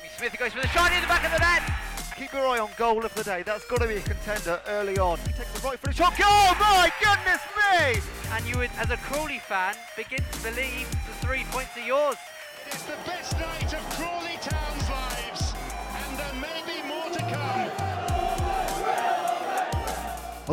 Jimmy 0.00 0.12
Smith 0.16 0.38
goes 0.38 0.52
for 0.52 0.60
the 0.62 0.68
shot 0.68 0.92
in 0.92 1.02
the 1.02 1.08
back 1.08 1.24
of 1.24 1.32
the 1.32 1.38
net. 1.38 1.62
Keep 2.16 2.32
your 2.32 2.46
eye 2.46 2.58
on 2.58 2.70
goal 2.78 3.04
of 3.04 3.14
the 3.14 3.22
day. 3.22 3.42
That's 3.42 3.66
got 3.66 3.82
to 3.82 3.88
be 3.88 3.96
a 3.96 4.00
contender 4.00 4.58
early 4.68 4.98
on. 4.98 5.18
He 5.18 5.32
takes 5.32 5.52
the 5.52 5.68
right 5.68 5.78
foot 5.78 5.94
shot. 5.94 6.14
Oh 6.20 6.56
my 6.58 6.90
goodness 7.04 7.42
me! 7.52 8.00
And 8.32 8.46
you 8.46 8.56
would, 8.58 8.70
as 8.78 8.88
a 8.90 8.96
Crawley 8.96 9.40
fan, 9.40 9.74
begin 9.98 10.20
to 10.32 10.42
believe 10.42 10.88
the 10.90 11.26
three 11.26 11.44
points 11.50 11.76
are 11.76 11.84
yours. 11.84 12.16
It's 12.66 12.82
the 12.84 12.96
best 13.04 13.38
night 13.38 13.74
of 13.74 13.80
Crawley 13.90 14.19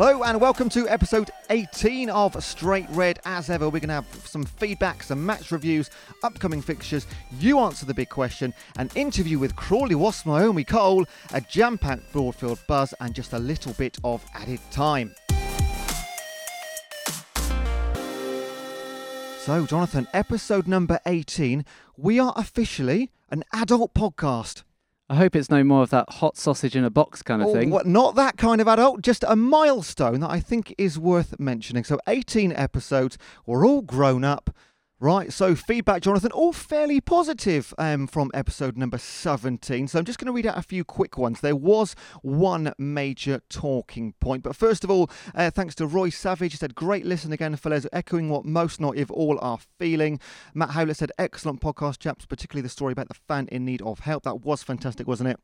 Hello 0.00 0.22
and 0.22 0.40
welcome 0.40 0.68
to 0.68 0.88
episode 0.88 1.28
18 1.50 2.08
of 2.08 2.40
Straight 2.44 2.86
Red. 2.90 3.18
As 3.24 3.50
ever, 3.50 3.64
we're 3.68 3.80
going 3.80 3.88
to 3.88 3.94
have 3.94 4.06
some 4.24 4.44
feedback, 4.44 5.02
some 5.02 5.26
match 5.26 5.50
reviews, 5.50 5.90
upcoming 6.22 6.62
fixtures. 6.62 7.04
You 7.40 7.58
answer 7.58 7.84
the 7.84 7.94
big 7.94 8.08
question, 8.08 8.54
an 8.76 8.90
interview 8.94 9.40
with 9.40 9.56
Crawley 9.56 9.96
Wasp 9.96 10.24
Naomi 10.24 10.62
Cole, 10.62 11.04
a 11.34 11.40
jam-packed 11.40 12.12
Broadfield 12.12 12.64
buzz, 12.68 12.94
and 13.00 13.12
just 13.12 13.32
a 13.32 13.40
little 13.40 13.72
bit 13.72 13.98
of 14.04 14.24
added 14.34 14.60
time. 14.70 15.16
So, 19.40 19.66
Jonathan, 19.66 20.06
episode 20.14 20.68
number 20.68 21.00
18, 21.06 21.64
we 21.96 22.20
are 22.20 22.32
officially 22.36 23.10
an 23.32 23.42
adult 23.52 23.94
podcast. 23.94 24.62
I 25.10 25.14
hope 25.14 25.34
it's 25.34 25.48
no 25.50 25.64
more 25.64 25.82
of 25.82 25.90
that 25.90 26.10
hot 26.14 26.36
sausage 26.36 26.76
in 26.76 26.84
a 26.84 26.90
box 26.90 27.22
kind 27.22 27.40
of 27.40 27.48
Oh, 27.48 27.52
thing. 27.54 27.70
what- 27.70 27.86
not 27.86 28.14
that 28.16 28.36
kind 28.36 28.60
of 28.60 28.68
adult, 28.68 29.00
just 29.00 29.24
a 29.26 29.34
milestone 29.36 30.20
that 30.20 30.30
I 30.30 30.38
think 30.38 30.74
is 30.76 30.98
worth 30.98 31.38
mentioning. 31.40 31.82
So, 31.84 31.98
18 32.06 32.52
episodes, 32.52 33.16
we're 33.46 33.66
all 33.66 33.80
grown 33.80 34.22
up. 34.22 34.50
Right, 35.00 35.32
so 35.32 35.54
feedback, 35.54 36.02
Jonathan, 36.02 36.32
all 36.32 36.52
fairly 36.52 37.00
positive 37.00 37.72
um, 37.78 38.08
from 38.08 38.32
episode 38.34 38.76
number 38.76 38.98
17. 38.98 39.86
So 39.86 39.96
I'm 39.96 40.04
just 40.04 40.18
going 40.18 40.26
to 40.26 40.32
read 40.32 40.44
out 40.44 40.58
a 40.58 40.62
few 40.62 40.82
quick 40.82 41.16
ones. 41.16 41.40
There 41.40 41.54
was 41.54 41.94
one 42.22 42.72
major 42.78 43.40
talking 43.48 44.14
point. 44.18 44.42
But 44.42 44.56
first 44.56 44.82
of 44.82 44.90
all, 44.90 45.08
uh, 45.36 45.52
thanks 45.52 45.76
to 45.76 45.86
Roy 45.86 46.10
Savage, 46.10 46.50
he 46.50 46.58
said, 46.58 46.74
Great 46.74 47.06
listen 47.06 47.32
again, 47.32 47.54
fellas, 47.54 47.86
echoing 47.92 48.28
what 48.28 48.44
most, 48.44 48.80
not 48.80 48.96
if 48.96 49.08
all, 49.12 49.38
are 49.40 49.60
feeling. 49.78 50.18
Matt 50.52 50.70
Howlett 50.70 50.96
said, 50.96 51.12
Excellent 51.16 51.60
podcast, 51.60 52.00
chaps, 52.00 52.26
particularly 52.26 52.62
the 52.62 52.68
story 52.68 52.90
about 52.90 53.06
the 53.06 53.14
fan 53.14 53.46
in 53.52 53.64
need 53.64 53.82
of 53.82 54.00
help. 54.00 54.24
That 54.24 54.40
was 54.40 54.64
fantastic, 54.64 55.06
wasn't 55.06 55.30
it? 55.30 55.38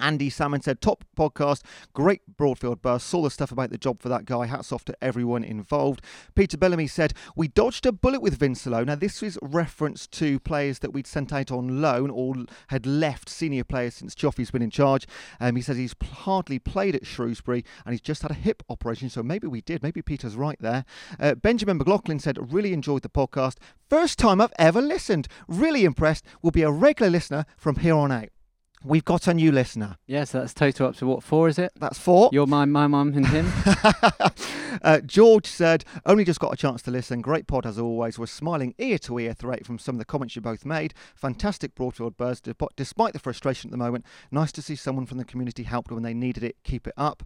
Andy 0.00 0.30
Salmon 0.30 0.60
said, 0.60 0.80
top 0.80 1.04
podcast, 1.16 1.62
great 1.94 2.22
Broadfield 2.36 2.82
buzz, 2.82 3.02
saw 3.02 3.22
the 3.22 3.30
stuff 3.30 3.52
about 3.52 3.70
the 3.70 3.78
job 3.78 4.02
for 4.02 4.08
that 4.08 4.24
guy, 4.24 4.46
hats 4.46 4.72
off 4.72 4.84
to 4.86 4.96
everyone 5.00 5.44
involved. 5.44 6.02
Peter 6.34 6.56
Bellamy 6.56 6.86
said, 6.86 7.12
we 7.36 7.48
dodged 7.48 7.86
a 7.86 7.92
bullet 7.92 8.20
with 8.20 8.36
Vince 8.38 8.56
Vincelo. 8.56 8.84
Now, 8.86 8.94
this 8.94 9.22
was 9.22 9.38
reference 9.42 10.06
to 10.08 10.40
players 10.40 10.78
that 10.80 10.92
we'd 10.92 11.06
sent 11.06 11.32
out 11.32 11.50
on 11.50 11.80
loan 11.80 12.10
or 12.10 12.34
had 12.68 12.86
left 12.86 13.28
senior 13.28 13.64
players 13.64 13.94
since 13.94 14.14
Cioffi's 14.14 14.50
been 14.50 14.62
in 14.62 14.70
charge. 14.70 15.06
Um, 15.40 15.56
he 15.56 15.62
says 15.62 15.76
he's 15.76 15.94
hardly 16.02 16.58
played 16.58 16.94
at 16.94 17.06
Shrewsbury 17.06 17.64
and 17.84 17.92
he's 17.92 18.00
just 18.00 18.22
had 18.22 18.30
a 18.30 18.34
hip 18.34 18.62
operation, 18.68 19.10
so 19.10 19.22
maybe 19.22 19.46
we 19.46 19.60
did. 19.60 19.82
Maybe 19.82 20.02
Peter's 20.02 20.36
right 20.36 20.58
there. 20.60 20.84
Uh, 21.18 21.34
Benjamin 21.34 21.78
McLaughlin 21.78 22.18
said, 22.18 22.52
really 22.52 22.72
enjoyed 22.72 23.02
the 23.02 23.08
podcast. 23.08 23.56
First 23.88 24.18
time 24.18 24.40
I've 24.40 24.52
ever 24.58 24.80
listened. 24.80 25.28
Really 25.48 25.84
impressed. 25.84 26.24
Will 26.42 26.50
be 26.50 26.62
a 26.62 26.70
regular 26.70 27.10
listener 27.10 27.46
from 27.56 27.76
here 27.76 27.94
on 27.94 28.12
out. 28.12 28.35
We've 28.84 29.04
got 29.04 29.26
a 29.26 29.34
new 29.34 29.50
listener. 29.50 29.96
yeah, 30.06 30.24
so 30.24 30.40
that's 30.40 30.54
total 30.54 30.88
up 30.88 30.96
to 30.96 31.06
what, 31.06 31.22
four 31.22 31.48
is 31.48 31.58
it? 31.58 31.72
That's 31.76 31.98
four. 31.98 32.30
You're 32.32 32.46
my, 32.46 32.64
my 32.66 32.86
mum 32.86 33.14
and 33.14 33.26
him? 33.26 33.50
uh, 34.82 35.00
George 35.00 35.46
said, 35.46 35.84
only 36.04 36.24
just 36.24 36.38
got 36.38 36.52
a 36.52 36.56
chance 36.56 36.82
to 36.82 36.90
listen. 36.90 37.20
Great 37.20 37.46
pod 37.46 37.66
as 37.66 37.78
always. 37.78 38.18
Was 38.18 38.30
smiling 38.30 38.74
ear 38.78 38.98
to 38.98 39.18
ear 39.18 39.34
throughout 39.34 39.64
from 39.64 39.78
some 39.78 39.96
of 39.96 39.98
the 39.98 40.04
comments 40.04 40.36
you 40.36 40.42
both 40.42 40.64
made. 40.64 40.94
Fantastic 41.14 41.74
Broadfield 41.74 42.16
de- 42.42 42.54
despite 42.76 43.12
the 43.12 43.18
frustration 43.18 43.68
at 43.68 43.72
the 43.72 43.76
moment. 43.76 44.04
Nice 44.30 44.52
to 44.52 44.62
see 44.62 44.76
someone 44.76 45.06
from 45.06 45.18
the 45.18 45.24
community 45.24 45.64
helped 45.64 45.90
when 45.90 46.02
they 46.02 46.14
needed 46.14 46.44
it. 46.44 46.56
Keep 46.62 46.86
it 46.86 46.94
up. 46.96 47.24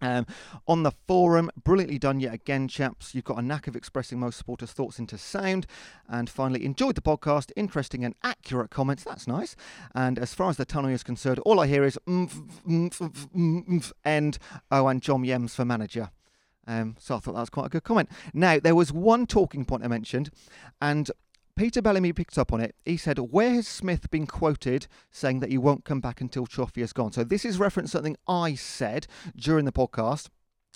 Um, 0.00 0.26
on 0.66 0.82
the 0.82 0.92
forum, 1.06 1.50
brilliantly 1.62 1.98
done 1.98 2.20
yet 2.20 2.34
again, 2.34 2.68
chaps. 2.68 3.14
You've 3.14 3.24
got 3.24 3.38
a 3.38 3.42
knack 3.42 3.66
of 3.66 3.76
expressing 3.76 4.18
most 4.18 4.36
supporters' 4.36 4.72
thoughts 4.72 4.98
into 4.98 5.16
sound. 5.16 5.66
And 6.08 6.28
finally, 6.28 6.64
enjoyed 6.64 6.94
the 6.94 7.00
podcast. 7.00 7.52
Interesting 7.56 8.04
and 8.04 8.14
accurate 8.22 8.70
comments. 8.70 9.04
That's 9.04 9.26
nice. 9.26 9.56
And 9.94 10.18
as 10.18 10.34
far 10.34 10.50
as 10.50 10.56
the 10.56 10.64
tunnel 10.64 10.90
is 10.90 11.02
concerned, 11.02 11.38
all 11.40 11.60
I 11.60 11.66
hear 11.66 11.84
is 11.84 11.98
mm, 12.06 12.28
mm, 12.66 12.90
mm, 12.90 13.66
mm, 13.66 13.92
and 14.04 14.38
oh, 14.70 14.88
and 14.88 15.00
John 15.00 15.22
Yems 15.22 15.54
for 15.54 15.64
manager. 15.64 16.10
Um, 16.66 16.96
so 16.98 17.16
I 17.16 17.18
thought 17.18 17.34
that 17.34 17.40
was 17.40 17.50
quite 17.50 17.66
a 17.66 17.70
good 17.70 17.84
comment. 17.84 18.08
Now, 18.32 18.58
there 18.58 18.74
was 18.74 18.92
one 18.92 19.26
talking 19.26 19.64
point 19.64 19.84
I 19.84 19.88
mentioned, 19.88 20.30
and 20.80 21.10
Peter 21.56 21.80
Bellamy 21.80 22.12
picked 22.12 22.36
up 22.36 22.52
on 22.52 22.60
it. 22.60 22.74
He 22.84 22.96
said, 22.96 23.18
Where 23.18 23.50
has 23.50 23.68
Smith 23.68 24.10
been 24.10 24.26
quoted 24.26 24.88
saying 25.12 25.38
that 25.38 25.50
he 25.50 25.58
won't 25.58 25.84
come 25.84 26.00
back 26.00 26.20
until 26.20 26.46
Cioffi 26.46 26.80
has 26.80 26.92
gone? 26.92 27.12
So 27.12 27.22
this 27.22 27.44
is 27.44 27.60
reference 27.60 27.92
something 27.92 28.16
I 28.26 28.56
said 28.56 29.06
during 29.36 29.64
the 29.64 29.70
podcast. 29.70 30.30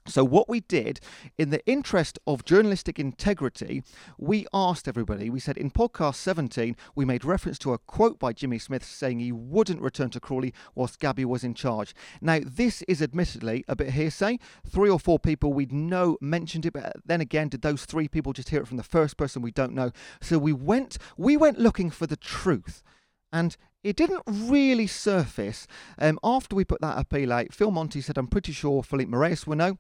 So, 0.09 0.25
what 0.25 0.49
we 0.49 0.61
did, 0.61 1.01
in 1.37 1.51
the 1.51 1.65
interest 1.67 2.19
of 2.27 2.45
journalistic 2.47 2.99
integrity, 2.99 3.83
we 4.17 4.47
asked 4.55 4.89
everybody, 4.89 5.29
we 5.29 5.39
said 5.39 5.59
in 5.59 5.71
podcast 5.71 6.15
17, 6.15 6.77
we 6.95 7.05
made 7.05 7.27
reference 7.27 7.59
to 7.61 7.75
a 7.75 7.79
quote 7.79 8.19
by 8.19 8.33
Jimmy 8.33 8.59
Smith 8.59 8.85
saying 8.85 9.21
he 9.21 9.33
wouldn't 9.33 9.83
return 9.83 10.09
to 10.11 10.21
Crawley 10.21 10.55
whilst 10.75 10.99
Gabby 10.99 11.27
was 11.27 11.45
in 11.45 11.53
charge. 11.53 11.95
Now, 12.23 12.41
this 12.43 12.81
is 12.89 13.03
admittedly 13.03 13.67
a 13.69 13.77
bit 13.77 13.91
hearsay. 13.91 14.39
Three 14.67 14.89
or 14.89 14.99
four 14.99 15.19
people 15.19 15.53
we'd 15.53 15.73
know 15.73 16.17
mentioned 16.23 16.65
it, 16.65 16.73
but 16.73 16.97
then 17.05 17.21
again, 17.21 17.51
did 17.51 17.61
those 17.61 17.85
three 17.85 18.09
people 18.09 18.33
just 18.33 18.49
hear 18.49 18.63
it 18.63 18.69
from 18.69 18.79
the 18.79 18.83
first 18.83 19.19
person? 19.19 19.43
We 19.43 19.51
don't 19.51 19.75
know. 19.75 19.91
So, 20.23 20.39
we 20.39 20.55
went, 20.55 20.97
we 21.19 21.37
went 21.37 21.59
looking 21.59 21.91
for 21.91 22.07
the 22.07 22.17
truth. 22.17 22.83
And 23.31 23.59
it 23.85 23.95
didn't 23.95 24.23
really 24.27 24.87
surface. 24.87 25.67
Um, 25.99 26.19
after 26.25 26.57
we 26.57 26.65
put 26.65 26.81
that 26.81 26.99
appeal 26.99 27.31
out, 27.31 27.53
Phil 27.53 27.71
Monty 27.71 28.01
said, 28.01 28.17
I'm 28.17 28.27
pretty 28.27 28.53
sure 28.53 28.83
Filipe 28.83 29.09
Morais 29.09 29.37
will 29.47 29.57
know. 29.57 29.79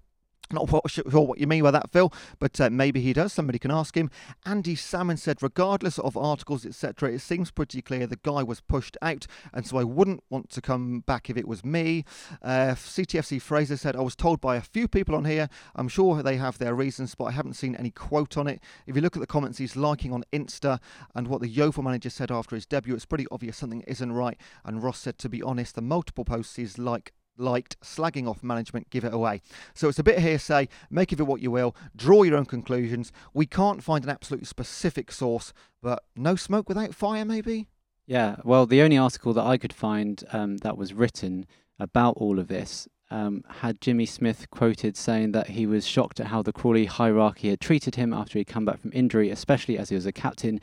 Not 0.52 0.68
sure 0.90 1.04
what 1.04 1.38
you 1.38 1.46
mean 1.46 1.62
by 1.62 1.70
that, 1.70 1.90
Phil, 1.92 2.12
but 2.38 2.60
uh, 2.60 2.70
maybe 2.70 3.00
he 3.00 3.12
does. 3.12 3.32
Somebody 3.32 3.58
can 3.58 3.70
ask 3.70 3.96
him. 3.96 4.10
Andy 4.46 4.74
Salmon 4.74 5.16
said, 5.16 5.42
regardless 5.42 5.98
of 5.98 6.16
articles, 6.16 6.64
etc., 6.64 7.12
it 7.12 7.18
seems 7.20 7.50
pretty 7.50 7.82
clear 7.82 8.06
the 8.06 8.18
guy 8.22 8.42
was 8.42 8.60
pushed 8.60 8.96
out, 9.02 9.26
and 9.52 9.66
so 9.66 9.78
I 9.78 9.84
wouldn't 9.84 10.24
want 10.30 10.48
to 10.50 10.60
come 10.60 11.00
back 11.00 11.28
if 11.28 11.36
it 11.36 11.46
was 11.46 11.64
me. 11.64 12.04
Uh, 12.42 12.74
CTFC 12.74 13.40
Fraser 13.42 13.76
said, 13.76 13.94
I 13.94 14.00
was 14.00 14.16
told 14.16 14.40
by 14.40 14.56
a 14.56 14.62
few 14.62 14.88
people 14.88 15.14
on 15.14 15.26
here. 15.26 15.48
I'm 15.76 15.88
sure 15.88 16.22
they 16.22 16.36
have 16.36 16.58
their 16.58 16.74
reasons, 16.74 17.14
but 17.14 17.24
I 17.24 17.32
haven't 17.32 17.54
seen 17.54 17.76
any 17.76 17.90
quote 17.90 18.36
on 18.36 18.46
it. 18.46 18.62
If 18.86 18.96
you 18.96 19.02
look 19.02 19.16
at 19.16 19.20
the 19.20 19.26
comments 19.26 19.58
he's 19.58 19.76
liking 19.76 20.12
on 20.12 20.24
Insta 20.32 20.80
and 21.14 21.28
what 21.28 21.40
the 21.40 21.48
Yeovil 21.48 21.82
manager 21.84 22.10
said 22.10 22.30
after 22.30 22.54
his 22.54 22.66
debut, 22.66 22.94
it's 22.94 23.04
pretty 23.04 23.26
obvious 23.30 23.56
something 23.58 23.82
isn't 23.82 24.12
right. 24.12 24.38
And 24.64 24.82
Ross 24.82 24.98
said, 24.98 25.18
to 25.18 25.28
be 25.28 25.42
honest, 25.42 25.74
the 25.74 25.82
multiple 25.82 26.24
posts 26.24 26.56
he's 26.56 26.78
like 26.78 27.12
liked 27.38 27.80
slagging 27.80 28.28
off 28.28 28.42
management, 28.42 28.90
give 28.90 29.04
it 29.04 29.14
away. 29.14 29.40
So 29.74 29.88
it's 29.88 29.98
a 29.98 30.04
bit 30.04 30.18
hearsay, 30.18 30.68
make 30.90 31.12
of 31.12 31.20
it 31.20 31.26
what 31.26 31.40
you 31.40 31.50
will, 31.50 31.74
draw 31.96 32.22
your 32.22 32.36
own 32.36 32.46
conclusions. 32.46 33.12
We 33.32 33.46
can't 33.46 33.82
find 33.82 34.04
an 34.04 34.10
absolute 34.10 34.46
specific 34.46 35.12
source, 35.12 35.52
but 35.82 36.04
no 36.16 36.36
smoke 36.36 36.68
without 36.68 36.94
fire, 36.94 37.24
maybe? 37.24 37.68
yeah, 38.08 38.36
well, 38.42 38.64
the 38.64 38.80
only 38.80 38.96
article 38.96 39.34
that 39.34 39.44
I 39.44 39.58
could 39.58 39.72
find 39.72 40.24
um, 40.32 40.56
that 40.58 40.78
was 40.78 40.94
written 40.94 41.46
about 41.78 42.16
all 42.16 42.38
of 42.38 42.48
this 42.48 42.88
um, 43.10 43.44
had 43.60 43.82
Jimmy 43.82 44.06
Smith 44.06 44.48
quoted 44.50 44.96
saying 44.96 45.32
that 45.32 45.50
he 45.50 45.66
was 45.66 45.86
shocked 45.86 46.18
at 46.18 46.28
how 46.28 46.40
the 46.40 46.52
Crawley 46.52 46.86
hierarchy 46.86 47.50
had 47.50 47.60
treated 47.60 47.96
him 47.96 48.14
after 48.14 48.38
he'd 48.38 48.46
come 48.46 48.64
back 48.64 48.80
from 48.80 48.92
injury, 48.94 49.30
especially 49.30 49.76
as 49.76 49.90
he 49.90 49.94
was 49.94 50.06
a 50.06 50.12
captain. 50.12 50.58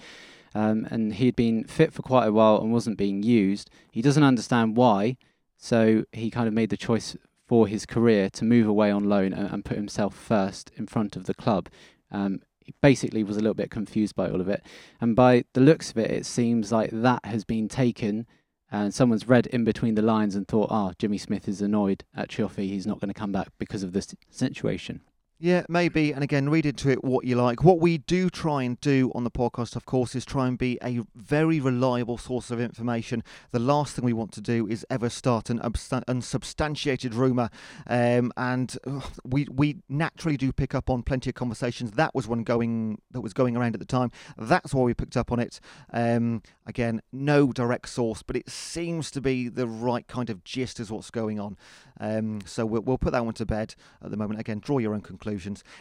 Um, 0.55 0.87
and 0.89 1.13
he'd 1.13 1.35
been 1.35 1.65
fit 1.65 1.93
for 1.93 2.01
quite 2.01 2.25
a 2.25 2.31
while 2.31 2.59
and 2.61 2.73
wasn't 2.73 2.97
being 2.97 3.21
used. 3.21 3.69
He 3.91 4.01
doesn't 4.01 4.23
understand 4.23 4.75
why, 4.75 5.17
so 5.65 6.03
he 6.11 6.29
kind 6.29 6.47
of 6.47 6.53
made 6.53 6.69
the 6.69 6.77
choice 6.77 7.17
for 7.47 7.67
his 7.67 7.87
career 7.87 8.29
to 8.29 8.45
move 8.45 8.67
away 8.67 8.91
on 8.91 9.09
loan 9.09 9.33
and, 9.33 9.49
and 9.51 9.65
put 9.65 9.77
himself 9.77 10.13
first 10.13 10.69
in 10.75 10.85
front 10.85 11.15
of 11.15 11.25
the 11.25 11.33
club. 11.33 11.69
Um, 12.11 12.41
he 12.59 12.75
basically 12.81 13.23
was 13.23 13.35
a 13.35 13.39
little 13.39 13.55
bit 13.55 13.71
confused 13.71 14.15
by 14.15 14.29
all 14.29 14.41
of 14.41 14.47
it. 14.47 14.63
And 15.01 15.15
by 15.15 15.45
the 15.53 15.61
looks 15.61 15.89
of 15.89 15.97
it, 15.97 16.11
it 16.11 16.27
seems 16.27 16.71
like 16.71 16.91
that 16.91 17.25
has 17.25 17.45
been 17.45 17.67
taken 17.67 18.27
and 18.71 18.93
someone's 18.93 19.27
read 19.27 19.47
in 19.47 19.63
between 19.63 19.95
the 19.95 20.03
lines 20.03 20.35
and 20.35 20.47
thought, 20.47 20.69
ah, 20.69 20.91
Jimmy 20.99 21.17
Smith 21.17 21.47
is 21.47 21.63
annoyed 21.63 22.03
at 22.16 22.29
Cioffi. 22.29 22.67
He's 22.67 22.85
not 22.85 22.99
going 22.99 23.11
to 23.11 23.19
come 23.19 23.31
back 23.31 23.47
because 23.57 23.81
of 23.81 23.91
this 23.91 24.13
situation. 24.29 25.01
Yeah, 25.37 25.64
maybe. 25.67 26.14
And 26.14 26.23
again, 26.23 26.47
read 26.47 26.66
into 26.66 26.90
it 26.90 27.03
what 27.03 27.26
you 27.26 27.35
like. 27.35 27.61
What 27.61 27.79
we 27.82 27.97
do 27.97 28.29
try 28.29 28.64
and 28.64 28.79
do 28.79 29.11
on 29.14 29.26
the 29.26 29.32
podcast, 29.32 29.76
of 29.76 29.85
course, 29.85 30.16
is 30.16 30.23
try 30.23 30.47
and 30.47 30.58
be 30.58 30.79
a 30.82 31.02
very 31.14 31.59
reliable 31.59 32.17
source 32.17 32.52
of 32.52 32.61
information. 32.61 33.22
The 33.52 33.59
last 33.59 33.96
thing 33.96 34.05
we 34.05 34.14
want 34.14 34.32
to 34.34 34.41
do 34.41 34.66
is 34.66 34.85
ever 34.90 35.09
start 35.09 35.49
an 35.49 35.59
unsubstantiated 36.08 37.14
rumour. 37.14 37.49
Um, 37.85 38.32
and 38.37 38.78
we 39.26 39.46
we 39.52 39.82
naturally 39.90 40.37
do 40.37 40.53
pick 40.53 40.73
up 40.73 40.90
on 40.90 41.03
plenty 41.03 41.32
of 41.32 41.35
conversations. 41.35 41.91
That 41.91 42.16
was 42.16 42.29
one 42.29 42.43
going 42.43 43.02
that 43.11 43.20
was 43.20 43.34
going 43.34 43.58
around 43.58 43.76
at 43.76 43.81
the 43.81 43.85
time. 43.85 44.11
That's 44.38 44.73
why 44.73 44.84
we 44.84 44.93
picked 44.93 45.17
up 45.17 45.34
on 45.34 45.40
it. 45.41 45.59
Um, 45.91 46.43
again, 46.66 47.02
no 47.11 47.52
direct 47.52 47.90
source, 47.90 48.23
but 48.23 48.38
it 48.38 48.49
seems 48.49 49.11
to 49.11 49.20
be 49.20 49.49
the 49.49 49.67
right 49.67 50.08
kind 50.08 50.29
of 50.29 50.46
gist 50.46 50.79
is 50.79 50.90
what's 50.90 51.11
going 51.11 51.41
on. 51.41 51.58
Um, 51.99 52.40
so 52.46 52.66
we'll, 52.66 52.84
we'll 52.84 52.97
put 52.97 53.11
that 53.11 53.26
one 53.26 53.34
to 53.35 53.46
bed 53.46 53.76
at 54.02 54.11
the 54.11 54.17
moment. 54.17 54.40
Again, 54.40 54.59
draw 54.59 54.78
your 54.78 54.93
own 54.93 55.02
conclusions. 55.02 55.24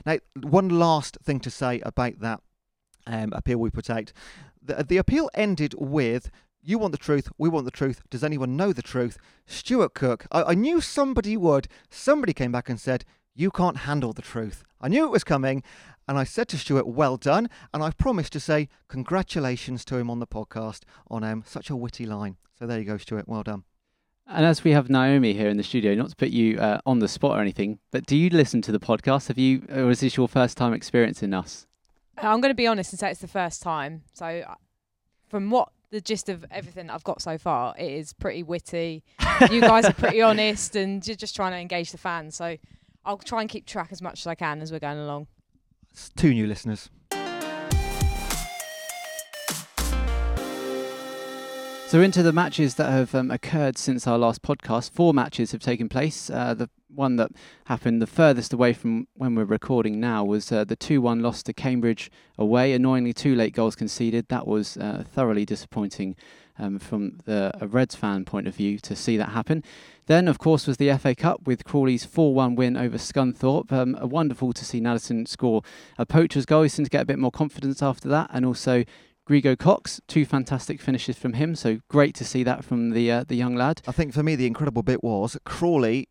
Now, 0.05 0.19
one 0.43 0.69
last 0.69 1.19
thing 1.23 1.41
to 1.41 1.51
say 1.51 1.81
about 1.81 2.21
that 2.21 2.41
um, 3.07 3.33
appeal 3.33 3.59
we 3.59 3.71
put 3.71 3.91
out. 3.91 4.13
The, 4.63 4.85
the 4.85 4.97
appeal 4.97 5.31
ended 5.35 5.75
with 5.79 6.31
You 6.63 6.79
want 6.79 6.93
the 6.93 6.99
truth. 6.99 7.29
We 7.37 7.49
want 7.49 7.67
the 7.67 7.71
truth. 7.71 8.03
Does 8.11 8.25
anyone 8.25 8.57
know 8.57 8.73
the 8.73 8.83
truth? 8.83 9.19
Stuart 9.47 9.95
Cook. 9.95 10.27
I, 10.31 10.43
I 10.43 10.55
knew 10.55 10.81
somebody 10.81 11.37
would. 11.37 11.69
Somebody 11.91 12.33
came 12.33 12.53
back 12.53 12.69
and 12.69 12.81
said, 12.81 13.05
You 13.35 13.51
can't 13.51 13.79
handle 13.79 14.13
the 14.13 14.23
truth. 14.23 14.65
I 14.81 14.89
knew 14.89 15.05
it 15.05 15.11
was 15.11 15.25
coming. 15.25 15.63
And 16.07 16.19
I 16.19 16.25
said 16.25 16.49
to 16.49 16.59
Stuart, 16.59 16.87
Well 16.87 17.17
done. 17.17 17.49
And 17.73 17.83
I 17.83 17.91
promised 17.91 18.33
to 18.35 18.41
say 18.41 18.69
congratulations 18.89 19.85
to 19.87 19.97
him 19.97 20.11
on 20.11 20.21
the 20.21 20.27
podcast 20.27 20.83
on 21.09 21.25
um, 21.25 21.45
such 21.47 21.71
a 21.71 21.77
witty 21.77 22.07
line. 22.07 22.37
So 22.59 22.67
there 22.67 22.79
you 22.79 22.85
go, 22.85 22.97
Stuart. 22.97 23.29
Well 23.29 23.43
done. 23.43 23.65
And 24.27 24.47
as 24.47 24.65
we 24.65 24.71
have 24.73 24.89
Naomi 24.89 25.35
here 25.35 25.49
in 25.49 25.57
the 25.59 25.63
studio, 25.63 25.95
not 25.95 26.09
to 26.11 26.17
put 26.17 26.31
you 26.31 26.59
uh, 26.59 26.81
on 26.87 26.99
the 26.99 27.09
spot 27.09 27.37
or 27.37 27.41
anything, 27.41 27.79
but 27.91 28.07
do 28.07 28.17
you 28.17 28.31
listen 28.31 28.63
to 28.63 28.73
the 28.73 28.81
podcast? 28.81 29.29
Have 29.29 29.39
you, 29.39 29.67
or 29.71 29.91
is 29.91 30.01
this 30.01 30.17
your 30.17 30.29
first 30.29 30.57
time 30.57 30.73
experiencing 30.73 31.35
us? 31.35 31.67
I'm 32.17 32.41
going 32.41 32.51
to 32.51 32.55
be 32.55 32.67
honest 32.67 32.93
and 32.93 33.01
say 33.01 33.11
it's 33.11 33.21
the 33.21 33.29
first 33.29 33.63
time. 33.63 34.03
So, 34.15 34.27
uh, 34.27 34.55
from 35.29 35.51
what 35.51 35.71
the 35.91 36.01
gist 36.01 36.29
of 36.29 36.45
everything 36.51 36.87
that 36.87 36.95
I've 36.95 37.05
got 37.05 37.21
so 37.21 37.37
far, 37.37 37.75
it 37.77 37.91
is 37.91 38.13
pretty 38.15 38.43
witty. 38.43 39.03
you 39.51 39.61
guys 39.61 39.85
are 39.85 39.93
pretty 39.93 40.23
honest, 40.23 40.75
and 40.75 41.07
you're 41.07 41.17
just 41.17 41.37
trying 41.37 41.53
to 41.53 41.59
engage 41.59 41.93
the 41.93 41.99
fans. 41.99 42.35
So, 42.35 42.57
I'll 43.05 43.19
try 43.19 43.43
and 43.43 43.51
keep 43.51 43.67
track 43.67 43.89
as 43.91 44.01
much 44.01 44.21
as 44.21 44.27
I 44.27 44.35
can 44.35 44.63
as 44.63 44.73
we're 44.73 44.79
going 44.79 44.99
along. 44.99 45.27
It's 45.93 46.09
two 46.09 46.33
new 46.33 46.47
listeners. 46.47 46.89
So 51.95 52.01
into 52.01 52.25
the 52.25 52.33
matches 52.33 52.75
that 52.75 52.91
have 52.91 53.15
um, 53.15 53.31
occurred 53.31 53.79
since 53.79 54.09
our 54.09 54.19
last 54.19 54.43
podcast. 54.43 54.91
Four 54.91 55.15
matches 55.15 55.53
have 55.53 55.61
taken 55.61 55.89
place. 55.89 56.29
Uh, 56.29 56.53
the 56.53 56.69
one 56.93 57.15
that 57.15 57.31
happened 57.67 58.03
the 58.03 58.09
furthest 58.09 58.53
away 58.53 58.73
from 58.73 59.07
when 59.15 59.37
we're 59.37 59.45
recording 59.45 60.01
now 60.01 60.25
was 60.25 60.51
uh, 60.51 60.65
the 60.65 60.77
2-1 60.77 61.23
loss 61.23 61.45
to 61.45 61.53
Cambridge 61.53 62.11
away. 62.37 62.73
Annoyingly, 62.73 63.13
two 63.13 63.37
late 63.37 63.55
goals 63.55 63.77
conceded. 63.77 64.27
That 64.27 64.45
was 64.45 64.77
uh, 64.77 65.05
thoroughly 65.07 65.45
disappointing 65.45 66.17
um, 66.59 66.81
from 66.81 67.21
the 67.27 67.53
a 67.61 67.69
Reds 67.69 67.95
fan 67.95 68.25
point 68.25 68.49
of 68.49 68.57
view 68.57 68.81
to 68.81 68.97
see 68.97 69.17
that 69.17 69.29
happen. 69.29 69.63
Then, 70.07 70.27
of 70.27 70.41
course, 70.41 70.67
was 70.67 70.79
the 70.79 70.93
FA 70.99 71.15
Cup 71.15 71.47
with 71.47 71.65
Crawley's 71.65 72.05
4-1 72.05 72.57
win 72.57 72.77
over 72.77 72.99
Scunthorpe. 72.99 73.71
Um, 73.71 73.97
wonderful 74.03 74.53
to 74.53 74.65
see 74.65 74.81
Nadesan 74.81 75.29
score 75.29 75.63
a 75.97 76.05
poacher's 76.05 76.45
goal. 76.45 76.65
He 76.65 76.69
seemed 76.71 76.87
to 76.87 76.91
get 76.91 77.03
a 77.03 77.07
bit 77.07 77.21
more 77.21 77.31
confidence 77.31 77.85
after 77.85 78.09
that, 78.09 78.31
and 78.33 78.45
also 78.45 78.83
Grego 79.27 79.57
Cox, 79.57 80.01
two 80.07 80.25
fantastic 80.25 80.81
finishes 80.81 81.17
from 81.17 81.33
him. 81.33 81.55
So 81.55 81.79
great 81.89 82.15
to 82.17 82.25
see 82.25 82.43
that 82.43 82.65
from 82.65 82.91
the 82.91 83.11
uh, 83.11 83.25
the 83.27 83.37
young 83.37 83.55
lad. 83.55 83.81
I 83.87 83.93
think 83.93 84.13
for 84.13 84.23
me, 84.23 84.37
the 84.37 84.47
incredible 84.47 84.83
bit 84.83 85.03
was 85.03 85.37
Crawley 85.45 86.09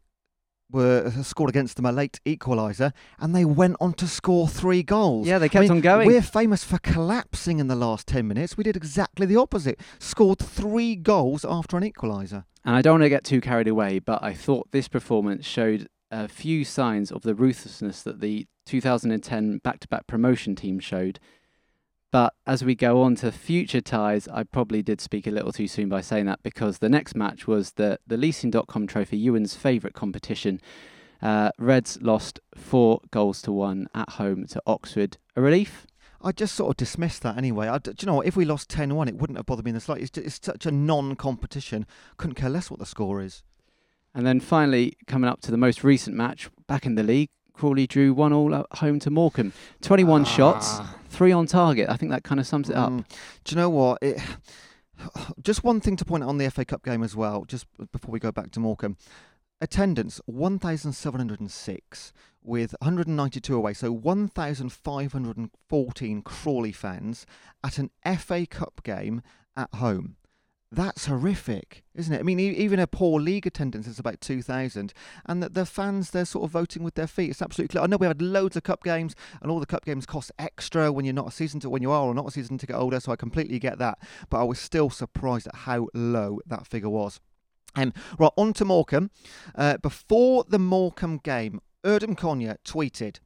were 0.72 1.04
uh, 1.06 1.24
scored 1.24 1.50
against 1.50 1.76
them 1.76 1.86
a 1.86 1.92
late 1.92 2.20
equaliser, 2.26 2.92
and 3.20 3.36
they 3.36 3.46
went 3.46 3.78
on 3.80 3.94
to 3.94 4.08
score 4.08 4.48
three 4.48 4.84
goals. 4.84 5.28
Yeah, 5.28 5.38
they 5.38 5.46
I 5.46 5.50
kept 5.50 5.62
mean, 5.62 5.72
on 5.72 5.82
going. 5.82 6.08
We're 6.08 6.22
famous 6.22 6.64
for 6.64 6.80
collapsing 6.80 7.60
in 7.60 7.68
the 7.68 7.76
last 7.76 8.08
10 8.08 8.28
minutes. 8.28 8.58
We 8.58 8.64
did 8.64 8.76
exactly 8.76 9.26
the 9.26 9.38
opposite. 9.38 9.80
Scored 10.00 10.40
three 10.40 10.96
goals 10.96 11.46
after 11.48 11.78
an 11.78 11.84
equaliser. 11.84 12.46
And 12.66 12.76
I 12.76 12.82
don't 12.82 12.94
want 12.94 13.04
to 13.04 13.10
get 13.10 13.24
too 13.24 13.42
carried 13.42 13.68
away, 13.68 14.00
but 14.00 14.24
I 14.24 14.34
thought 14.34 14.72
this 14.72 14.88
performance 14.88 15.46
showed 15.46 15.88
a 16.10 16.28
few 16.28 16.66
signs 16.66 17.12
of 17.12 17.22
the 17.22 17.36
ruthlessness 17.36 18.02
that 18.04 18.22
the 18.22 18.48
2010 18.66 19.60
back-to-back 19.60 20.08
promotion 20.08 20.56
team 20.56 20.80
showed. 20.80 21.20
But 22.14 22.36
as 22.46 22.64
we 22.64 22.76
go 22.76 23.02
on 23.02 23.16
to 23.16 23.32
future 23.32 23.82
ties, 23.82 24.28
I 24.28 24.44
probably 24.44 24.84
did 24.84 25.02
speak 25.02 25.26
a 25.26 25.32
little 25.32 25.52
too 25.52 25.68
soon 25.68 25.90
by 25.90 26.02
saying 26.02 26.28
that 26.28 26.44
because 26.44 26.78
the 26.78 26.88
next 26.88 27.16
match 27.16 27.48
was 27.48 27.72
the, 27.72 27.98
the 28.06 28.18
Leasing.com 28.18 28.86
Trophy, 28.86 29.18
Ewan's 29.18 29.56
favourite 29.56 29.96
competition. 29.96 30.62
Uh, 31.24 31.50
Reds 31.58 31.98
lost 32.04 32.40
four 32.56 33.00
goals 33.10 33.42
to 33.42 33.52
one 33.52 33.88
at 33.96 34.12
home 34.12 34.46
to 34.46 34.62
Oxford. 34.68 35.18
A 35.36 35.42
relief? 35.42 35.88
I 36.22 36.32
just 36.34 36.54
sort 36.54 36.70
of 36.70 36.78
dismissed 36.78 37.24
that 37.24 37.36
anyway. 37.36 37.68
I, 37.68 37.80
do 37.80 37.96
you 38.00 38.06
know 38.06 38.14
what? 38.14 38.28
If 38.28 38.36
we 38.36 38.46
lost 38.46 38.70
10 38.70 38.94
1, 38.94 39.08
it 39.08 39.16
wouldn't 39.16 39.40
have 39.40 39.48
bothered 39.48 39.66
me 39.66 39.70
in 39.70 39.76
the 39.76 39.82
slightest. 39.82 40.16
It's, 40.20 40.28
it's 40.28 40.46
such 40.46 40.68
a 40.68 40.72
non 40.72 41.16
competition. 41.16 41.88
Couldn't 42.18 42.36
care 42.36 42.52
less 42.52 42.70
what 42.70 42.80
the 42.80 42.86
score 42.86 43.24
is. 43.24 43.42
And 44.14 44.24
then 44.24 44.40
finally, 44.40 44.94
coming 45.08 45.32
up 45.32 45.42
to 45.42 45.50
the 45.50 45.58
most 45.58 45.84
recent 45.84 46.16
match 46.16 46.48
back 46.68 46.86
in 46.86 46.94
the 46.94 47.02
league, 47.02 47.30
Crawley 47.54 47.88
drew 47.88 48.14
one 48.14 48.34
all 48.34 48.54
at 48.56 48.66
home 48.80 49.00
to 49.00 49.10
Morecambe. 49.10 49.54
21 49.82 50.26
shots, 50.26 50.68
Ah. 50.80 50.96
three 51.10 51.32
on 51.32 51.46
target. 51.46 51.90
I 51.90 51.98
think 51.98 52.12
that 52.12 52.24
kind 52.24 52.40
of 52.40 52.48
sums 52.48 52.70
it 52.70 52.76
up. 52.76 52.92
Mm. 52.92 53.06
Do 53.44 53.56
you 53.56 53.62
know 53.62 53.70
what? 53.70 54.00
It, 54.02 54.20
just 55.44 55.64
one 55.64 55.80
thing 55.80 55.96
to 55.98 56.06
point 56.06 56.24
out 56.24 56.30
on 56.30 56.38
the 56.38 56.50
FA 56.50 56.66
Cup 56.66 56.84
game 56.84 57.04
as 57.04 57.16
well, 57.16 57.46
just 57.46 57.66
before 57.92 58.12
we 58.12 58.20
go 58.20 58.32
back 58.32 58.52
to 58.52 58.60
Morecambe. 58.60 58.98
Attendance 59.62 60.20
1,706 60.26 62.12
with 62.44 62.76
192 62.82 63.56
away, 63.56 63.74
so 63.74 63.92
1,514 63.94 66.22
Crawley 66.22 66.72
fans 66.72 67.26
at 67.64 67.78
an 67.78 67.90
FA 68.18 68.46
Cup 68.46 68.82
game 68.84 69.22
at 69.56 69.74
home. 69.76 70.16
That's 70.76 71.06
horrific, 71.06 71.84
isn't 71.94 72.12
it? 72.12 72.20
I 72.20 72.24
mean, 72.24 72.40
even 72.40 72.80
a 72.80 72.88
poor 72.88 73.22
league 73.22 73.46
attendance 73.46 73.86
is 73.86 74.00
about 74.00 74.20
2,000, 74.22 74.92
and 75.28 75.44
the, 75.44 75.50
the 75.50 75.68
fans, 75.68 76.10
they're 76.10 76.26
sort 76.26 76.46
of 76.46 76.50
voting 76.50 76.82
with 76.82 76.96
their 76.96 77.06
feet. 77.06 77.30
It's 77.30 77.44
absolutely 77.44 77.74
clear. 77.74 77.84
I 77.84 77.88
know 77.88 77.98
we 77.98 78.08
had 78.08 78.24
loads 78.24 78.56
of 78.56 78.64
cup 78.64 78.84
games, 78.84 79.14
and 79.44 79.52
all 79.52 79.60
the 79.60 79.68
cup 79.68 79.86
games 79.86 80.08
cost 80.08 80.32
extra 80.40 80.92
when 80.92 81.06
you're 81.06 81.14
not 81.14 81.28
a 81.28 81.32
season 81.32 81.60
to 81.60 81.70
when 81.70 81.84
you 81.84 81.92
are 81.92 82.08
or 82.08 82.16
not 82.16 82.26
a 82.26 82.32
season 82.32 82.58
ticket 82.58 82.76
holder, 82.76 83.00
so 83.00 83.12
I 83.12 83.16
completely 83.16 83.60
get 83.60 83.78
that. 83.78 84.00
But 84.32 84.40
I 84.40 84.46
was 84.46 84.58
still 84.60 84.90
surprised 84.90 85.46
at 85.46 85.54
how 85.54 85.90
low 85.94 86.40
that 86.48 86.66
figure 86.66 86.90
was. 86.90 87.20
Um, 87.76 87.94
right, 88.18 88.32
on 88.36 88.54
to 88.54 88.66
Morecambe. 88.66 89.12
Uh, 89.54 89.78
before 89.78 90.44
the 90.48 90.58
Morecambe 90.58 91.20
game, 91.24 91.62
Erdem 91.84 92.18
Konya 92.18 92.58
tweeted, 92.66 93.20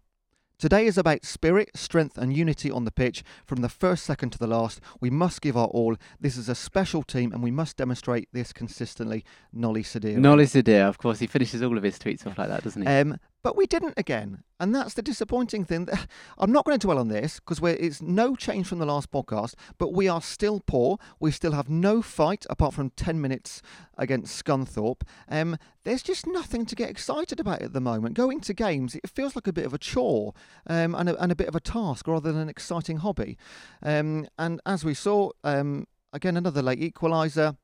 Today 0.59 0.87
is 0.87 0.97
about 0.97 1.23
spirit, 1.23 1.69
strength, 1.75 2.17
and 2.17 2.35
unity 2.35 2.71
on 2.71 2.83
the 2.83 2.91
pitch 2.91 3.23
from 3.45 3.61
the 3.61 3.69
first 3.69 4.03
second 4.03 4.31
to 4.31 4.39
the 4.39 4.47
last. 4.47 4.81
We 4.99 5.11
must 5.11 5.39
give 5.39 5.55
our 5.55 5.67
all. 5.67 5.97
This 6.19 6.35
is 6.35 6.49
a 6.49 6.55
special 6.55 7.03
team, 7.03 7.31
and 7.31 7.43
we 7.43 7.51
must 7.51 7.77
demonstrate 7.77 8.27
this 8.33 8.53
consistently. 8.53 9.23
Nolly 9.53 9.83
Sadiri. 9.83 10.17
Nolly 10.17 10.45
Zadir, 10.45 10.89
of 10.89 10.97
course, 10.97 11.19
he 11.19 11.27
finishes 11.27 11.61
all 11.61 11.77
of 11.77 11.83
his 11.83 11.99
tweets 11.99 12.25
off 12.25 12.39
like 12.39 12.47
that, 12.47 12.63
doesn't 12.63 12.81
he? 12.81 12.87
Um, 12.87 13.19
but 13.47 13.55
we 13.55 13.65
didn't 13.65 13.93
again, 13.95 14.43
and 14.59 14.75
that's 14.75 14.93
the 14.93 15.01
disappointing 15.01 15.63
thing. 15.63 15.87
I'm 16.37 16.51
not 16.51 16.65
going 16.65 16.77
to 16.77 16.85
dwell 16.85 16.99
on 16.99 17.07
this 17.07 17.39
because 17.39 17.61
it's 17.63 18.01
no 18.01 18.35
change 18.35 18.67
from 18.67 18.79
the 18.79 18.85
last 18.85 19.09
podcast. 19.09 19.53
But 19.77 19.93
we 19.93 20.09
are 20.09 20.21
still 20.21 20.59
poor. 20.59 20.97
We 21.21 21.31
still 21.31 21.53
have 21.53 21.69
no 21.69 22.01
fight 22.01 22.45
apart 22.49 22.73
from 22.73 22.89
10 22.89 23.21
minutes 23.21 23.61
against 23.97 24.43
Scunthorpe. 24.43 25.03
Um, 25.29 25.55
there's 25.85 26.03
just 26.03 26.27
nothing 26.27 26.65
to 26.65 26.75
get 26.75 26.89
excited 26.89 27.39
about 27.39 27.61
at 27.61 27.71
the 27.71 27.79
moment. 27.79 28.15
Going 28.15 28.41
to 28.41 28.53
games, 28.53 28.95
it 28.95 29.09
feels 29.09 29.33
like 29.33 29.47
a 29.47 29.53
bit 29.53 29.65
of 29.65 29.73
a 29.73 29.77
chore 29.77 30.33
um, 30.69 30.93
and, 30.93 31.07
a, 31.07 31.23
and 31.23 31.31
a 31.31 31.35
bit 31.35 31.47
of 31.47 31.55
a 31.55 31.61
task 31.61 32.05
rather 32.05 32.29
than 32.29 32.41
an 32.41 32.49
exciting 32.49 32.97
hobby. 32.97 33.37
Um, 33.81 34.27
and 34.37 34.59
as 34.65 34.83
we 34.83 34.93
saw, 34.93 35.29
um, 35.45 35.87
again 36.11 36.35
another 36.35 36.61
late 36.61 36.81
equaliser 36.81 37.55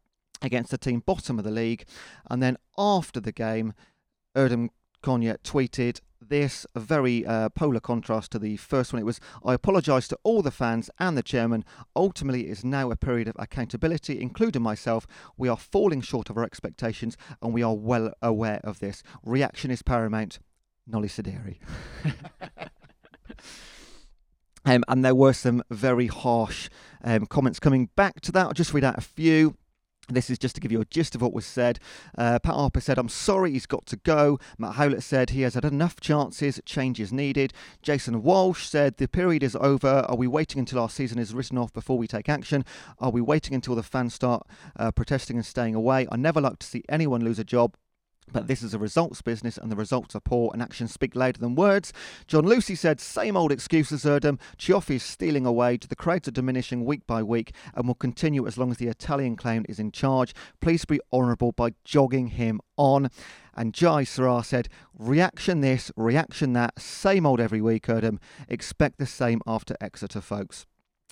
against 0.41 0.71
the 0.71 0.77
team 0.77 1.03
bottom 1.05 1.37
of 1.37 1.43
the 1.43 1.51
league, 1.51 1.83
and 2.31 2.41
then 2.41 2.55
after 2.77 3.19
the 3.19 3.33
game, 3.33 3.73
Erdem 4.33 4.69
Konya 5.03 5.37
tweeted 5.43 5.99
this 6.21 6.65
a 6.73 6.79
very 6.79 7.25
uh, 7.25 7.49
polar 7.49 7.79
contrast 7.79 8.31
to 8.31 8.39
the 8.39 8.57
first 8.57 8.93
one. 8.93 9.01
It 9.01 9.05
was, 9.05 9.19
I 9.45 9.53
apologise 9.53 10.07
to 10.07 10.17
all 10.23 10.41
the 10.41 10.51
fans 10.51 10.89
and 10.99 11.17
the 11.17 11.23
chairman. 11.23 11.65
Ultimately, 11.95 12.47
it 12.47 12.51
is 12.51 12.63
now 12.63 12.89
a 12.89 12.95
period 12.95 13.27
of 13.27 13.35
accountability, 13.37 14.21
including 14.21 14.61
myself. 14.61 15.05
We 15.37 15.49
are 15.49 15.57
falling 15.57 16.01
short 16.01 16.29
of 16.29 16.37
our 16.37 16.43
expectations 16.43 17.17
and 17.41 17.53
we 17.53 17.61
are 17.61 17.75
well 17.75 18.13
aware 18.21 18.61
of 18.63 18.79
this. 18.79 19.03
Reaction 19.23 19.69
is 19.69 19.81
paramount. 19.81 20.39
Nolly 20.87 21.07
Sederi. 21.07 21.57
Um, 24.65 24.83
and 24.87 25.03
there 25.03 25.15
were 25.15 25.33
some 25.33 25.61
very 25.69 26.07
harsh 26.07 26.69
um, 27.03 27.25
comments 27.25 27.59
coming 27.59 27.89
back 27.97 28.21
to 28.21 28.31
that. 28.31 28.45
I'll 28.45 28.53
just 28.53 28.73
read 28.73 28.85
out 28.85 28.97
a 28.97 29.01
few. 29.01 29.57
This 30.09 30.29
is 30.29 30.37
just 30.37 30.55
to 30.55 30.61
give 30.61 30.71
you 30.71 30.81
a 30.81 30.85
gist 30.85 31.15
of 31.15 31.21
what 31.21 31.33
was 31.33 31.45
said. 31.45 31.79
Uh, 32.17 32.37
Pat 32.39 32.55
Harper 32.55 32.81
said, 32.81 32.97
I'm 32.97 33.07
sorry 33.07 33.51
he's 33.51 33.65
got 33.65 33.85
to 33.85 33.95
go. 33.95 34.37
Matt 34.57 34.75
Howlett 34.75 35.01
said 35.01 35.29
he 35.29 35.41
has 35.43 35.53
had 35.53 35.63
enough 35.63 36.01
chances, 36.01 36.59
change 36.65 36.99
is 36.99 37.13
needed. 37.13 37.53
Jason 37.81 38.21
Walsh 38.21 38.65
said, 38.67 38.97
The 38.97 39.07
period 39.07 39.43
is 39.43 39.55
over. 39.55 40.05
Are 40.09 40.17
we 40.17 40.27
waiting 40.27 40.59
until 40.59 40.79
our 40.79 40.89
season 40.89 41.19
is 41.19 41.33
written 41.33 41.57
off 41.57 41.71
before 41.71 41.97
we 41.97 42.07
take 42.07 42.27
action? 42.27 42.65
Are 42.99 43.11
we 43.11 43.21
waiting 43.21 43.55
until 43.55 43.75
the 43.75 43.83
fans 43.83 44.13
start 44.13 44.45
uh, 44.75 44.91
protesting 44.91 45.37
and 45.37 45.45
staying 45.45 45.73
away? 45.73 46.05
I 46.11 46.17
never 46.17 46.41
like 46.41 46.59
to 46.59 46.67
see 46.67 46.83
anyone 46.89 47.23
lose 47.23 47.39
a 47.39 47.45
job. 47.45 47.75
But 48.31 48.47
this 48.47 48.63
is 48.63 48.73
a 48.73 48.79
results 48.79 49.21
business 49.21 49.57
and 49.57 49.71
the 49.71 49.75
results 49.75 50.15
are 50.15 50.19
poor 50.19 50.49
and 50.53 50.61
actions 50.61 50.93
speak 50.93 51.15
louder 51.15 51.39
than 51.39 51.55
words. 51.55 51.93
John 52.27 52.45
Lucy 52.45 52.75
said, 52.75 52.99
same 52.99 53.35
old 53.35 53.51
excuses, 53.51 54.03
Erdem. 54.03 54.39
Chioff 54.57 54.89
is 54.89 55.03
stealing 55.03 55.45
away. 55.45 55.77
The 55.77 55.95
crowds 55.95 56.27
are 56.27 56.31
diminishing 56.31 56.85
week 56.85 57.05
by 57.05 57.21
week 57.21 57.53
and 57.75 57.87
will 57.87 57.95
continue 57.95 58.47
as 58.47 58.57
long 58.57 58.71
as 58.71 58.77
the 58.77 58.87
Italian 58.87 59.35
clown 59.35 59.65
is 59.67 59.79
in 59.79 59.91
charge. 59.91 60.33
Please 60.61 60.85
be 60.85 60.99
honourable 61.11 61.51
by 61.51 61.71
jogging 61.83 62.27
him 62.27 62.59
on. 62.77 63.09
And 63.55 63.73
Jai 63.73 64.03
Sarah 64.03 64.43
said, 64.43 64.67
reaction 64.97 65.61
this, 65.61 65.91
reaction 65.95 66.53
that, 66.53 66.79
same 66.79 67.25
old 67.25 67.39
every 67.39 67.61
week, 67.61 67.87
Erdem. 67.87 68.19
Expect 68.47 68.97
the 68.97 69.05
same 69.05 69.41
after 69.45 69.75
Exeter, 69.79 70.21
folks. 70.21 70.65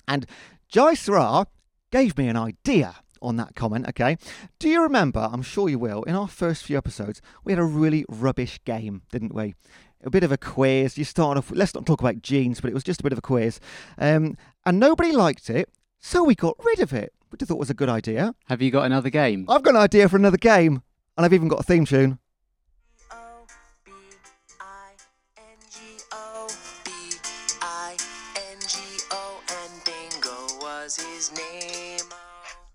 And 0.08 0.26
Jai 0.68 0.94
Sarah 0.94 1.46
gave 1.90 2.18
me 2.18 2.26
an 2.28 2.36
idea 2.36 2.96
on 3.22 3.36
that 3.36 3.54
comment, 3.54 3.86
okay? 3.88 4.16
Do 4.58 4.68
you 4.68 4.82
remember, 4.82 5.28
I'm 5.32 5.42
sure 5.42 5.68
you 5.68 5.78
will, 5.78 6.02
in 6.02 6.14
our 6.14 6.28
first 6.28 6.64
few 6.64 6.76
episodes, 6.76 7.22
we 7.44 7.52
had 7.52 7.58
a 7.58 7.64
really 7.64 8.04
rubbish 8.08 8.60
game, 8.64 9.02
didn't 9.10 9.34
we? 9.34 9.54
A 10.04 10.10
bit 10.10 10.24
of 10.24 10.32
a 10.32 10.36
quiz. 10.36 10.98
You 10.98 11.04
started 11.04 11.38
off, 11.38 11.50
let's 11.54 11.74
not 11.74 11.86
talk 11.86 12.00
about 12.00 12.22
genes, 12.22 12.60
but 12.60 12.70
it 12.70 12.74
was 12.74 12.84
just 12.84 13.00
a 13.00 13.02
bit 13.04 13.12
of 13.12 13.18
a 13.18 13.22
quiz. 13.22 13.60
Um, 13.98 14.36
and 14.66 14.80
nobody 14.80 15.12
liked 15.12 15.48
it, 15.48 15.68
so 16.00 16.24
we 16.24 16.34
got 16.34 16.56
rid 16.64 16.80
of 16.80 16.92
it. 16.92 17.12
which 17.32 17.42
I 17.42 17.46
thought 17.46 17.58
was 17.58 17.70
a 17.70 17.74
good 17.74 17.88
idea. 17.88 18.34
Have 18.48 18.60
you 18.60 18.70
got 18.70 18.84
another 18.84 19.10
game? 19.10 19.46
I've 19.48 19.62
got 19.62 19.74
an 19.74 19.80
idea 19.80 20.08
for 20.08 20.16
another 20.16 20.36
game, 20.36 20.82
and 21.16 21.24
I've 21.24 21.32
even 21.32 21.48
got 21.48 21.60
a 21.60 21.64
theme 21.64 21.86
tune. 21.86 22.18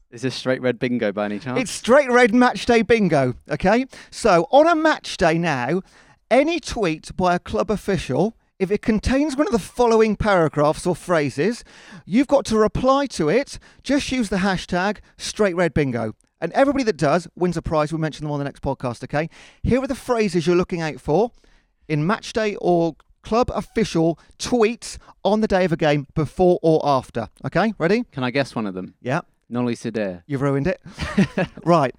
Is 0.09 0.21
this 0.21 0.35
straight 0.35 0.61
red 0.61 0.79
bingo 0.79 1.11
by 1.11 1.25
any 1.25 1.37
chance? 1.39 1.59
It's 1.59 1.71
straight 1.71 2.09
red 2.09 2.33
match 2.33 2.65
day 2.65 2.81
bingo. 2.81 3.35
Okay, 3.49 3.85
so 4.09 4.47
on 4.51 4.67
a 4.67 4.75
match 4.75 5.17
day 5.17 5.37
now, 5.37 5.81
any 6.31 6.59
tweet 6.59 7.15
by 7.17 7.35
a 7.35 7.39
club 7.39 7.69
official, 7.69 8.37
if 8.57 8.71
it 8.71 8.81
contains 8.81 9.35
one 9.35 9.47
of 9.47 9.53
the 9.53 9.59
following 9.59 10.15
paragraphs 10.15 10.87
or 10.87 10.95
phrases, 10.95 11.63
you've 12.05 12.27
got 12.27 12.45
to 12.45 12.57
reply 12.57 13.05
to 13.07 13.27
it. 13.27 13.59
Just 13.83 14.11
use 14.11 14.29
the 14.29 14.37
hashtag 14.37 14.99
straight 15.17 15.55
red 15.55 15.73
bingo. 15.73 16.15
And 16.39 16.53
everybody 16.53 16.83
that 16.85 16.97
does 16.97 17.27
wins 17.35 17.57
a 17.57 17.61
prize. 17.61 17.91
We'll 17.91 17.99
mention 17.99 18.23
them 18.23 18.31
on 18.31 18.39
the 18.39 18.45
next 18.45 18.61
podcast, 18.61 19.03
okay? 19.03 19.29
Here 19.61 19.81
are 19.81 19.87
the 19.87 19.95
phrases 19.95 20.47
you're 20.47 20.55
looking 20.55 20.81
out 20.81 21.01
for 21.01 21.31
in 21.87 22.07
match 22.07 22.31
day 22.31 22.55
or 22.61 22.95
club 23.23 23.51
official 23.53 24.17
tweets 24.39 24.97
on 25.25 25.41
the 25.41 25.47
day 25.47 25.65
of 25.65 25.73
a 25.73 25.77
game 25.77 26.07
before 26.15 26.59
or 26.61 26.79
after. 26.83 27.27
Okay, 27.43 27.73
ready? 27.77 28.05
Can 28.11 28.23
I 28.23 28.31
guess 28.31 28.55
one 28.55 28.65
of 28.65 28.73
them? 28.73 28.95
Yeah. 29.01 29.21
Nolly 29.49 29.75
Sadair. 29.75 30.23
You've 30.27 30.41
ruined 30.41 30.67
it. 30.67 30.81
right. 31.63 31.95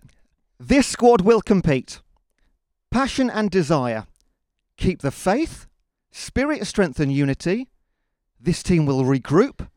This 0.61 0.87
squad 0.87 1.23
will 1.23 1.41
compete. 1.41 2.01
Passion 2.91 3.31
and 3.31 3.51
desire. 3.51 4.07
Keep 4.77 5.01
the 5.01 5.11
faith. 5.11 5.67
Spirit, 6.11 6.67
strength, 6.67 7.01
and 7.01 7.13
unity. 7.13 7.69
This 8.41 8.63
team 8.63 8.87
will 8.87 9.05
regroup. 9.05 9.69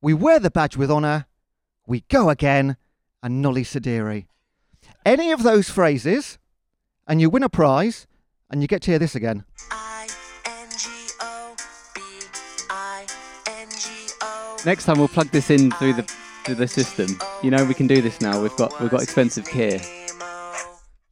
We 0.00 0.14
wear 0.14 0.38
the 0.38 0.50
badge 0.50 0.76
with 0.76 0.90
honour. 0.90 1.26
We 1.86 2.04
go 2.08 2.30
again. 2.30 2.76
And 3.22 3.42
Nolly 3.42 3.64
Sadiri. 3.64 4.26
Any 5.04 5.32
of 5.32 5.42
those 5.42 5.68
phrases, 5.68 6.38
and 7.08 7.20
you 7.20 7.30
win 7.30 7.42
a 7.42 7.48
prize, 7.48 8.06
and 8.50 8.62
you 8.62 8.68
get 8.68 8.82
to 8.82 8.90
hear 8.92 8.98
this 8.98 9.14
again. 9.14 9.44
I 9.70 10.06
N 10.44 10.68
G 10.76 10.88
O 11.20 11.56
B 11.94 12.00
I 12.70 13.06
N 13.48 13.68
G 13.70 13.88
O. 14.22 14.56
Next 14.64 14.84
time 14.84 14.98
we'll 14.98 15.08
plug 15.08 15.30
this 15.30 15.50
in 15.50 15.70
through 15.72 15.94
the 15.94 16.15
through 16.46 16.54
the 16.54 16.68
system. 16.68 17.08
You 17.42 17.50
know 17.50 17.64
we 17.64 17.74
can 17.74 17.86
do 17.86 18.00
this 18.00 18.20
now. 18.20 18.40
We've 18.40 18.56
got 18.56 18.80
we've 18.80 18.90
got 18.90 19.02
expensive 19.02 19.50
gear. 19.50 19.80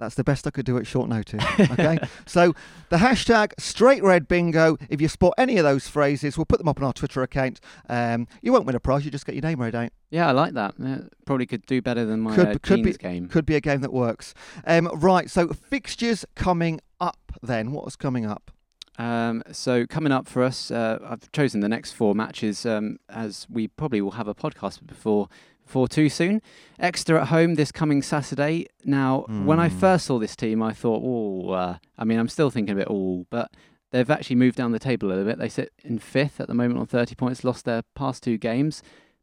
That's 0.00 0.16
the 0.16 0.24
best 0.24 0.46
I 0.46 0.50
could 0.50 0.66
do 0.66 0.76
at 0.76 0.86
short 0.86 1.08
notice. 1.08 1.42
Okay. 1.74 1.98
so 2.26 2.52
the 2.90 2.96
hashtag 2.96 3.52
straight 3.58 4.02
red 4.02 4.26
bingo. 4.28 4.76
If 4.90 5.00
you 5.00 5.08
spot 5.08 5.34
any 5.38 5.56
of 5.56 5.64
those 5.64 5.86
phrases, 5.88 6.36
we'll 6.36 6.44
put 6.46 6.58
them 6.58 6.68
up 6.68 6.78
on 6.80 6.84
our 6.84 6.92
Twitter 6.92 7.22
account. 7.22 7.60
Um, 7.88 8.26
you 8.42 8.52
won't 8.52 8.66
win 8.66 8.74
a 8.74 8.80
prize. 8.80 9.04
You 9.04 9.10
just 9.10 9.24
get 9.24 9.34
your 9.34 9.42
name 9.42 9.60
read 9.60 9.74
out. 9.74 9.90
Yeah, 10.10 10.28
I 10.28 10.32
like 10.32 10.54
that. 10.54 10.74
Yeah, 10.78 10.98
probably 11.26 11.46
could 11.46 11.64
do 11.66 11.80
better 11.80 12.04
than 12.04 12.20
my 12.20 12.34
Could- 12.34 12.48
uh, 12.48 12.54
could 12.62 12.82
be- 12.82 12.92
game. 12.92 13.28
Could 13.28 13.46
be 13.46 13.54
a 13.54 13.60
game 13.60 13.80
that 13.82 13.92
works. 13.92 14.34
Um, 14.66 14.88
right. 14.94 15.30
So 15.30 15.48
fixtures 15.48 16.24
coming 16.34 16.80
up. 17.00 17.18
Then 17.42 17.72
what's 17.72 17.96
coming 17.96 18.26
up? 18.26 18.50
Um, 18.98 19.42
so 19.52 19.86
coming 19.86 20.12
up 20.12 20.28
for 20.28 20.42
us, 20.42 20.70
uh, 20.70 20.98
I've 21.04 21.30
chosen 21.32 21.60
the 21.60 21.68
next 21.68 21.92
four 21.92 22.14
matches 22.14 22.64
um, 22.64 22.98
as 23.08 23.46
we 23.50 23.68
probably 23.68 24.00
will 24.00 24.12
have 24.12 24.28
a 24.28 24.34
podcast 24.34 24.86
before 24.86 25.28
before 25.64 25.88
too 25.88 26.10
soon. 26.10 26.42
Exeter 26.78 27.16
at 27.16 27.28
home 27.28 27.54
this 27.54 27.72
coming 27.72 28.02
Saturday. 28.02 28.66
Now, 28.84 29.22
when 29.46 29.58
I 29.58 29.68
Hmm. 29.70 29.78
first 29.78 30.04
saw 30.06 30.18
this 30.18 30.36
team, 30.36 30.62
I 30.62 30.74
thought, 30.74 31.00
oh, 31.02 31.50
uh, 31.52 31.78
I 31.96 32.04
mean, 32.04 32.18
I'm 32.18 32.28
still 32.28 32.50
thinking 32.50 32.74
a 32.74 32.76
bit, 32.76 32.86
oh, 32.90 33.24
but 33.30 33.50
they've 33.90 34.10
actually 34.10 34.36
moved 34.36 34.56
down 34.56 34.72
the 34.72 34.78
table 34.78 35.08
a 35.08 35.10
little 35.10 35.24
bit. 35.24 35.38
They 35.38 35.48
sit 35.48 35.72
in 35.82 35.98
fifth 35.98 36.38
at 36.38 36.48
the 36.48 36.54
moment 36.54 36.80
on 36.80 36.86
30 36.86 37.14
points, 37.14 37.44
lost 37.44 37.64
their 37.64 37.80
past 37.94 38.22
two 38.22 38.36
games. 38.36 38.82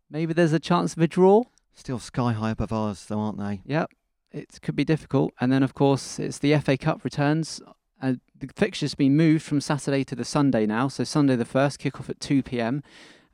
Maybe 0.09 0.33
there's 0.33 0.51
a 0.51 0.59
chance 0.59 0.93
of 0.95 1.01
a 1.03 1.07
draw. 1.07 1.43
Still 1.75 1.99
sky 1.99 2.33
high 2.33 2.49
above 2.49 2.73
ours, 2.73 3.05
though, 3.05 3.19
aren't 3.19 3.37
they? 3.37 3.61
Yep, 3.65 3.91
it 4.31 4.59
could 4.63 4.75
be 4.75 4.83
difficult. 4.83 5.33
And 5.39 5.51
then, 5.51 5.61
of 5.61 5.75
course, 5.75 6.17
it's 6.17 6.39
the 6.39 6.57
FA 6.57 6.75
Cup 6.75 7.03
returns. 7.03 7.61
Uh, 8.01 8.13
the 8.37 8.49
fixture's 8.55 8.95
been 8.95 9.15
moved 9.15 9.43
from 9.43 9.61
Saturday 9.61 10.03
to 10.05 10.15
the 10.15 10.25
Sunday 10.25 10.65
now. 10.65 10.87
So 10.87 11.03
Sunday 11.03 11.35
the 11.35 11.45
first, 11.45 11.79
kick 11.79 11.99
off 11.99 12.09
at 12.09 12.19
2 12.19 12.43
p.m. 12.43 12.83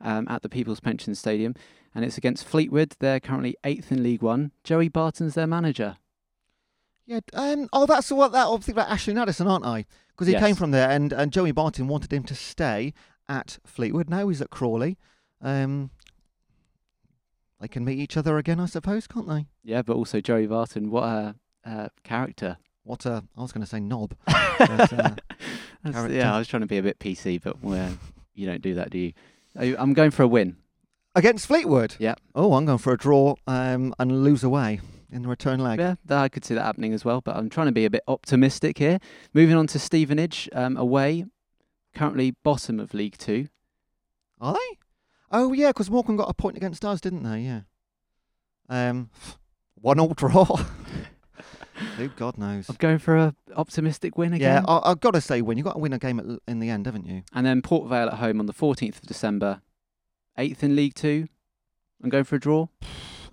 Um, 0.00 0.26
at 0.28 0.42
the 0.42 0.48
People's 0.48 0.78
Pension 0.78 1.14
Stadium, 1.14 1.54
and 1.94 2.04
it's 2.04 2.16
against 2.18 2.46
Fleetwood. 2.46 2.94
They're 3.00 3.18
currently 3.18 3.56
eighth 3.64 3.90
in 3.90 4.02
League 4.02 4.22
One. 4.22 4.52
Joey 4.62 4.88
Barton's 4.88 5.34
their 5.34 5.46
manager. 5.46 5.96
Yeah. 7.04 7.20
Um. 7.32 7.68
Oh, 7.72 7.86
that's 7.86 8.12
what 8.12 8.30
that 8.32 8.46
obviously 8.46 8.72
about 8.72 8.90
Ashley 8.90 9.14
Nadesan, 9.14 9.50
aren't 9.50 9.64
I? 9.64 9.86
Because 10.10 10.28
he 10.28 10.34
came 10.34 10.54
from 10.54 10.70
there, 10.70 10.88
and 10.90 11.12
and 11.12 11.32
Joey 11.32 11.52
Barton 11.52 11.88
wanted 11.88 12.12
him 12.12 12.22
to 12.24 12.34
stay 12.34 12.92
at 13.28 13.58
Fleetwood. 13.64 14.08
Now 14.08 14.28
he's 14.28 14.42
at 14.42 14.50
Crawley. 14.50 14.98
Um. 15.42 15.90
They 17.60 17.68
can 17.68 17.84
meet 17.84 17.98
each 17.98 18.16
other 18.16 18.38
again, 18.38 18.60
I 18.60 18.66
suppose, 18.66 19.06
can't 19.06 19.28
they? 19.28 19.46
Yeah, 19.64 19.82
but 19.82 19.96
also 19.96 20.20
Joey 20.20 20.46
Barton, 20.46 20.90
what 20.90 21.02
a 21.02 21.34
uh, 21.64 21.88
character. 22.04 22.58
What 22.88 23.04
a, 23.04 23.22
I 23.36 23.42
was 23.42 23.52
going 23.52 23.62
to 23.62 23.68
say 23.68 23.80
knob. 23.80 24.14
But, 24.58 25.94
uh, 25.94 26.08
yeah, 26.08 26.34
I 26.34 26.38
was 26.38 26.48
trying 26.48 26.62
to 26.62 26.66
be 26.66 26.78
a 26.78 26.82
bit 26.82 26.98
PC, 26.98 27.40
but 27.40 27.62
well, 27.62 27.96
you 28.34 28.46
don't 28.46 28.60
do 28.60 28.74
that, 28.74 28.90
do 28.90 28.98
you? 28.98 29.12
I'm 29.54 29.92
going 29.92 30.10
for 30.10 30.24
a 30.24 30.26
win. 30.26 30.56
Against 31.14 31.46
Fleetwood? 31.46 31.94
Yeah. 32.00 32.16
Oh, 32.34 32.54
I'm 32.54 32.66
going 32.66 32.78
for 32.78 32.92
a 32.92 32.96
draw 32.96 33.36
um, 33.46 33.94
and 34.00 34.24
lose 34.24 34.42
away 34.42 34.80
in 35.12 35.22
the 35.22 35.28
return 35.28 35.60
leg. 35.60 35.78
Yeah, 35.78 35.94
I 36.10 36.28
could 36.28 36.44
see 36.44 36.54
that 36.54 36.64
happening 36.64 36.92
as 36.92 37.04
well, 37.04 37.20
but 37.20 37.36
I'm 37.36 37.48
trying 37.48 37.66
to 37.68 37.72
be 37.72 37.84
a 37.84 37.90
bit 37.90 38.02
optimistic 38.08 38.78
here. 38.78 38.98
Moving 39.32 39.54
on 39.54 39.68
to 39.68 39.78
Stevenage, 39.78 40.48
um, 40.52 40.76
away, 40.76 41.26
currently 41.94 42.32
bottom 42.42 42.80
of 42.80 42.94
League 42.94 43.18
Two. 43.18 43.46
Are 44.40 44.54
they? 44.54 44.78
Oh, 45.30 45.52
yeah, 45.52 45.68
because 45.68 45.90
Morecambe 45.90 46.16
got 46.16 46.30
a 46.30 46.34
point 46.34 46.56
against 46.56 46.84
us, 46.84 47.00
didn't 47.00 47.22
they? 47.22 47.40
Yeah. 47.42 47.60
Um, 48.68 49.10
one 49.74 50.00
all 50.00 50.14
draw. 50.14 50.64
Who 51.96 52.08
God 52.08 52.38
knows. 52.38 52.68
I'm 52.68 52.76
going 52.78 52.98
for 52.98 53.16
a 53.16 53.34
optimistic 53.56 54.16
win 54.16 54.32
again. 54.32 54.64
Yeah. 54.66 54.70
I, 54.70 54.90
I've 54.90 55.00
got 55.00 55.12
to 55.12 55.20
say, 55.20 55.42
win. 55.42 55.58
You've 55.58 55.64
got 55.66 55.74
to 55.74 55.78
win 55.78 55.92
a 55.92 55.98
game 55.98 56.18
at, 56.18 56.26
in 56.46 56.58
the 56.58 56.70
end, 56.70 56.86
haven't 56.86 57.06
you? 57.06 57.22
and 57.32 57.46
then 57.46 57.62
Port 57.62 57.88
Vale 57.88 58.08
at 58.08 58.14
home 58.14 58.40
on 58.40 58.46
the 58.46 58.52
14th 58.52 58.96
of 58.96 59.02
December, 59.02 59.62
eighth 60.36 60.62
in 60.62 60.76
League 60.76 60.94
Two. 60.94 61.28
I'm 62.02 62.10
going 62.10 62.24
for 62.24 62.36
a 62.36 62.40
draw. 62.40 62.68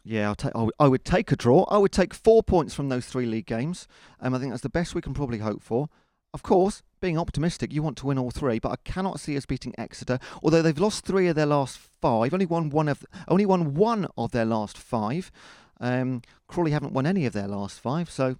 Yeah, 0.03 0.27
I'll 0.27 0.35
take. 0.35 0.55
I 0.55 0.61
would, 0.63 0.73
I 0.79 0.87
would 0.87 1.05
take 1.05 1.31
a 1.31 1.35
draw. 1.35 1.63
I 1.63 1.77
would 1.77 1.91
take 1.91 2.13
four 2.13 2.43
points 2.43 2.73
from 2.73 2.89
those 2.89 3.05
three 3.07 3.25
league 3.25 3.47
games. 3.47 3.87
Um, 4.19 4.33
I 4.33 4.39
think 4.39 4.51
that's 4.51 4.61
the 4.61 4.69
best 4.69 4.93
we 4.95 5.01
can 5.01 5.13
probably 5.13 5.39
hope 5.39 5.63
for. 5.63 5.89
Of 6.33 6.43
course, 6.43 6.83
being 6.99 7.17
optimistic, 7.17 7.71
you 7.71 7.81
want 7.81 7.97
to 7.97 8.07
win 8.07 8.19
all 8.19 8.29
three, 8.29 8.59
but 8.59 8.71
I 8.71 8.75
cannot 8.83 9.19
see 9.19 9.37
us 9.37 9.45
beating 9.45 9.73
Exeter. 9.77 10.19
Although 10.43 10.61
they've 10.61 10.77
lost 10.77 11.05
three 11.05 11.27
of 11.27 11.35
their 11.35 11.45
last 11.45 11.79
five, 12.01 12.33
only 12.33 12.45
won 12.45 12.69
one 12.69 12.87
of 12.89 13.05
only 13.27 13.45
won 13.45 13.73
one 13.73 14.07
of 14.17 14.31
their 14.31 14.45
last 14.45 14.77
five. 14.77 15.31
Um, 15.79 16.22
Crawley 16.48 16.72
haven't 16.72 16.94
won 16.94 17.05
any 17.05 17.25
of 17.25 17.34
their 17.34 17.48
last 17.48 17.79
five, 17.79 18.10
so 18.10 18.38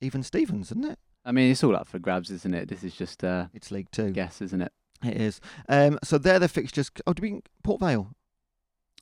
even 0.00 0.22
Stevens, 0.22 0.70
isn't 0.70 0.84
it? 0.84 0.98
I 1.24 1.32
mean, 1.32 1.50
it's 1.50 1.62
all 1.62 1.76
up 1.76 1.86
for 1.88 1.98
grabs, 1.98 2.30
isn't 2.30 2.54
it? 2.54 2.68
This 2.68 2.82
is 2.84 2.94
just 2.94 3.22
a 3.22 3.50
It's 3.52 3.70
League 3.70 3.90
Two. 3.90 4.10
guess, 4.10 4.40
isn't 4.40 4.62
it? 4.62 4.72
It 5.04 5.16
is. 5.16 5.40
Um, 5.68 5.98
so 6.02 6.18
they're 6.18 6.38
the 6.38 6.48
fixtures. 6.48 6.90
Oh, 7.06 7.12
did 7.12 7.22
we 7.22 7.40
Port 7.62 7.80
Vale? 7.80 8.10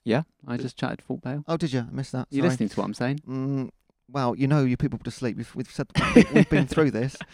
Yeah, 0.05 0.23
I 0.47 0.57
just 0.57 0.77
chatted 0.77 1.03
Port 1.07 1.23
Vale. 1.23 1.45
Oh, 1.49 1.57
did 1.57 1.73
you? 1.73 1.81
I 1.81 1.93
missed 1.93 2.13
that. 2.13 2.29
You 2.31 2.41
Sorry. 2.41 2.51
listening 2.51 2.69
to 2.71 2.77
what 2.81 2.85
I'm 2.85 2.95
saying? 2.95 3.21
Mm, 3.29 3.71
well, 4.11 4.35
you 4.37 4.47
know, 4.47 4.65
you 4.65 4.77
people 4.77 4.99
to 5.01 5.11
sleep. 5.11 5.37
We've, 5.37 5.55
we've 5.55 5.71
said 5.71 5.87
we've, 6.15 6.33
we've 6.33 6.51
been 6.51 6.67
through 6.67 6.91
this. 6.93 7.17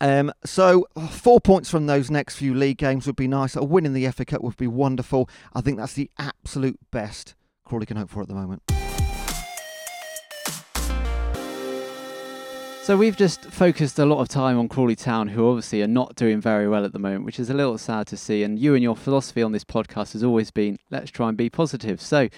Um, 0.00 0.32
so 0.46 0.86
four 1.10 1.40
points 1.40 1.68
from 1.68 1.86
those 1.86 2.10
next 2.10 2.36
few 2.36 2.54
league 2.54 2.78
games 2.78 3.06
would 3.06 3.16
be 3.16 3.28
nice. 3.28 3.56
A 3.56 3.62
win 3.64 3.84
in 3.84 3.92
the 3.92 4.08
FA 4.12 4.24
Cup 4.24 4.40
would 4.40 4.56
be 4.56 4.68
wonderful. 4.68 5.28
I 5.52 5.60
think 5.60 5.76
that's 5.76 5.92
the 5.94 6.10
absolute 6.16 6.78
best 6.90 7.34
Crawley 7.64 7.86
can 7.86 7.96
hope 7.98 8.08
for 8.08 8.22
at 8.22 8.28
the 8.28 8.34
moment. 8.34 8.62
So 12.90 12.96
we've 12.96 13.16
just 13.16 13.44
focused 13.44 14.00
a 14.00 14.04
lot 14.04 14.18
of 14.18 14.26
time 14.26 14.58
on 14.58 14.68
Crawley 14.68 14.96
Town, 14.96 15.28
who 15.28 15.48
obviously 15.48 15.80
are 15.80 15.86
not 15.86 16.16
doing 16.16 16.40
very 16.40 16.66
well 16.66 16.84
at 16.84 16.92
the 16.92 16.98
moment, 16.98 17.24
which 17.24 17.38
is 17.38 17.48
a 17.48 17.54
little 17.54 17.78
sad 17.78 18.08
to 18.08 18.16
see. 18.16 18.42
And 18.42 18.58
you 18.58 18.74
and 18.74 18.82
your 18.82 18.96
philosophy 18.96 19.44
on 19.44 19.52
this 19.52 19.62
podcast 19.62 20.12
has 20.14 20.24
always 20.24 20.50
been, 20.50 20.76
let's 20.90 21.12
try 21.12 21.28
and 21.28 21.36
be 21.36 21.48
positive. 21.48 22.00
So 22.00 22.28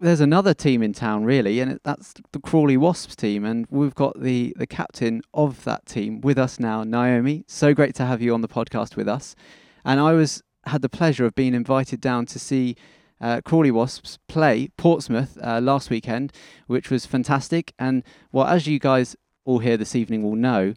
there's 0.00 0.18
another 0.18 0.52
team 0.52 0.82
in 0.82 0.94
town, 0.94 1.22
really, 1.22 1.60
and 1.60 1.78
that's 1.84 2.12
the 2.32 2.40
Crawley 2.40 2.76
Wasps 2.76 3.14
team. 3.14 3.44
And 3.44 3.68
we've 3.70 3.94
got 3.94 4.20
the, 4.20 4.52
the 4.56 4.66
captain 4.66 5.22
of 5.32 5.62
that 5.62 5.86
team 5.86 6.22
with 6.22 6.38
us 6.38 6.58
now, 6.58 6.82
Naomi. 6.82 7.44
So 7.46 7.72
great 7.72 7.94
to 7.94 8.04
have 8.04 8.20
you 8.20 8.34
on 8.34 8.40
the 8.40 8.48
podcast 8.48 8.96
with 8.96 9.06
us. 9.06 9.36
And 9.84 10.00
I 10.00 10.12
was 10.12 10.42
had 10.66 10.82
the 10.82 10.88
pleasure 10.88 11.24
of 11.24 11.36
being 11.36 11.54
invited 11.54 12.00
down 12.00 12.26
to 12.26 12.40
see 12.40 12.74
uh, 13.20 13.42
Crawley 13.44 13.70
Wasps 13.70 14.18
play 14.26 14.70
Portsmouth 14.76 15.38
uh, 15.40 15.60
last 15.60 15.88
weekend, 15.88 16.32
which 16.66 16.90
was 16.90 17.06
fantastic. 17.06 17.74
And 17.78 18.02
well, 18.32 18.48
as 18.48 18.66
you 18.66 18.80
guys 18.80 19.14
all 19.48 19.60
here 19.60 19.78
this 19.78 19.96
evening 19.96 20.22
will 20.22 20.36
know 20.36 20.74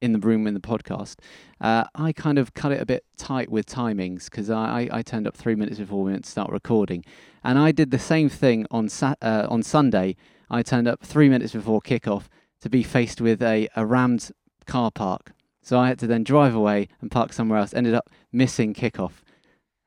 in 0.00 0.12
the 0.12 0.18
room 0.18 0.48
in 0.48 0.54
the 0.54 0.60
podcast, 0.60 1.18
uh, 1.60 1.84
I 1.94 2.12
kind 2.12 2.36
of 2.36 2.52
cut 2.52 2.72
it 2.72 2.80
a 2.80 2.86
bit 2.86 3.04
tight 3.16 3.48
with 3.48 3.64
timings 3.64 4.24
because 4.24 4.50
I, 4.50 4.88
I, 4.92 4.98
I 4.98 5.02
turned 5.02 5.28
up 5.28 5.36
three 5.36 5.54
minutes 5.54 5.78
before 5.78 6.02
we 6.02 6.10
went 6.10 6.24
to 6.24 6.30
start 6.30 6.50
recording. 6.50 7.04
And 7.44 7.60
I 7.60 7.70
did 7.70 7.92
the 7.92 7.98
same 7.98 8.28
thing 8.28 8.66
on 8.72 8.88
sa- 8.88 9.14
uh, 9.22 9.46
on 9.48 9.62
Sunday. 9.62 10.16
I 10.50 10.64
turned 10.64 10.88
up 10.88 11.00
three 11.00 11.28
minutes 11.28 11.52
before 11.52 11.80
kickoff 11.80 12.24
to 12.60 12.68
be 12.68 12.82
faced 12.82 13.20
with 13.20 13.40
a, 13.40 13.68
a 13.76 13.86
rammed 13.86 14.32
car 14.66 14.90
park. 14.90 15.30
So 15.62 15.78
I 15.78 15.86
had 15.86 16.00
to 16.00 16.08
then 16.08 16.24
drive 16.24 16.56
away 16.56 16.88
and 17.00 17.12
park 17.12 17.32
somewhere 17.32 17.60
else. 17.60 17.72
Ended 17.72 17.94
up 17.94 18.10
missing 18.32 18.74
kickoff. 18.74 19.12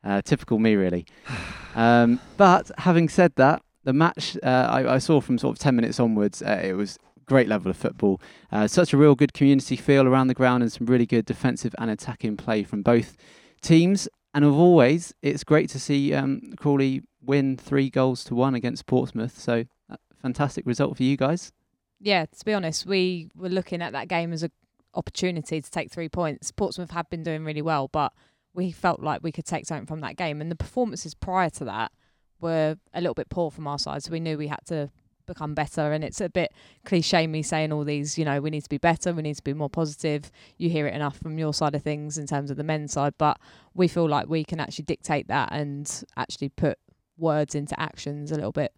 Uh, 0.05 0.21
typical 0.21 0.57
me, 0.57 0.75
really. 0.75 1.05
Um, 1.73 2.19
but 2.35 2.69
having 2.79 3.07
said 3.07 3.31
that, 3.37 3.61
the 3.85 3.93
match 3.93 4.35
uh, 4.43 4.67
I, 4.69 4.95
I 4.95 4.97
saw 4.97 5.21
from 5.21 5.37
sort 5.37 5.55
of 5.55 5.59
10 5.59 5.73
minutes 5.73 6.01
onwards, 6.01 6.41
uh, 6.41 6.59
it 6.61 6.73
was 6.73 6.99
great 7.25 7.47
level 7.47 7.69
of 7.69 7.77
football. 7.77 8.21
Uh, 8.51 8.67
such 8.67 8.93
a 8.93 8.97
real 8.97 9.15
good 9.15 9.33
community 9.33 9.75
feel 9.75 10.07
around 10.07 10.27
the 10.27 10.33
ground 10.33 10.63
and 10.63 10.71
some 10.71 10.87
really 10.87 11.05
good 11.05 11.25
defensive 11.25 11.73
and 11.77 11.89
attacking 11.89 12.37
play 12.37 12.63
from 12.63 12.81
both 12.81 13.17
teams. 13.61 14.07
And 14.33 14.45
of 14.45 14.57
always, 14.57 15.13
it's 15.21 15.43
great 15.43 15.69
to 15.71 15.79
see 15.79 16.13
um, 16.13 16.53
Crawley 16.57 17.03
win 17.21 17.57
three 17.57 17.89
goals 17.89 18.23
to 18.25 18.35
one 18.35 18.55
against 18.55 18.85
Portsmouth. 18.85 19.37
So, 19.37 19.65
uh, 19.89 19.97
fantastic 20.21 20.65
result 20.65 20.97
for 20.97 21.03
you 21.03 21.17
guys. 21.17 21.51
Yeah, 21.99 22.25
to 22.25 22.45
be 22.45 22.53
honest, 22.53 22.85
we 22.85 23.29
were 23.35 23.49
looking 23.49 23.81
at 23.81 23.93
that 23.93 24.07
game 24.07 24.33
as 24.33 24.43
an 24.43 24.51
opportunity 24.95 25.61
to 25.61 25.69
take 25.69 25.91
three 25.91 26.09
points. 26.09 26.51
Portsmouth 26.51 26.91
have 26.91 27.09
been 27.09 27.23
doing 27.23 27.43
really 27.43 27.61
well, 27.61 27.87
but 27.87 28.13
we 28.53 28.71
felt 28.71 29.01
like 29.01 29.21
we 29.21 29.31
could 29.31 29.45
take 29.45 29.65
something 29.65 29.85
from 29.85 30.01
that 30.01 30.15
game. 30.15 30.41
And 30.41 30.49
the 30.49 30.55
performances 30.55 31.13
prior 31.13 31.49
to 31.51 31.65
that 31.65 31.91
were 32.39 32.77
a 32.93 33.01
little 33.01 33.13
bit 33.13 33.29
poor 33.29 33.51
from 33.51 33.67
our 33.67 33.77
side, 33.77 34.03
so 34.03 34.11
we 34.11 34.19
knew 34.19 34.37
we 34.37 34.47
had 34.47 34.65
to 34.67 34.89
become 35.25 35.53
better. 35.53 35.91
And 35.91 36.03
it's 36.03 36.21
a 36.21 36.29
bit 36.29 36.51
cliche 36.85 37.27
me 37.27 37.41
saying 37.41 37.71
all 37.71 37.83
these, 37.83 38.17
you 38.17 38.25
know, 38.25 38.41
we 38.41 38.49
need 38.49 38.63
to 38.63 38.69
be 38.69 38.77
better, 38.77 39.13
we 39.13 39.21
need 39.21 39.37
to 39.37 39.43
be 39.43 39.53
more 39.53 39.69
positive. 39.69 40.31
You 40.57 40.69
hear 40.69 40.87
it 40.87 40.93
enough 40.93 41.17
from 41.17 41.37
your 41.37 41.53
side 41.53 41.75
of 41.75 41.81
things 41.81 42.17
in 42.17 42.27
terms 42.27 42.51
of 42.51 42.57
the 42.57 42.63
men's 42.63 42.93
side, 42.93 43.13
but 43.17 43.39
we 43.73 43.87
feel 43.87 44.07
like 44.07 44.27
we 44.27 44.43
can 44.43 44.59
actually 44.59 44.85
dictate 44.85 45.27
that 45.27 45.49
and 45.51 46.03
actually 46.17 46.49
put 46.49 46.77
words 47.17 47.55
into 47.55 47.79
actions 47.79 48.31
a 48.31 48.35
little 48.35 48.51
bit. 48.51 48.73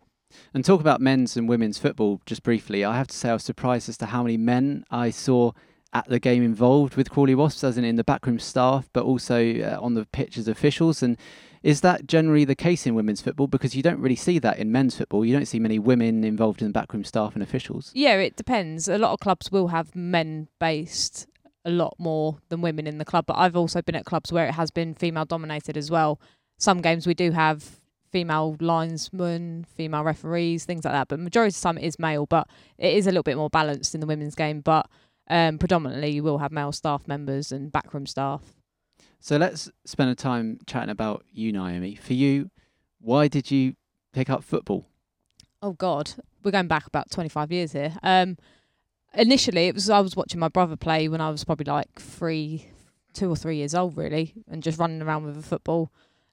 And 0.54 0.66
talk 0.66 0.82
about 0.82 1.00
men's 1.00 1.38
and 1.38 1.48
women's 1.48 1.78
football 1.78 2.22
just 2.26 2.44
briefly. 2.44 2.84
I 2.84 2.98
have 2.98 3.08
to 3.08 3.16
say 3.16 3.30
I 3.30 3.34
was 3.34 3.44
surprised 3.44 3.88
as 3.88 3.98
to 3.98 4.08
how 4.08 4.24
many 4.24 4.38
men 4.38 4.84
I 4.90 5.12
saw 5.12 5.52
at 5.94 6.08
the 6.10 6.20
game 6.20 6.44
involved 6.44 6.96
with 6.96 7.10
Crawley 7.12 7.36
Wasps, 7.36 7.64
as 7.64 7.78
in 7.78 7.84
in 7.84 7.98
the 7.98 8.04
backroom 8.04 8.40
staff, 8.40 8.90
but 8.94 9.04
also 9.04 9.60
uh, 9.60 9.78
on 9.80 9.94
the 9.94 10.06
pitch 10.06 10.38
as 10.38 10.48
officials. 10.48 11.04
And 11.04 11.18
is 11.64 11.82
that 11.82 12.08
generally 12.08 12.44
the 12.44 12.56
case 12.56 12.86
in 12.86 12.94
women's 12.94 13.22
football? 13.22 13.48
Because 13.48 13.76
you 13.76 13.82
don't 13.82 14.00
really 14.00 14.18
see 14.18 14.38
that 14.40 14.60
in 14.60 14.72
men's 14.72 14.98
football. 14.98 15.26
You 15.26 15.34
don't 15.34 15.46
see 15.46 15.60
many 15.60 15.80
women 15.80 16.24
involved 16.24 16.62
in 16.62 16.68
the 16.68 16.74
backroom 16.74 17.06
staff 17.06 17.34
and 17.34 17.42
officials. 17.42 17.92
Yeah, 17.96 18.16
it 18.16 18.36
depends. 18.36 18.90
A 18.90 18.98
lot 18.98 19.14
of 19.14 19.20
clubs 19.20 19.52
will 19.52 19.70
have 19.70 19.96
men 19.96 20.50
based 20.60 21.26
a 21.66 21.72
lot 21.72 21.96
more 21.98 22.38
than 22.50 22.62
women 22.62 22.86
in 22.86 22.98
the 22.98 23.06
club, 23.06 23.26
but 23.26 23.38
I've 23.38 23.56
also 23.56 23.82
been 23.82 23.96
at 23.96 24.04
clubs 24.04 24.32
where 24.32 24.48
it 24.48 24.54
has 24.54 24.70
been 24.70 24.94
female 24.94 25.24
dominated 25.24 25.78
as 25.78 25.90
well. 25.90 26.20
Some 26.58 26.82
games 26.82 27.08
we 27.08 27.14
do 27.14 27.32
have 27.32 27.80
female 28.12 28.58
linesmen, 28.60 29.66
female 29.76 30.04
referees, 30.04 30.66
things 30.66 30.84
like 30.84 30.94
that, 30.94 31.08
but 31.08 31.20
majority 31.20 31.50
of 31.50 31.56
the 31.56 31.62
time 31.62 31.78
it 31.78 31.86
is 31.86 31.98
male, 31.98 32.26
but 32.26 32.48
it 32.78 32.94
is 32.94 33.08
a 33.08 33.10
little 33.10 33.24
bit 33.24 33.38
more 33.38 33.50
balanced 33.50 33.96
in 33.96 34.02
the 34.02 34.08
women's 34.08 34.36
game, 34.36 34.60
but 34.60 34.90
um, 35.30 35.58
predominantly 35.58 36.10
you 36.10 36.22
will 36.22 36.40
have 36.40 36.52
male 36.52 36.74
staff 36.74 37.08
members 37.08 37.52
and 37.52 37.72
backroom 37.72 38.06
staff. 38.06 38.42
So 39.24 39.38
let's 39.38 39.72
spend 39.86 40.10
a 40.10 40.16
time 40.16 40.60
chatting 40.68 40.90
about 40.90 41.24
you, 41.32 41.54
Naomi. 41.54 41.96
For 41.96 42.12
you, 42.12 42.52
why 43.00 43.30
did 43.30 43.50
you 43.50 43.76
pick 44.12 44.30
up 44.30 44.44
football? 44.44 44.86
Oh 45.62 45.72
God, 45.72 46.12
we're 46.44 46.52
going 46.52 46.68
back 46.68 46.88
about 46.88 47.10
25 47.10 47.50
years 47.50 47.72
here. 47.72 47.94
Um, 48.04 48.36
initially, 49.14 49.70
it 49.70 49.76
was 49.76 49.90
I 49.90 50.02
was 50.02 50.18
watching 50.18 50.42
my 50.42 50.50
brother 50.50 50.76
play 50.76 51.08
when 51.08 51.22
I 51.22 51.30
was 51.30 51.46
probably 51.46 51.72
like 51.72 52.02
three, 52.02 52.68
two 53.14 53.30
or 53.30 53.38
three 53.38 53.56
years 53.56 53.74
old, 53.74 53.96
really, 53.96 54.34
and 54.50 54.62
just 54.62 54.78
running 54.78 55.02
around 55.02 55.24
with 55.24 55.38
a 55.38 55.42
football. 55.42 55.90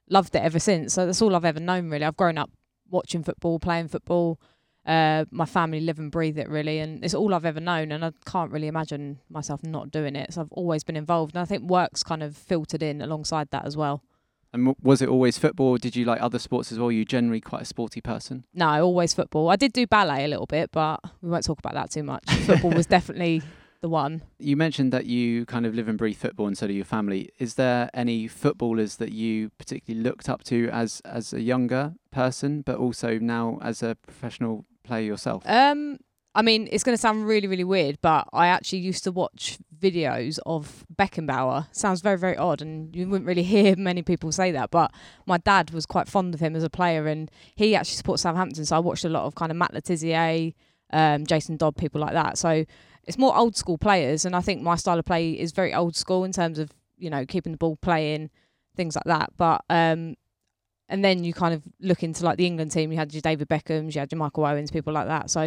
Loved 0.09 0.35
it 0.35 0.43
ever 0.43 0.59
since. 0.59 0.93
So 0.93 1.05
that's 1.05 1.21
all 1.21 1.33
I've 1.33 1.45
ever 1.45 1.61
known, 1.61 1.89
really. 1.89 2.03
I've 2.03 2.17
grown 2.17 2.37
up 2.37 2.51
watching 2.89 3.23
football, 3.23 3.57
playing 3.57 3.87
football. 3.87 4.37
Uh, 4.85 5.25
my 5.29 5.45
family 5.45 5.79
live 5.79 5.99
and 5.99 6.11
breathe 6.11 6.39
it 6.39 6.49
really, 6.49 6.79
and 6.79 7.03
it's 7.03 7.13
all 7.13 7.33
I've 7.33 7.45
ever 7.45 7.59
known. 7.59 7.91
And 7.91 8.03
I 8.03 8.11
can't 8.25 8.51
really 8.51 8.67
imagine 8.67 9.19
myself 9.29 9.63
not 9.63 9.91
doing 9.91 10.15
it. 10.15 10.33
So 10.33 10.41
I've 10.41 10.51
always 10.51 10.83
been 10.83 10.95
involved, 10.95 11.35
and 11.35 11.41
I 11.41 11.45
think 11.45 11.69
work's 11.69 12.03
kind 12.03 12.23
of 12.23 12.35
filtered 12.35 12.81
in 12.81 13.01
alongside 13.01 13.51
that 13.51 13.65
as 13.65 13.77
well. 13.77 14.03
And 14.53 14.65
w- 14.65 14.75
was 14.81 15.01
it 15.01 15.07
always 15.07 15.37
football, 15.37 15.67
or 15.67 15.77
did 15.77 15.95
you 15.95 16.03
like 16.05 16.21
other 16.21 16.39
sports 16.39 16.71
as 16.71 16.79
well? 16.79 16.91
You 16.91 17.05
generally 17.05 17.41
quite 17.41 17.61
a 17.61 17.65
sporty 17.65 18.01
person. 18.01 18.43
No, 18.53 18.67
always 18.83 19.13
football. 19.13 19.49
I 19.49 19.55
did 19.55 19.71
do 19.71 19.85
ballet 19.87 20.25
a 20.25 20.27
little 20.27 20.47
bit, 20.47 20.71
but 20.71 20.99
we 21.21 21.29
won't 21.29 21.45
talk 21.45 21.59
about 21.59 21.73
that 21.73 21.91
too 21.91 22.03
much. 22.03 22.23
Football 22.45 22.71
was 22.71 22.85
definitely 22.85 23.43
the 23.81 23.89
one. 23.89 24.23
You 24.39 24.57
mentioned 24.57 24.91
that 24.93 25.05
you 25.05 25.45
kind 25.45 25.65
of 25.65 25.73
live 25.73 25.87
and 25.87 25.97
breathe 25.97 26.17
football, 26.17 26.47
and 26.47 26.57
so 26.57 26.67
do 26.67 26.73
your 26.73 26.85
family. 26.85 27.29
Is 27.39 27.55
there 27.55 27.89
any 27.93 28.27
footballers 28.27 28.97
that 28.97 29.11
you 29.11 29.51
particularly 29.57 30.03
looked 30.03 30.27
up 30.27 30.43
to 30.45 30.69
as 30.69 31.01
as 31.05 31.33
a 31.33 31.41
younger 31.41 31.93
person, 32.11 32.61
but 32.61 32.75
also 32.77 33.17
now 33.19 33.57
as 33.61 33.81
a 33.81 33.95
professional 33.95 34.65
player 34.83 35.03
yourself? 35.03 35.43
Um, 35.45 35.97
I 36.33 36.41
mean, 36.41 36.69
it's 36.71 36.83
going 36.83 36.95
to 36.95 37.01
sound 37.01 37.27
really, 37.27 37.47
really 37.47 37.65
weird, 37.65 37.97
but 38.01 38.27
I 38.31 38.47
actually 38.47 38.79
used 38.79 39.03
to 39.03 39.11
watch 39.11 39.57
videos 39.77 40.39
of 40.45 40.85
Beckenbauer. 40.95 41.67
Sounds 41.75 41.99
very, 42.01 42.17
very 42.17 42.37
odd, 42.37 42.61
and 42.61 42.95
you 42.95 43.07
wouldn't 43.07 43.27
really 43.27 43.43
hear 43.55 43.75
many 43.75 44.01
people 44.01 44.31
say 44.31 44.51
that. 44.51 44.71
But 44.71 44.91
my 45.25 45.37
dad 45.37 45.71
was 45.71 45.85
quite 45.85 46.07
fond 46.07 46.33
of 46.33 46.39
him 46.39 46.55
as 46.55 46.63
a 46.63 46.69
player, 46.69 47.07
and 47.07 47.29
he 47.55 47.75
actually 47.75 47.97
supports 47.97 48.21
Southampton. 48.21 48.65
So 48.65 48.77
I 48.77 48.79
watched 48.79 49.03
a 49.03 49.09
lot 49.09 49.25
of 49.25 49.35
kind 49.35 49.51
of 49.51 49.57
Matt 49.57 49.73
Le 49.73 49.81
Tissier, 49.81 50.53
um, 50.93 51.25
Jason 51.25 51.57
Dodd, 51.57 51.75
people 51.75 51.99
like 51.99 52.13
that. 52.13 52.37
So 52.37 52.65
it's 53.03 53.17
more 53.17 53.35
old 53.35 53.57
school 53.57 53.77
players, 53.77 54.23
and 54.23 54.33
I 54.35 54.41
think 54.41 54.61
my 54.61 54.75
style 54.75 54.99
of 54.99 55.05
play 55.05 55.31
is 55.31 55.51
very 55.51 55.73
old 55.73 55.97
school 55.97 56.23
in 56.23 56.31
terms 56.31 56.59
of 56.59 56.71
you 56.97 57.09
know 57.09 57.25
keeping 57.25 57.51
the 57.51 57.57
ball 57.57 57.75
playing, 57.75 58.29
things 58.77 58.95
like 58.95 59.05
that. 59.05 59.31
But 59.35 59.65
um, 59.69 60.15
and 60.91 61.03
then 61.05 61.23
you 61.23 61.33
kind 61.33 61.53
of 61.53 61.63
look 61.79 62.03
into 62.03 62.25
like 62.25 62.37
the 62.37 62.45
England 62.45 62.71
team. 62.71 62.91
You 62.91 62.97
had 62.97 63.13
your 63.13 63.21
David 63.21 63.47
Beckhams, 63.47 63.95
you 63.95 63.99
had 63.99 64.11
your 64.11 64.19
Michael 64.19 64.45
Owens, 64.45 64.69
people 64.69 64.91
like 64.91 65.07
that. 65.07 65.29
So 65.29 65.39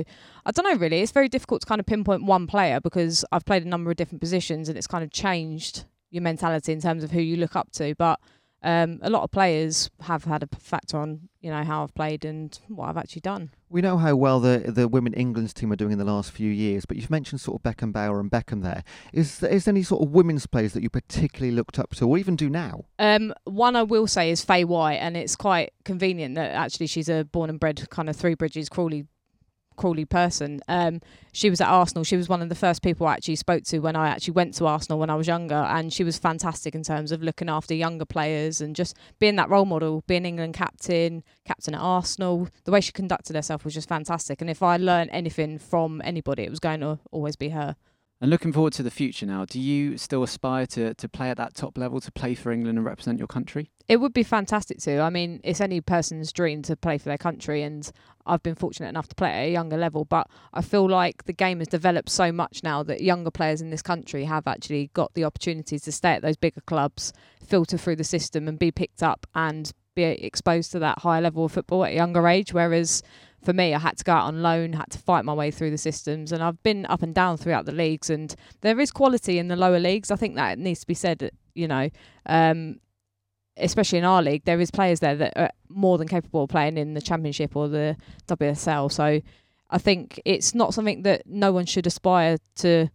I 0.46 0.50
don't 0.50 0.64
know 0.64 0.76
really. 0.78 1.02
It's 1.02 1.12
very 1.12 1.28
difficult 1.28 1.60
to 1.60 1.66
kind 1.66 1.80
of 1.80 1.86
pinpoint 1.86 2.24
one 2.24 2.46
player 2.46 2.80
because 2.80 3.26
I've 3.30 3.44
played 3.44 3.62
a 3.62 3.68
number 3.68 3.90
of 3.90 3.96
different 3.96 4.22
positions 4.22 4.70
and 4.70 4.78
it's 4.78 4.86
kind 4.86 5.04
of 5.04 5.10
changed 5.10 5.84
your 6.10 6.22
mentality 6.22 6.72
in 6.72 6.80
terms 6.80 7.04
of 7.04 7.10
who 7.10 7.20
you 7.20 7.36
look 7.36 7.56
up 7.56 7.70
to. 7.72 7.94
But 7.94 8.20
um, 8.62 9.00
a 9.02 9.10
lot 9.10 9.22
of 9.22 9.30
players 9.30 9.90
have 10.00 10.24
had 10.24 10.42
a 10.42 10.48
factor 10.58 10.96
on 10.96 11.28
you 11.42 11.50
know 11.50 11.62
how 11.62 11.82
I've 11.82 11.94
played 11.94 12.24
and 12.24 12.58
what 12.68 12.88
I've 12.88 12.96
actually 12.96 13.20
done. 13.20 13.50
We 13.74 13.80
know 13.80 13.98
how 13.98 14.14
well 14.14 14.38
the 14.38 14.58
the 14.68 14.86
women 14.86 15.14
England's 15.14 15.52
team 15.52 15.72
are 15.72 15.76
doing 15.76 15.90
in 15.90 15.98
the 15.98 16.04
last 16.04 16.30
few 16.30 16.48
years, 16.48 16.86
but 16.86 16.96
you've 16.96 17.10
mentioned 17.10 17.40
sort 17.40 17.58
of 17.58 17.64
Beckenbauer 17.64 18.20
and 18.20 18.30
Beckham 18.30 18.62
there. 18.62 18.84
Is 19.12 19.42
is 19.42 19.64
there 19.64 19.72
any 19.72 19.82
sort 19.82 20.00
of 20.00 20.10
women's 20.10 20.46
players 20.46 20.74
that 20.74 20.84
you 20.84 20.88
particularly 20.88 21.50
looked 21.50 21.80
up 21.80 21.90
to, 21.96 22.08
or 22.08 22.16
even 22.16 22.36
do 22.36 22.48
now? 22.48 22.84
Um, 23.00 23.34
one 23.42 23.74
I 23.74 23.82
will 23.82 24.06
say 24.06 24.30
is 24.30 24.44
Faye 24.44 24.62
White, 24.62 24.98
and 24.98 25.16
it's 25.16 25.34
quite 25.34 25.72
convenient 25.84 26.36
that 26.36 26.52
actually 26.52 26.86
she's 26.86 27.08
a 27.08 27.24
born 27.24 27.50
and 27.50 27.58
bred 27.58 27.90
kind 27.90 28.08
of 28.08 28.14
Three 28.14 28.34
Bridges 28.34 28.68
Crawley 28.68 29.08
Crawley 29.76 30.04
person. 30.04 30.60
Um, 30.68 31.00
she 31.32 31.50
was 31.50 31.60
at 31.60 31.68
Arsenal. 31.68 32.04
She 32.04 32.16
was 32.16 32.28
one 32.28 32.42
of 32.42 32.48
the 32.48 32.54
first 32.54 32.82
people 32.82 33.06
I 33.06 33.14
actually 33.14 33.36
spoke 33.36 33.64
to 33.64 33.80
when 33.80 33.96
I 33.96 34.08
actually 34.08 34.32
went 34.32 34.54
to 34.54 34.66
Arsenal 34.66 34.98
when 34.98 35.10
I 35.10 35.14
was 35.14 35.26
younger, 35.26 35.54
and 35.54 35.92
she 35.92 36.04
was 36.04 36.18
fantastic 36.18 36.74
in 36.74 36.82
terms 36.82 37.12
of 37.12 37.22
looking 37.22 37.48
after 37.48 37.74
younger 37.74 38.04
players 38.04 38.60
and 38.60 38.76
just 38.76 38.96
being 39.18 39.36
that 39.36 39.50
role 39.50 39.64
model, 39.64 40.02
being 40.06 40.24
England 40.24 40.54
captain, 40.54 41.22
captain 41.44 41.74
at 41.74 41.80
Arsenal. 41.80 42.48
The 42.64 42.70
way 42.70 42.80
she 42.80 42.92
conducted 42.92 43.36
herself 43.36 43.64
was 43.64 43.74
just 43.74 43.88
fantastic. 43.88 44.40
And 44.40 44.50
if 44.50 44.62
I 44.62 44.76
learned 44.76 45.10
anything 45.12 45.58
from 45.58 46.00
anybody, 46.04 46.44
it 46.44 46.50
was 46.50 46.60
going 46.60 46.80
to 46.80 46.98
always 47.10 47.36
be 47.36 47.50
her. 47.50 47.76
And 48.24 48.30
looking 48.30 48.54
forward 48.54 48.72
to 48.72 48.82
the 48.82 48.90
future 48.90 49.26
now, 49.26 49.44
do 49.44 49.60
you 49.60 49.98
still 49.98 50.22
aspire 50.22 50.64
to, 50.68 50.94
to 50.94 51.08
play 51.10 51.28
at 51.28 51.36
that 51.36 51.52
top 51.52 51.76
level, 51.76 52.00
to 52.00 52.10
play 52.10 52.34
for 52.34 52.52
England 52.52 52.78
and 52.78 52.86
represent 52.86 53.18
your 53.18 53.28
country? 53.28 53.70
It 53.86 53.98
would 53.98 54.14
be 54.14 54.22
fantastic 54.22 54.78
to. 54.78 55.00
I 55.00 55.10
mean, 55.10 55.42
it's 55.44 55.60
any 55.60 55.82
person's 55.82 56.32
dream 56.32 56.62
to 56.62 56.74
play 56.74 56.96
for 56.96 57.04
their 57.04 57.18
country, 57.18 57.60
and 57.60 57.86
I've 58.24 58.42
been 58.42 58.54
fortunate 58.54 58.88
enough 58.88 59.08
to 59.08 59.14
play 59.14 59.28
at 59.28 59.48
a 59.48 59.52
younger 59.52 59.76
level. 59.76 60.06
But 60.06 60.28
I 60.54 60.62
feel 60.62 60.88
like 60.88 61.24
the 61.24 61.34
game 61.34 61.58
has 61.58 61.68
developed 61.68 62.08
so 62.08 62.32
much 62.32 62.62
now 62.62 62.82
that 62.84 63.02
younger 63.02 63.30
players 63.30 63.60
in 63.60 63.68
this 63.68 63.82
country 63.82 64.24
have 64.24 64.46
actually 64.46 64.88
got 64.94 65.12
the 65.12 65.24
opportunities 65.24 65.82
to 65.82 65.92
stay 65.92 66.12
at 66.12 66.22
those 66.22 66.38
bigger 66.38 66.62
clubs, 66.62 67.12
filter 67.46 67.76
through 67.76 67.96
the 67.96 68.04
system, 68.04 68.48
and 68.48 68.58
be 68.58 68.70
picked 68.70 69.02
up 69.02 69.26
and 69.34 69.70
be 69.94 70.04
exposed 70.04 70.72
to 70.72 70.78
that 70.78 71.00
higher 71.00 71.20
level 71.20 71.44
of 71.44 71.52
football 71.52 71.84
at 71.84 71.92
a 71.92 71.96
younger 71.96 72.26
age. 72.26 72.54
Whereas 72.54 73.02
for 73.44 73.52
me, 73.52 73.74
I 73.74 73.78
had 73.78 73.98
to 73.98 74.04
go 74.04 74.12
out 74.12 74.26
on 74.26 74.42
loan, 74.42 74.72
had 74.72 74.90
to 74.90 74.98
fight 74.98 75.24
my 75.24 75.34
way 75.34 75.50
through 75.50 75.70
the 75.70 75.78
systems, 75.78 76.32
and 76.32 76.42
I've 76.42 76.62
been 76.62 76.86
up 76.86 77.02
and 77.02 77.14
down 77.14 77.36
throughout 77.36 77.66
the 77.66 77.72
leagues. 77.72 78.10
And 78.10 78.34
there 78.62 78.80
is 78.80 78.90
quality 78.90 79.38
in 79.38 79.48
the 79.48 79.56
lower 79.56 79.78
leagues. 79.78 80.10
I 80.10 80.16
think 80.16 80.36
that 80.36 80.58
needs 80.58 80.80
to 80.80 80.86
be 80.86 80.94
said. 80.94 81.30
You 81.54 81.68
know, 81.68 81.88
um, 82.26 82.80
especially 83.56 83.98
in 83.98 84.04
our 84.04 84.22
league, 84.22 84.44
there 84.44 84.60
is 84.60 84.70
players 84.70 85.00
there 85.00 85.14
that 85.16 85.32
are 85.36 85.50
more 85.68 85.98
than 85.98 86.08
capable 86.08 86.44
of 86.44 86.50
playing 86.50 86.78
in 86.78 86.94
the 86.94 87.00
Championship 87.00 87.54
or 87.56 87.68
the 87.68 87.96
WSL. 88.26 88.90
So 88.90 89.20
I 89.70 89.78
think 89.78 90.20
it's 90.24 90.54
not 90.54 90.74
something 90.74 91.02
that 91.02 91.22
no 91.26 91.52
one 91.52 91.66
should 91.66 91.86
aspire 91.86 92.38
to 92.56 92.88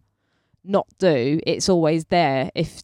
not 0.64 0.86
do. 0.98 1.40
It's 1.46 1.68
always 1.68 2.06
there 2.06 2.50
if 2.54 2.82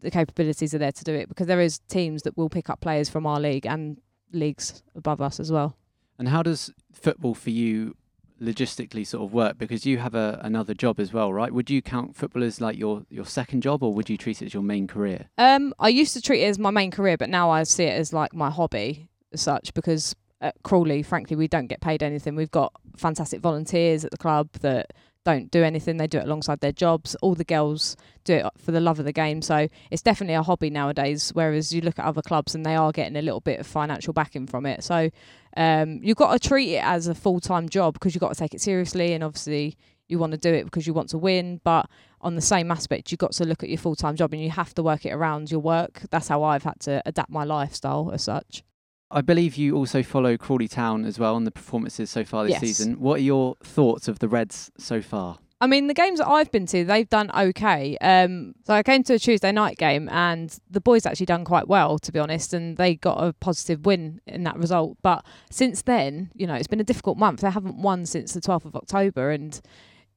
the 0.00 0.10
capabilities 0.10 0.74
are 0.74 0.78
there 0.78 0.92
to 0.92 1.04
do 1.04 1.14
it, 1.14 1.28
because 1.28 1.46
there 1.46 1.60
is 1.60 1.78
teams 1.88 2.22
that 2.22 2.36
will 2.36 2.48
pick 2.48 2.68
up 2.68 2.80
players 2.80 3.08
from 3.08 3.26
our 3.26 3.38
league 3.38 3.66
and 3.66 3.98
leagues 4.32 4.82
above 4.96 5.20
us 5.20 5.38
as 5.38 5.52
well. 5.52 5.76
And 6.22 6.28
how 6.28 6.44
does 6.44 6.72
football 6.92 7.34
for 7.34 7.50
you 7.50 7.96
logistically 8.40 9.04
sort 9.04 9.24
of 9.24 9.32
work? 9.32 9.58
Because 9.58 9.84
you 9.84 9.98
have 9.98 10.14
a, 10.14 10.38
another 10.44 10.72
job 10.72 11.00
as 11.00 11.12
well, 11.12 11.32
right? 11.32 11.52
Would 11.52 11.68
you 11.68 11.82
count 11.82 12.14
football 12.14 12.44
as 12.44 12.60
like 12.60 12.78
your, 12.78 13.02
your 13.10 13.24
second 13.24 13.62
job 13.62 13.82
or 13.82 13.92
would 13.92 14.08
you 14.08 14.16
treat 14.16 14.40
it 14.40 14.46
as 14.46 14.54
your 14.54 14.62
main 14.62 14.86
career? 14.86 15.30
Um, 15.36 15.74
I 15.80 15.88
used 15.88 16.14
to 16.14 16.22
treat 16.22 16.44
it 16.44 16.46
as 16.46 16.60
my 16.60 16.70
main 16.70 16.92
career, 16.92 17.16
but 17.16 17.28
now 17.28 17.50
I 17.50 17.64
see 17.64 17.86
it 17.86 17.98
as 17.98 18.12
like 18.12 18.32
my 18.32 18.50
hobby 18.50 19.08
as 19.32 19.40
such 19.40 19.74
because 19.74 20.14
at 20.40 20.54
Crawley, 20.62 21.02
frankly, 21.02 21.34
we 21.34 21.48
don't 21.48 21.66
get 21.66 21.80
paid 21.80 22.04
anything. 22.04 22.36
We've 22.36 22.52
got 22.52 22.72
fantastic 22.96 23.40
volunteers 23.40 24.04
at 24.04 24.12
the 24.12 24.16
club 24.16 24.48
that 24.60 24.92
don't 25.24 25.50
do 25.50 25.62
anything. 25.62 25.96
They 25.96 26.06
do 26.06 26.18
it 26.18 26.24
alongside 26.24 26.60
their 26.60 26.72
jobs. 26.72 27.14
All 27.16 27.34
the 27.34 27.44
girls 27.44 27.96
do 28.24 28.34
it 28.34 28.46
for 28.58 28.70
the 28.70 28.80
love 28.80 28.98
of 28.98 29.04
the 29.04 29.12
game. 29.12 29.42
So 29.42 29.68
it's 29.90 30.02
definitely 30.02 30.34
a 30.34 30.42
hobby 30.42 30.70
nowadays. 30.70 31.30
Whereas 31.34 31.72
you 31.72 31.80
look 31.80 31.98
at 31.98 32.04
other 32.04 32.22
clubs 32.22 32.54
and 32.54 32.64
they 32.64 32.76
are 32.76 32.92
getting 32.92 33.16
a 33.16 33.22
little 33.22 33.40
bit 33.40 33.60
of 33.60 33.66
financial 33.66 34.12
backing 34.12 34.46
from 34.46 34.66
it. 34.66 34.84
So 34.84 35.10
Um, 35.56 36.00
you've 36.02 36.16
got 36.16 36.32
to 36.40 36.48
treat 36.48 36.74
it 36.74 36.84
as 36.84 37.06
a 37.08 37.14
full 37.14 37.40
time 37.40 37.68
job 37.68 37.94
because 37.94 38.14
you've 38.14 38.20
got 38.20 38.32
to 38.32 38.38
take 38.38 38.54
it 38.54 38.60
seriously, 38.60 39.12
and 39.12 39.22
obviously 39.24 39.76
you 40.08 40.18
want 40.18 40.32
to 40.32 40.38
do 40.38 40.52
it 40.52 40.64
because 40.64 40.86
you 40.86 40.92
want 40.94 41.08
to 41.10 41.18
win. 41.18 41.60
But 41.64 41.88
on 42.20 42.34
the 42.34 42.40
same 42.40 42.70
aspect, 42.70 43.10
you've 43.12 43.18
got 43.18 43.32
to 43.32 43.44
look 43.44 43.62
at 43.62 43.68
your 43.68 43.78
full 43.78 43.94
time 43.96 44.16
job 44.16 44.32
and 44.32 44.42
you 44.42 44.50
have 44.50 44.74
to 44.74 44.82
work 44.82 45.04
it 45.06 45.10
around 45.12 45.50
your 45.50 45.60
work. 45.60 46.02
That's 46.10 46.28
how 46.28 46.42
I've 46.42 46.62
had 46.64 46.80
to 46.80 47.02
adapt 47.06 47.30
my 47.30 47.44
lifestyle 47.44 48.10
as 48.12 48.22
such. 48.24 48.62
I 49.10 49.20
believe 49.20 49.56
you 49.56 49.76
also 49.76 50.02
follow 50.02 50.38
Crawley 50.38 50.68
Town 50.68 51.04
as 51.04 51.18
well 51.18 51.34
on 51.34 51.44
the 51.44 51.50
performances 51.50 52.08
so 52.08 52.24
far 52.24 52.44
this 52.44 52.52
Yes. 52.52 52.60
season. 52.60 52.98
What 52.98 53.20
are 53.20 53.22
your 53.22 53.56
thoughts 53.62 54.08
of 54.08 54.20
the 54.20 54.28
Reds 54.28 54.70
so 54.78 55.02
far? 55.02 55.38
I 55.62 55.68
mean, 55.68 55.86
the 55.86 55.94
games 55.94 56.18
that 56.18 56.26
I've 56.26 56.50
been 56.50 56.66
to, 56.66 56.84
they've 56.84 57.08
done 57.08 57.30
okay. 57.30 57.96
Um, 57.98 58.56
so 58.64 58.74
I 58.74 58.82
came 58.82 59.04
to 59.04 59.14
a 59.14 59.18
Tuesday 59.20 59.52
night 59.52 59.78
game, 59.78 60.08
and 60.08 60.58
the 60.68 60.80
boys 60.80 61.06
actually 61.06 61.26
done 61.26 61.44
quite 61.44 61.68
well, 61.68 62.00
to 62.00 62.10
be 62.10 62.18
honest, 62.18 62.52
and 62.52 62.76
they 62.76 62.96
got 62.96 63.22
a 63.22 63.32
positive 63.32 63.86
win 63.86 64.20
in 64.26 64.42
that 64.42 64.58
result. 64.58 64.98
But 65.02 65.24
since 65.52 65.82
then, 65.82 66.32
you 66.34 66.48
know, 66.48 66.54
it's 66.54 66.66
been 66.66 66.80
a 66.80 66.84
difficult 66.84 67.16
month. 67.16 67.42
They 67.42 67.50
haven't 67.50 67.80
won 67.80 68.06
since 68.06 68.34
the 68.34 68.40
12th 68.40 68.64
of 68.64 68.74
October, 68.74 69.30
and 69.30 69.60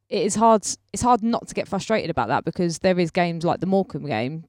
it 0.10 0.24
is 0.24 0.34
hard. 0.34 0.66
It's 0.92 1.04
hard 1.04 1.22
not 1.22 1.48
to 1.50 1.54
get 1.54 1.68
frustrated 1.68 2.10
about 2.10 2.30
that 2.30 2.44
because 2.44 2.80
there 2.80 3.00
is 3.00 3.12
games 3.12 3.46
like 3.46 3.60
the 3.60 3.68
Morecambe 3.68 4.08
game 4.08 4.46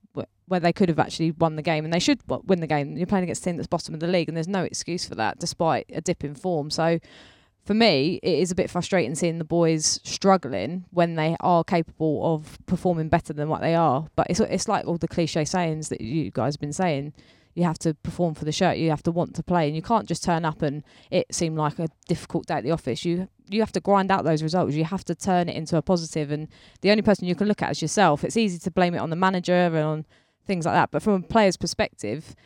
where 0.47 0.61
they 0.61 0.73
could 0.73 0.89
have 0.89 0.99
actually 0.99 1.33
won 1.33 1.57
the 1.57 1.63
game, 1.63 1.85
and 1.85 1.93
they 1.93 1.99
should 1.99 2.23
win 2.27 2.61
the 2.61 2.67
game. 2.67 2.97
You're 2.97 3.07
playing 3.07 3.25
against 3.25 3.43
a 3.43 3.45
team 3.45 3.59
that's 3.59 3.67
bottom 3.67 3.93
of 3.93 4.01
the 4.01 4.07
league, 4.07 4.29
and 4.29 4.37
there's 4.37 4.49
no 4.49 4.63
excuse 4.63 5.07
for 5.07 5.15
that, 5.17 5.39
despite 5.41 5.85
a 5.93 6.01
dip 6.01 6.25
in 6.25 6.35
form. 6.35 6.71
So 6.71 7.01
for 7.67 7.75
me, 7.75 8.21
it 8.23 8.39
is 8.39 8.53
a 8.53 8.55
bit 8.55 8.71
frustrating 8.71 9.17
seeing 9.17 9.39
the 9.39 9.45
boys 9.45 9.99
struggling 10.05 10.85
when 10.91 11.17
they 11.17 11.37
are 11.41 11.65
capable 11.65 12.35
of 12.35 12.59
performing 12.67 13.09
better 13.09 13.33
than 13.33 13.49
what 13.49 13.61
they 13.61 13.75
are. 13.75 14.07
But 14.15 14.29
it's 14.31 14.39
it's 14.39 14.69
like 14.69 14.87
all 14.87 14.99
the 14.99 15.09
cliche 15.09 15.45
sayings 15.45 15.89
that 15.89 16.01
you 16.01 16.31
guys 16.31 16.55
have 16.55 16.61
been 16.61 16.73
saying. 16.73 17.13
You 17.55 17.65
have 17.65 17.79
to 17.81 17.95
perform 17.95 18.35
for 18.35 18.45
the 18.45 18.53
shirt. 18.53 18.77
You 18.77 18.91
have 18.91 19.03
to 19.05 19.11
want 19.11 19.35
to 19.35 19.43
play, 19.43 19.67
and 19.67 19.75
you 19.75 19.83
can't 19.83 20.07
just 20.07 20.23
turn 20.23 20.45
up 20.45 20.63
and 20.63 20.85
it 21.11 21.35
seem 21.35 21.57
like 21.57 21.79
a 21.79 21.89
difficult 22.07 22.47
day 22.47 22.55
at 22.55 22.63
the 22.63 22.71
office. 22.71 23.05
You 23.05 23.29
you 23.49 23.61
have 23.61 23.73
to 23.73 23.81
grind 23.81 24.13
out 24.13 24.25
those 24.25 24.45
results. 24.45 24.75
You 24.75 24.85
have 24.85 25.05
to 25.07 25.17
turn 25.17 25.49
it 25.49 25.57
into 25.57 25.77
a 25.77 25.83
positive, 25.83 26.31
and 26.31 26.47
the 26.83 26.91
only 26.93 27.03
person 27.03 27.27
you 27.27 27.35
can 27.35 27.49
look 27.49 27.63
at 27.63 27.73
is 27.73 27.83
yourself. 27.83 28.23
It's 28.23 28.37
easy 28.37 28.61
to 28.61 28.71
blame 28.71 28.95
it 28.95 28.99
on 28.99 29.11
the 29.11 29.17
manager 29.17 29.55
and 29.55 29.77
on 29.77 30.07
things 30.47 30.67
like 30.67 30.75
that, 30.75 30.93
but 30.93 31.03
from 31.03 31.15
a 31.15 31.21
player's 31.23 31.57
perspective, 31.57 32.37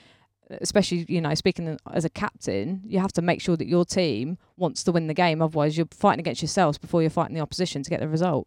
especially 0.61 1.07
you 1.09 1.21
know 1.21 1.35
speaking 1.35 1.79
as 1.93 2.05
a 2.05 2.11
captain, 2.11 2.83
you 2.85 2.99
have 2.99 3.13
to 3.13 3.23
make 3.23 3.41
sure 3.41 3.57
that 3.57 3.67
your 3.67 3.85
team 3.85 4.39
wants 4.57 4.83
to 4.85 4.93
win 4.93 5.07
the 5.07 5.15
game. 5.15 5.43
Otherwise, 5.43 5.77
you're 5.77 5.87
fighting 5.91 6.21
against 6.21 6.43
yourselves 6.43 6.79
before 6.79 7.03
you're 7.03 7.11
fighting 7.11 7.35
the 7.35 7.41
opposition 7.41 7.83
to 7.83 7.91
get 7.91 8.01
the 8.01 8.09
result. 8.09 8.47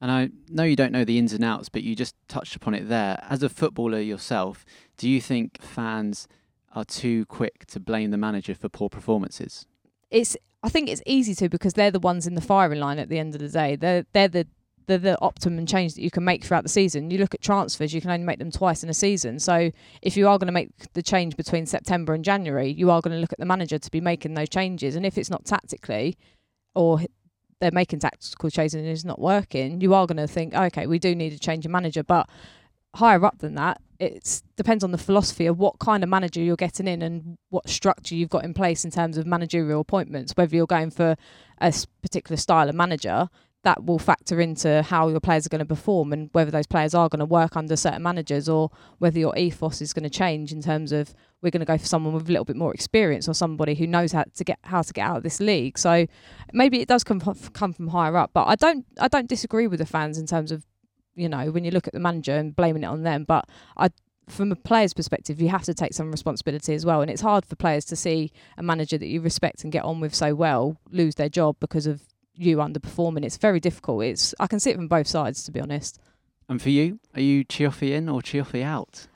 And 0.00 0.10
I 0.10 0.30
know 0.48 0.64
you 0.64 0.74
don't 0.74 0.90
know 0.90 1.04
the 1.04 1.18
ins 1.18 1.32
and 1.32 1.44
outs, 1.44 1.68
but 1.68 1.84
you 1.84 1.94
just 1.94 2.16
touched 2.26 2.56
upon 2.56 2.74
it 2.74 2.88
there. 2.88 3.24
As 3.30 3.42
a 3.42 3.48
footballer 3.48 4.00
yourself, 4.00 4.64
do 4.96 5.08
you 5.08 5.20
think 5.20 5.62
fans 5.62 6.26
are 6.74 6.84
too 6.84 7.24
quick 7.26 7.66
to 7.66 7.78
blame 7.78 8.10
the 8.10 8.16
manager 8.16 8.54
for 8.54 8.68
poor 8.68 8.88
performances? 8.88 9.66
It's 10.10 10.36
I 10.64 10.68
think 10.68 10.88
it's 10.88 11.02
easy 11.06 11.34
to 11.36 11.48
because 11.48 11.74
they're 11.74 11.90
the 11.90 12.00
ones 12.00 12.26
in 12.26 12.34
the 12.34 12.40
firing 12.40 12.80
line 12.80 12.98
at 12.98 13.08
the 13.08 13.18
end 13.18 13.34
of 13.34 13.40
the 13.40 13.48
day. 13.48 13.76
They're 13.76 14.04
they're 14.12 14.28
the 14.28 14.46
they're 14.86 14.98
the 14.98 15.20
optimum 15.20 15.66
change 15.66 15.94
that 15.94 16.02
you 16.02 16.10
can 16.10 16.24
make 16.24 16.44
throughout 16.44 16.62
the 16.62 16.68
season. 16.68 17.10
You 17.10 17.18
look 17.18 17.34
at 17.34 17.40
transfers, 17.40 17.92
you 17.92 18.00
can 18.00 18.10
only 18.10 18.24
make 18.24 18.38
them 18.38 18.50
twice 18.50 18.82
in 18.82 18.88
a 18.90 18.94
season. 18.94 19.38
So 19.38 19.70
if 20.02 20.16
you 20.16 20.28
are 20.28 20.38
going 20.38 20.46
to 20.46 20.52
make 20.52 20.70
the 20.94 21.02
change 21.02 21.36
between 21.36 21.66
September 21.66 22.14
and 22.14 22.24
January, 22.24 22.70
you 22.70 22.90
are 22.90 23.00
going 23.00 23.14
to 23.14 23.20
look 23.20 23.32
at 23.32 23.38
the 23.38 23.46
manager 23.46 23.78
to 23.78 23.90
be 23.90 24.00
making 24.00 24.34
those 24.34 24.48
changes. 24.48 24.96
And 24.96 25.06
if 25.06 25.18
it's 25.18 25.30
not 25.30 25.44
tactically, 25.44 26.16
or 26.74 27.00
they're 27.60 27.70
making 27.70 28.00
tactical 28.00 28.50
changes 28.50 28.74
and 28.74 28.86
it's 28.86 29.04
not 29.04 29.20
working, 29.20 29.80
you 29.80 29.94
are 29.94 30.06
going 30.06 30.16
to 30.16 30.26
think, 30.26 30.54
okay, 30.54 30.86
we 30.86 30.98
do 30.98 31.14
need 31.14 31.30
to 31.30 31.38
change 31.38 31.64
a 31.64 31.68
manager. 31.68 32.02
But 32.02 32.28
higher 32.94 33.24
up 33.24 33.38
than 33.38 33.54
that, 33.54 33.80
it 33.98 34.42
depends 34.56 34.82
on 34.82 34.90
the 34.90 34.98
philosophy 34.98 35.46
of 35.46 35.58
what 35.58 35.78
kind 35.78 36.02
of 36.02 36.08
manager 36.08 36.40
you're 36.40 36.56
getting 36.56 36.88
in 36.88 37.02
and 37.02 37.38
what 37.50 37.68
structure 37.68 38.16
you've 38.16 38.30
got 38.30 38.44
in 38.44 38.52
place 38.52 38.84
in 38.84 38.90
terms 38.90 39.16
of 39.16 39.26
managerial 39.26 39.80
appointments. 39.80 40.32
Whether 40.34 40.56
you're 40.56 40.66
going 40.66 40.90
for 40.90 41.14
a 41.60 41.72
particular 42.02 42.36
style 42.36 42.68
of 42.68 42.74
manager, 42.74 43.28
that 43.64 43.84
will 43.84 43.98
factor 43.98 44.40
into 44.40 44.82
how 44.82 45.08
your 45.08 45.20
players 45.20 45.46
are 45.46 45.48
going 45.48 45.60
to 45.60 45.64
perform 45.64 46.12
and 46.12 46.30
whether 46.32 46.50
those 46.50 46.66
players 46.66 46.94
are 46.94 47.08
going 47.08 47.20
to 47.20 47.24
work 47.24 47.56
under 47.56 47.76
certain 47.76 48.02
managers 48.02 48.48
or 48.48 48.70
whether 48.98 49.18
your 49.18 49.36
ethos 49.36 49.80
is 49.80 49.92
going 49.92 50.02
to 50.02 50.10
change 50.10 50.52
in 50.52 50.60
terms 50.60 50.90
of 50.90 51.14
we're 51.42 51.50
going 51.50 51.60
to 51.60 51.66
go 51.66 51.78
for 51.78 51.86
someone 51.86 52.12
with 52.12 52.28
a 52.28 52.32
little 52.32 52.44
bit 52.44 52.56
more 52.56 52.74
experience 52.74 53.28
or 53.28 53.34
somebody 53.34 53.74
who 53.74 53.86
knows 53.86 54.12
how 54.12 54.24
to 54.34 54.44
get 54.44 54.58
how 54.62 54.82
to 54.82 54.92
get 54.92 55.02
out 55.02 55.18
of 55.18 55.22
this 55.22 55.40
league. 55.40 55.78
So 55.78 56.06
maybe 56.52 56.80
it 56.80 56.88
does 56.88 57.04
come 57.04 57.20
come 57.20 57.72
from 57.72 57.88
higher 57.88 58.16
up, 58.16 58.30
but 58.32 58.46
I 58.46 58.56
don't 58.56 58.84
I 59.00 59.08
don't 59.08 59.28
disagree 59.28 59.66
with 59.66 59.78
the 59.78 59.86
fans 59.86 60.18
in 60.18 60.26
terms 60.26 60.50
of 60.50 60.66
you 61.14 61.28
know 61.28 61.50
when 61.50 61.64
you 61.64 61.70
look 61.70 61.86
at 61.86 61.92
the 61.92 62.00
manager 62.00 62.34
and 62.36 62.54
blaming 62.54 62.82
it 62.82 62.86
on 62.86 63.02
them, 63.02 63.24
but 63.24 63.48
I 63.76 63.90
from 64.28 64.52
a 64.52 64.56
player's 64.56 64.94
perspective, 64.94 65.40
you 65.40 65.48
have 65.48 65.64
to 65.64 65.74
take 65.74 65.92
some 65.92 66.10
responsibility 66.10 66.74
as 66.74 66.86
well. 66.86 67.02
And 67.02 67.10
it's 67.10 67.20
hard 67.20 67.44
for 67.44 67.56
players 67.56 67.84
to 67.86 67.96
see 67.96 68.30
a 68.56 68.62
manager 68.62 68.96
that 68.96 69.08
you 69.08 69.20
respect 69.20 69.64
and 69.64 69.72
get 69.72 69.84
on 69.84 70.00
with 70.00 70.14
so 70.14 70.34
well 70.34 70.76
lose 70.90 71.16
their 71.16 71.28
job 71.28 71.56
because 71.60 71.86
of 71.86 72.02
you 72.34 72.58
underperforming. 72.58 73.24
It's 73.24 73.36
very 73.36 73.60
difficult. 73.60 74.04
It's 74.04 74.34
I 74.40 74.46
can 74.46 74.60
see 74.60 74.70
it 74.70 74.76
from 74.76 74.88
both 74.88 75.06
sides, 75.06 75.44
to 75.44 75.52
be 75.52 75.60
honest. 75.60 76.00
And 76.48 76.60
for 76.60 76.70
you, 76.70 77.00
are 77.14 77.20
you 77.20 77.44
Cioffi 77.44 77.92
in 77.92 78.08
or 78.08 78.20
Cioffi 78.20 78.62
out? 78.62 79.06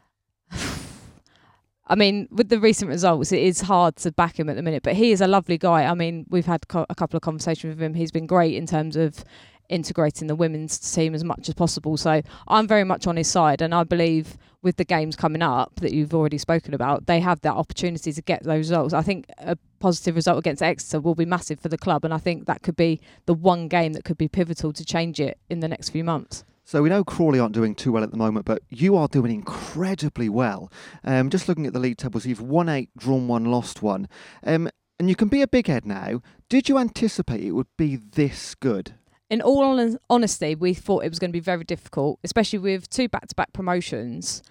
I 1.88 1.94
mean, 1.94 2.28
with 2.30 2.48
the 2.48 2.58
recent 2.58 2.88
results, 2.88 3.30
it 3.30 3.42
is 3.42 3.60
hard 3.60 3.96
to 3.96 4.10
back 4.10 4.40
him 4.40 4.48
at 4.48 4.56
the 4.56 4.62
minute, 4.62 4.82
but 4.82 4.94
he 4.94 5.12
is 5.12 5.20
a 5.20 5.28
lovely 5.28 5.56
guy. 5.56 5.84
I 5.84 5.94
mean, 5.94 6.26
we've 6.28 6.46
had 6.46 6.66
co- 6.66 6.86
a 6.90 6.94
couple 6.96 7.16
of 7.16 7.22
conversations 7.22 7.76
with 7.76 7.82
him. 7.82 7.94
He's 7.94 8.10
been 8.10 8.26
great 8.26 8.54
in 8.54 8.66
terms 8.66 8.96
of 8.96 9.24
integrating 9.68 10.26
the 10.26 10.34
women's 10.34 10.78
team 10.78 11.14
as 11.14 11.22
much 11.22 11.48
as 11.48 11.54
possible. 11.54 11.96
So 11.96 12.22
I'm 12.48 12.66
very 12.66 12.84
much 12.84 13.06
on 13.06 13.16
his 13.16 13.28
side, 13.28 13.62
and 13.62 13.74
I 13.74 13.84
believe 13.84 14.36
with 14.62 14.76
the 14.76 14.84
games 14.84 15.16
coming 15.16 15.42
up 15.42 15.72
that 15.80 15.92
you've 15.92 16.14
already 16.14 16.38
spoken 16.38 16.74
about, 16.74 17.06
they 17.06 17.20
have 17.20 17.40
that 17.42 17.54
opportunity 17.54 18.12
to 18.12 18.22
get 18.22 18.42
those 18.42 18.70
results. 18.70 18.94
I 18.94 19.02
think 19.02 19.26
a 19.38 19.56
positive 19.78 20.16
result 20.16 20.38
against 20.38 20.62
Exeter 20.62 21.00
will 21.00 21.14
be 21.14 21.24
massive 21.24 21.60
for 21.60 21.68
the 21.68 21.78
club, 21.78 22.04
and 22.04 22.12
I 22.12 22.18
think 22.18 22.46
that 22.46 22.62
could 22.62 22.76
be 22.76 23.00
the 23.26 23.34
one 23.34 23.68
game 23.68 23.92
that 23.92 24.04
could 24.04 24.18
be 24.18 24.28
pivotal 24.28 24.72
to 24.72 24.84
change 24.84 25.20
it 25.20 25.38
in 25.48 25.60
the 25.60 25.68
next 25.68 25.90
few 25.90 26.04
months. 26.04 26.44
So 26.64 26.82
we 26.82 26.88
know 26.88 27.04
Crawley 27.04 27.38
aren't 27.38 27.54
doing 27.54 27.76
too 27.76 27.92
well 27.92 28.02
at 28.02 28.10
the 28.10 28.16
moment, 28.16 28.44
but 28.44 28.60
you 28.68 28.96
are 28.96 29.06
doing 29.06 29.32
incredibly 29.32 30.28
well. 30.28 30.72
Um, 31.04 31.30
just 31.30 31.46
looking 31.48 31.64
at 31.64 31.72
the 31.72 31.78
league 31.78 31.96
tables, 31.96 32.26
you've 32.26 32.40
won 32.40 32.68
eight, 32.68 32.90
drawn 32.96 33.28
one, 33.28 33.44
lost 33.44 33.82
one, 33.82 34.08
um, 34.42 34.68
and 34.98 35.08
you 35.08 35.14
can 35.14 35.28
be 35.28 35.42
a 35.42 35.48
big 35.48 35.68
head 35.68 35.86
now. 35.86 36.22
Did 36.48 36.68
you 36.68 36.78
anticipate 36.78 37.44
it 37.44 37.52
would 37.52 37.68
be 37.76 37.94
this 37.94 38.56
good? 38.56 38.94
In 39.30 39.40
all 39.42 39.96
honesty, 40.10 40.54
we 40.54 40.74
thought 40.74 41.04
it 41.04 41.08
was 41.08 41.18
going 41.18 41.30
to 41.30 41.36
be 41.36 41.40
very 41.40 41.64
difficult, 41.64 42.18
especially 42.22 42.58
with 42.58 42.88
two 42.88 43.08
back-to-back 43.08 43.52
promotions. 43.52 44.42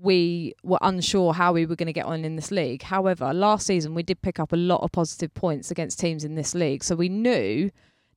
We 0.00 0.54
were 0.62 0.78
unsure 0.82 1.34
how 1.34 1.52
we 1.52 1.66
were 1.66 1.76
going 1.76 1.86
to 1.86 1.92
get 1.92 2.06
on 2.06 2.24
in 2.24 2.36
this 2.36 2.50
league. 2.50 2.82
However, 2.82 3.32
last 3.34 3.66
season 3.66 3.94
we 3.94 4.02
did 4.02 4.22
pick 4.22 4.40
up 4.40 4.52
a 4.52 4.56
lot 4.56 4.82
of 4.82 4.92
positive 4.92 5.32
points 5.34 5.70
against 5.70 6.00
teams 6.00 6.24
in 6.24 6.34
this 6.34 6.54
league, 6.54 6.82
so 6.82 6.96
we 6.96 7.08
knew 7.08 7.70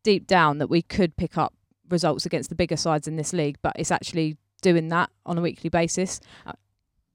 deep 0.04 0.28
down 0.28 0.60
that 0.60 0.70
we 0.70 0.82
could 0.82 1.18
pick 1.18 1.38
up 1.38 1.54
results 1.90 2.26
against 2.26 2.50
the 2.50 2.56
bigger 2.56 2.78
sides 2.78 3.08
in 3.08 3.18
this 3.18 3.34
league. 3.34 3.58
But 3.62 3.74
it's 3.76 3.92
actually 3.92 4.38
doing 4.62 4.88
that 4.88 5.10
on 5.26 5.38
a 5.38 5.42
weekly 5.42 5.70
basis. 5.70 6.22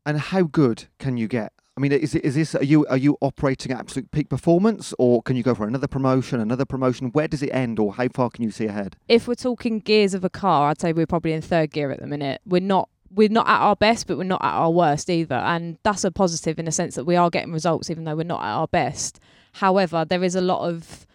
And 0.06 0.18
how 0.18 0.42
good 0.42 0.84
can 0.98 1.16
you 1.16 1.28
get? 1.28 1.53
I 1.76 1.80
mean, 1.80 1.90
is 1.90 2.14
is 2.14 2.36
this 2.36 2.54
are 2.54 2.62
you 2.62 2.86
are 2.86 2.96
you 2.96 3.16
operating 3.20 3.72
at 3.72 3.80
absolute 3.80 4.10
peak 4.12 4.28
performance, 4.28 4.94
or 4.98 5.22
can 5.22 5.36
you 5.36 5.42
go 5.42 5.54
for 5.54 5.66
another 5.66 5.88
promotion, 5.88 6.38
another 6.38 6.64
promotion? 6.64 7.08
Where 7.08 7.26
does 7.26 7.42
it 7.42 7.50
end, 7.50 7.80
or 7.80 7.94
how 7.94 8.06
far 8.08 8.30
can 8.30 8.44
you 8.44 8.52
see 8.52 8.66
ahead? 8.66 8.96
If 9.08 9.26
we're 9.26 9.34
talking 9.34 9.80
gears 9.80 10.14
of 10.14 10.24
a 10.24 10.30
car, 10.30 10.70
I'd 10.70 10.80
say 10.80 10.92
we're 10.92 11.06
probably 11.06 11.32
in 11.32 11.42
third 11.42 11.72
gear 11.72 11.90
at 11.90 12.00
the 12.00 12.06
minute. 12.06 12.40
We're 12.46 12.60
not 12.60 12.88
we're 13.10 13.28
not 13.28 13.48
at 13.48 13.60
our 13.60 13.74
best, 13.74 14.06
but 14.06 14.18
we're 14.18 14.24
not 14.24 14.44
at 14.44 14.54
our 14.54 14.70
worst 14.70 15.10
either. 15.10 15.34
And 15.34 15.78
that's 15.82 16.04
a 16.04 16.12
positive 16.12 16.58
in 16.58 16.64
the 16.64 16.72
sense 16.72 16.94
that 16.94 17.04
we 17.04 17.16
are 17.16 17.30
getting 17.30 17.52
results 17.52 17.90
even 17.90 18.04
though 18.04 18.16
we're 18.16 18.24
not 18.24 18.42
at 18.42 18.54
our 18.54 18.68
best. 18.68 19.18
However, 19.54 20.04
there 20.04 20.22
is 20.22 20.34
a 20.36 20.40
lot 20.40 20.68
of 20.68 21.06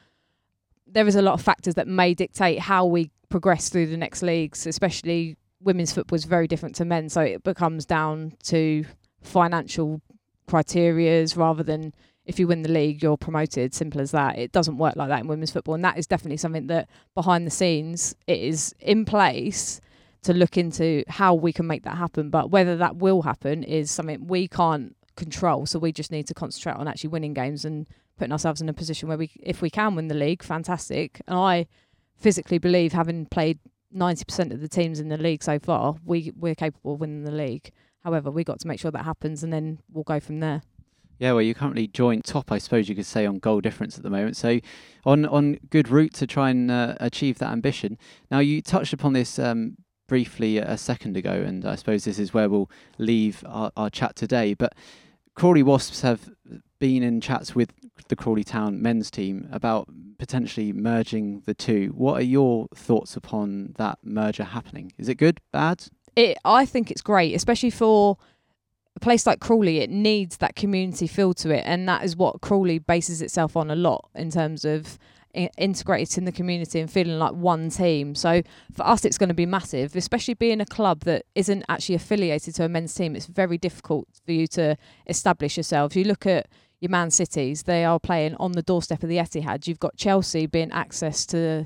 there 0.86 1.08
is 1.08 1.16
a 1.16 1.22
lot 1.22 1.34
of 1.34 1.42
factors 1.42 1.76
that 1.76 1.88
may 1.88 2.14
dictate 2.14 2.60
how 2.60 2.86
we 2.86 3.12
progress 3.30 3.70
through 3.70 3.88
the 3.88 3.98
next 3.98 4.24
leagues, 4.24 4.66
especially 4.66 5.38
women's 5.62 5.94
football 5.94 6.16
is 6.16 6.26
very 6.26 6.48
different 6.48 6.76
to 6.76 6.86
men. 6.86 7.10
So 7.10 7.22
it 7.22 7.44
becomes 7.44 7.86
down 7.86 8.34
to 8.44 8.86
financial 9.22 10.02
criterias 10.50 11.38
rather 11.38 11.64
than 11.64 11.94
if 12.26 12.40
you 12.40 12.48
win 12.48 12.62
the 12.62 12.72
league, 12.72 13.02
you're 13.02 13.18
promoted. 13.18 13.74
Simple 13.74 14.02
as 14.02 14.12
that. 14.12 14.38
It 14.38 14.52
doesn't 14.52 14.78
work 14.78 14.96
like 14.96 15.10
that 15.10 15.22
in 15.22 15.28
women's 15.28 15.52
football, 15.52 15.76
and 15.76 15.84
that 15.84 15.98
is 15.98 16.08
definitely 16.08 16.38
something 16.38 16.68
that 16.68 16.88
behind 17.16 17.48
the 17.48 17.52
scenes 17.52 18.16
it 18.28 18.40
is 18.40 18.74
in 18.80 19.06
place 19.06 19.82
to 20.22 20.34
look 20.34 20.58
into 20.58 21.04
how 21.08 21.34
we 21.34 21.52
can 21.54 21.66
make 21.66 21.84
that 21.84 21.98
happen. 21.98 22.30
But 22.30 22.52
whether 22.52 22.76
that 22.78 22.98
will 22.98 23.22
happen 23.22 23.64
is 23.64 23.90
something 23.90 24.28
we 24.28 24.48
can't 24.48 24.96
control. 25.16 25.66
So 25.66 25.80
we 25.80 25.92
just 25.92 26.12
need 26.12 26.28
to 26.28 26.34
concentrate 26.34 26.76
on 26.76 26.88
actually 26.88 27.10
winning 27.10 27.34
games 27.34 27.66
and 27.66 27.88
putting 28.18 28.32
ourselves 28.32 28.62
in 28.62 28.70
a 28.70 28.74
position 28.74 29.08
where 29.10 29.18
we, 29.18 29.32
if 29.42 29.62
we 29.62 29.70
can 29.70 29.96
win 29.96 30.08
the 30.08 30.16
league, 30.16 30.44
fantastic. 30.44 31.22
And 31.28 31.38
I 31.38 31.68
physically 32.16 32.58
believe, 32.58 32.94
having 32.94 33.26
played 33.26 33.60
ninety 33.92 34.26
percent 34.26 34.54
of 34.54 34.62
the 34.62 34.68
teams 34.68 35.00
in 35.00 35.10
the 35.10 35.18
league 35.18 35.42
so 35.42 35.58
far, 35.58 35.96
we 36.06 36.32
we're 36.36 36.54
capable 36.54 36.94
of 36.94 37.00
winning 37.00 37.24
the 37.24 37.32
league. 37.32 37.72
However, 38.04 38.32
we 38.32 38.44
got 38.44 38.60
to 38.62 38.68
make 38.68 38.80
sure 38.80 38.92
that 38.92 39.04
happens, 39.04 39.44
and 39.44 39.52
then 39.52 39.80
we'll 39.92 40.04
go 40.04 40.20
from 40.20 40.40
there. 40.40 40.62
Yeah, 41.20 41.34
well, 41.34 41.42
you're 41.42 41.54
currently 41.54 41.88
joint 41.88 42.24
top, 42.24 42.50
I 42.50 42.60
suppose 42.60 42.88
you 42.88 42.96
could 42.96 43.06
say, 43.06 43.26
on 43.26 43.40
goal 43.40 43.60
difference 43.60 43.98
at 43.98 44.04
the 44.04 44.10
moment. 44.10 44.38
So, 44.38 44.60
on 45.06 45.26
on 45.26 45.60
good 45.70 45.90
route 45.90 46.14
to 46.16 46.28
try 46.28 46.50
and 46.50 46.72
uh, 46.72 46.96
achieve 47.00 47.40
that 47.40 47.52
ambition. 47.52 47.98
Now, 48.32 48.40
you 48.40 48.62
touched 48.62 48.94
upon 48.94 49.14
this 49.14 49.38
um, 49.38 49.76
briefly 50.08 50.58
a 50.58 50.78
second 50.78 51.18
ago, 51.18 51.32
and 51.32 51.66
I 51.66 51.76
suppose 51.76 52.06
this 52.06 52.20
is 52.20 52.34
where 52.34 52.50
we'll 52.50 52.72
leave 52.98 53.44
our, 53.46 53.72
our 53.76 53.90
chat 53.90 54.16
today. 54.16 54.54
But 54.54 54.76
Crawley 55.36 55.64
Wasps 55.64 56.02
have 56.02 56.30
been 56.80 57.04
in 57.04 57.20
chats 57.20 57.54
with 57.54 57.74
the 58.08 58.16
Crawley 58.16 58.44
Town 58.44 58.82
men's 58.82 59.12
team 59.12 59.48
about 59.52 59.88
potentially 60.18 60.72
merging 60.74 61.42
the 61.46 61.54
two. 61.54 61.94
What 61.96 62.20
are 62.20 62.24
your 62.24 62.68
thoughts 62.74 63.16
upon 63.16 63.74
that 63.78 64.00
merger 64.04 64.46
happening? 64.46 64.94
Is 64.98 65.10
it 65.10 65.16
good, 65.16 65.40
bad? 65.52 65.86
It 66.16 66.38
I 66.46 66.66
think 66.66 66.92
it's 66.92 67.02
great, 67.02 67.36
especially 67.36 67.70
for 67.70 68.18
a 68.96 69.00
place 69.00 69.26
like 69.26 69.40
Crawley. 69.40 69.80
It 69.80 69.90
needs 69.90 70.38
that 70.38 70.56
community 70.56 71.08
feel 71.08 71.34
to 71.36 71.52
it, 71.52 71.64
and 71.66 71.88
that 71.88 72.04
is 72.04 72.16
what 72.16 72.42
Crawley 72.42 72.80
bases 72.80 73.22
itself 73.22 73.56
on 73.56 73.70
a 73.72 73.76
lot 73.76 74.10
in 74.16 74.30
terms 74.32 74.66
of 74.66 74.98
i- 75.36 75.50
integrated 75.58 76.18
in 76.18 76.26
the 76.26 76.32
community 76.32 76.80
and 76.80 76.92
feeling 76.92 77.18
like 77.20 77.34
one 77.34 77.70
team. 77.70 78.16
So 78.16 78.42
for 78.74 78.86
us, 78.86 79.06
it's 79.06 79.18
going 79.18 79.30
to 79.30 79.36
be 79.36 79.46
massive, 79.46 79.96
especially 79.96 80.34
being 80.34 80.62
a 80.62 80.66
club 80.66 81.02
that 81.02 81.26
isn't 81.36 81.64
actually 81.70 81.96
affiliated 81.96 82.56
to 82.56 82.66
a 82.66 82.70
men's 82.70 82.94
team. 82.94 83.16
It's 83.16 83.28
very 83.28 83.58
difficult 83.58 84.08
for 84.26 84.32
you 84.32 84.48
to 84.48 84.76
establish 85.08 85.58
yourself. 85.58 85.96
You 85.96 86.04
look 86.04 86.26
at 86.26 86.48
your 86.80 86.90
Man 86.90 87.12
Cities; 87.12 87.64
they 87.64 87.86
are 87.86 88.00
playing 88.00 88.36
on 88.36 88.54
the 88.54 88.62
doorstep 88.64 89.04
of 89.04 89.10
the 89.10 89.18
Etihad. 89.18 89.68
You've 89.68 89.80
got 89.80 89.98
Chelsea 89.98 90.46
being 90.46 90.72
access 90.72 91.26
to 91.28 91.66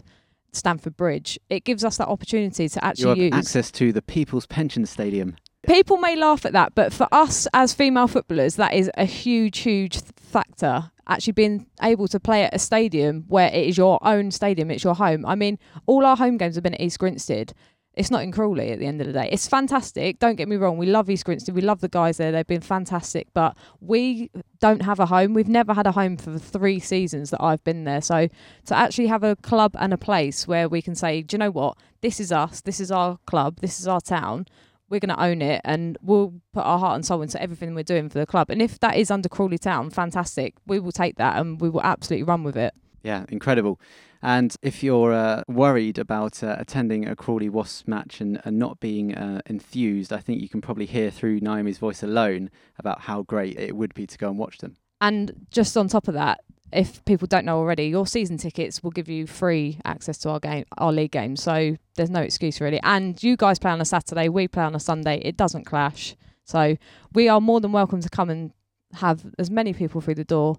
Stamford 0.53 0.95
Bridge. 0.95 1.39
It 1.49 1.63
gives 1.63 1.83
us 1.83 1.97
that 1.97 2.07
opportunity 2.07 2.69
to 2.69 2.79
You 2.81 2.87
actually 2.87 3.09
have 3.09 3.17
use 3.17 3.33
access 3.33 3.71
to 3.71 3.91
the 3.91 4.01
People's 4.01 4.45
Pension 4.45 4.85
Stadium. 4.85 5.35
people 5.65 5.97
may 5.97 6.15
laugh 6.15 6.45
at 6.45 6.53
that, 6.53 6.75
but 6.75 6.93
for 6.93 7.07
us 7.11 7.47
as 7.53 7.73
female 7.73 8.07
footballers, 8.07 8.55
that 8.55 8.73
is 8.73 8.89
a 8.95 9.05
huge, 9.05 9.59
huge 9.59 9.93
th- 10.01 10.11
factor. 10.17 10.91
Actually, 11.07 11.33
being 11.33 11.67
able 11.81 12.07
to 12.07 12.17
play 12.19 12.43
at 12.45 12.53
a 12.53 12.59
stadium 12.59 13.25
where 13.27 13.49
it 13.49 13.65
is 13.67 13.77
your 13.77 13.99
own 14.07 14.31
stadium, 14.31 14.71
it's 14.71 14.85
your 14.85 14.95
home. 14.95 15.25
I 15.25 15.35
mean, 15.35 15.59
all 15.85 16.05
our 16.05 16.15
home 16.15 16.37
games 16.37 16.55
have 16.55 16.63
been 16.63 16.75
at 16.75 16.81
East 16.81 16.97
Grinstead. 16.99 17.53
It's 17.93 18.09
not 18.09 18.23
in 18.23 18.31
Crawley 18.31 18.71
at 18.71 18.79
the 18.79 18.87
end 18.87 19.01
of 19.01 19.07
the 19.07 19.13
day. 19.13 19.29
It's 19.31 19.47
fantastic. 19.47 20.19
Don't 20.19 20.35
get 20.35 20.47
me 20.47 20.55
wrong. 20.55 20.77
We 20.77 20.87
love 20.87 21.09
East 21.09 21.25
Grinstead. 21.25 21.53
We 21.53 21.61
love 21.61 21.81
the 21.81 21.89
guys 21.89 22.17
there. 22.17 22.31
They've 22.31 22.47
been 22.47 22.61
fantastic. 22.61 23.27
But 23.33 23.55
we 23.81 24.31
don't 24.59 24.81
have 24.81 24.99
a 24.99 25.05
home. 25.05 25.33
We've 25.33 25.47
never 25.47 25.73
had 25.73 25.85
a 25.85 25.91
home 25.91 26.17
for 26.17 26.31
the 26.31 26.39
three 26.39 26.79
seasons 26.79 27.29
that 27.29 27.41
I've 27.41 27.63
been 27.63 27.83
there. 27.83 28.01
So 28.01 28.27
to 28.65 28.75
actually 28.75 29.07
have 29.07 29.23
a 29.23 29.35
club 29.35 29.75
and 29.79 29.93
a 29.93 29.97
place 29.97 30.47
where 30.47 30.67
we 30.67 30.81
can 30.81 30.95
say, 30.95 31.21
do 31.21 31.35
you 31.35 31.39
know 31.39 31.51
what? 31.51 31.77
This 32.01 32.19
is 32.19 32.31
us. 32.31 32.61
This 32.61 32.79
is 32.79 32.91
our 32.91 33.19
club. 33.25 33.59
This 33.61 33.79
is 33.79 33.87
our 33.87 34.01
town 34.01 34.47
we're 34.89 34.99
going 34.99 35.09
to 35.09 35.23
own 35.23 35.41
it 35.41 35.59
and 35.65 35.97
we'll 36.03 36.33
put 36.53 36.61
our 36.61 36.77
heart 36.77 36.95
and 36.95 37.03
soul 37.03 37.23
into 37.23 37.41
everything 37.41 37.73
we're 37.73 37.83
doing 37.83 38.09
for 38.09 38.19
the 38.19 38.27
club. 38.27 38.51
And 38.51 38.61
if 38.61 38.79
that 38.81 38.95
is 38.95 39.09
under 39.09 39.27
Crawley 39.27 39.57
Town, 39.57 39.89
fantastic. 39.89 40.53
We 40.67 40.79
will 40.79 40.91
take 40.91 41.15
that 41.17 41.37
and 41.37 41.59
we 41.59 41.67
will 41.69 41.81
absolutely 41.81 42.23
run 42.23 42.43
with 42.43 42.55
it. 42.55 42.75
Yeah, 43.03 43.25
incredible. 43.29 43.79
And 44.21 44.55
if 44.61 44.81
you're 44.81 45.13
uh, 45.13 45.43
worried 45.49 45.97
about 45.97 46.41
uh, 46.41 46.55
attending 46.57 47.05
a 47.05 47.15
Crawley 47.15 47.49
Wasps 47.49 47.85
match 47.87 48.21
and, 48.21 48.39
and 48.45 48.57
not 48.57 48.79
being 48.79 49.13
uh, 49.13 49.41
enthused, 49.45 50.13
I 50.13 50.19
think 50.19 50.41
you 50.41 50.47
can 50.47 50.61
probably 50.61 50.85
hear 50.85 51.11
through 51.11 51.41
Naomi's 51.41 51.77
voice 51.77 52.01
alone 52.01 52.49
about 52.79 53.01
how 53.01 53.23
great 53.23 53.59
it 53.59 53.75
would 53.75 53.93
be 53.93 54.07
to 54.07 54.17
go 54.17 54.29
and 54.29 54.39
watch 54.39 54.59
them. 54.59 54.77
And 55.01 55.45
just 55.51 55.75
on 55.75 55.89
top 55.89 56.07
of 56.07 56.13
that, 56.13 56.39
if 56.71 57.03
people 57.03 57.27
don't 57.27 57.45
know 57.45 57.57
already, 57.57 57.87
your 57.87 58.07
season 58.07 58.37
tickets 58.37 58.81
will 58.81 58.91
give 58.91 59.09
you 59.09 59.27
free 59.27 59.79
access 59.83 60.17
to 60.19 60.29
our 60.29 60.39
game, 60.39 60.63
our 60.77 60.93
league 60.93 61.11
game. 61.11 61.35
So 61.35 61.75
there's 61.95 62.09
no 62.09 62.21
excuse 62.21 62.61
really. 62.61 62.79
And 62.81 63.21
you 63.21 63.35
guys 63.35 63.59
play 63.59 63.71
on 63.71 63.81
a 63.81 63.85
Saturday, 63.85 64.29
we 64.29 64.47
play 64.47 64.63
on 64.63 64.73
a 64.73 64.79
Sunday. 64.79 65.17
It 65.23 65.35
doesn't 65.35 65.65
clash. 65.65 66.15
So 66.45 66.77
we 67.13 67.27
are 67.27 67.41
more 67.41 67.59
than 67.59 67.73
welcome 67.73 68.01
to 68.01 68.09
come 68.09 68.29
and 68.29 68.53
have 68.93 69.25
as 69.37 69.49
many 69.49 69.73
people 69.73 70.01
through 70.01 70.15
the 70.15 70.23
door. 70.23 70.57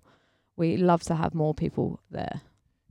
We 0.57 0.77
love 0.77 1.03
to 1.05 1.15
have 1.15 1.35
more 1.35 1.55
people 1.55 2.01
there. 2.11 2.43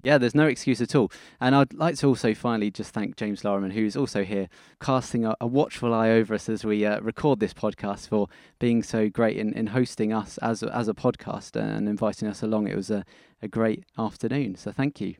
Yeah, 0.03 0.17
there's 0.17 0.35
no 0.35 0.47
excuse 0.47 0.81
at 0.81 0.95
all. 0.95 1.11
And 1.39 1.55
I'd 1.55 1.73
like 1.73 1.95
to 1.99 2.07
also 2.07 2.33
finally 2.33 2.69
just 2.69 2.93
thank 2.93 3.15
James 3.15 3.43
Loriman, 3.43 3.71
who's 3.71 3.95
also 3.95 4.25
here, 4.25 4.49
casting 4.81 5.25
a, 5.25 5.33
a 5.39 5.47
watchful 5.47 5.93
eye 5.93 6.09
over 6.09 6.33
us 6.33 6.49
as 6.49 6.65
we 6.65 6.85
uh, 6.85 6.99
record 6.99 7.39
this 7.39 7.53
podcast, 7.53 8.09
for 8.09 8.27
being 8.59 8.83
so 8.83 9.07
great 9.07 9.37
in, 9.37 9.53
in 9.53 9.67
hosting 9.67 10.11
us 10.11 10.37
as 10.39 10.61
a, 10.61 10.75
as 10.75 10.89
a 10.89 10.93
podcast 10.93 11.55
and 11.55 11.87
inviting 11.87 12.27
us 12.27 12.43
along. 12.43 12.67
It 12.67 12.75
was 12.75 12.91
a, 12.91 13.05
a 13.41 13.47
great 13.47 13.85
afternoon. 13.97 14.55
So 14.55 14.73
thank 14.73 14.99
you. 14.99 15.15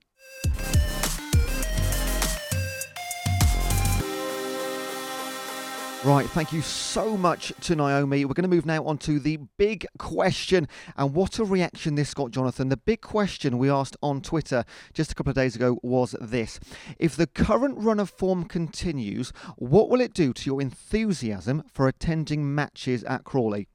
Right, 6.06 6.30
thank 6.30 6.52
you 6.52 6.62
so 6.62 7.16
much 7.16 7.54
to 7.62 7.78
Naomi. 7.78 8.26
We're 8.26 8.34
going 8.34 8.44
to 8.44 8.54
move 8.54 8.66
now 8.66 8.84
on 8.84 8.98
to 9.00 9.22
the 9.22 9.38
big 9.58 9.86
question. 9.98 10.68
And 10.98 11.14
what 11.14 11.40
a 11.40 11.46
reaction 11.46 11.96
this 11.96 12.14
got, 12.14 12.32
Jonathan. 12.32 12.68
The 12.68 12.76
big 12.76 13.00
question 13.00 13.58
we 13.58 13.70
asked 13.70 13.96
on 14.04 14.20
Twitter 14.20 14.66
just 14.94 15.14
a 15.14 15.16
couple 15.16 15.30
of 15.30 15.38
days 15.38 15.56
ago 15.56 15.80
was 15.82 16.14
this 16.20 16.60
If 17.00 17.16
the 17.16 17.26
current 17.26 17.78
run 17.78 18.02
of 18.02 18.10
form 18.10 18.44
continues, 18.44 19.32
what 19.56 19.90
will 19.90 20.02
it 20.02 20.14
do 20.14 20.34
to 20.34 20.46
your 20.46 20.62
enthusiasm 20.62 21.64
for 21.72 21.88
attending 21.88 22.54
matches 22.54 23.06
at 23.06 23.24
Crawley? 23.24 23.70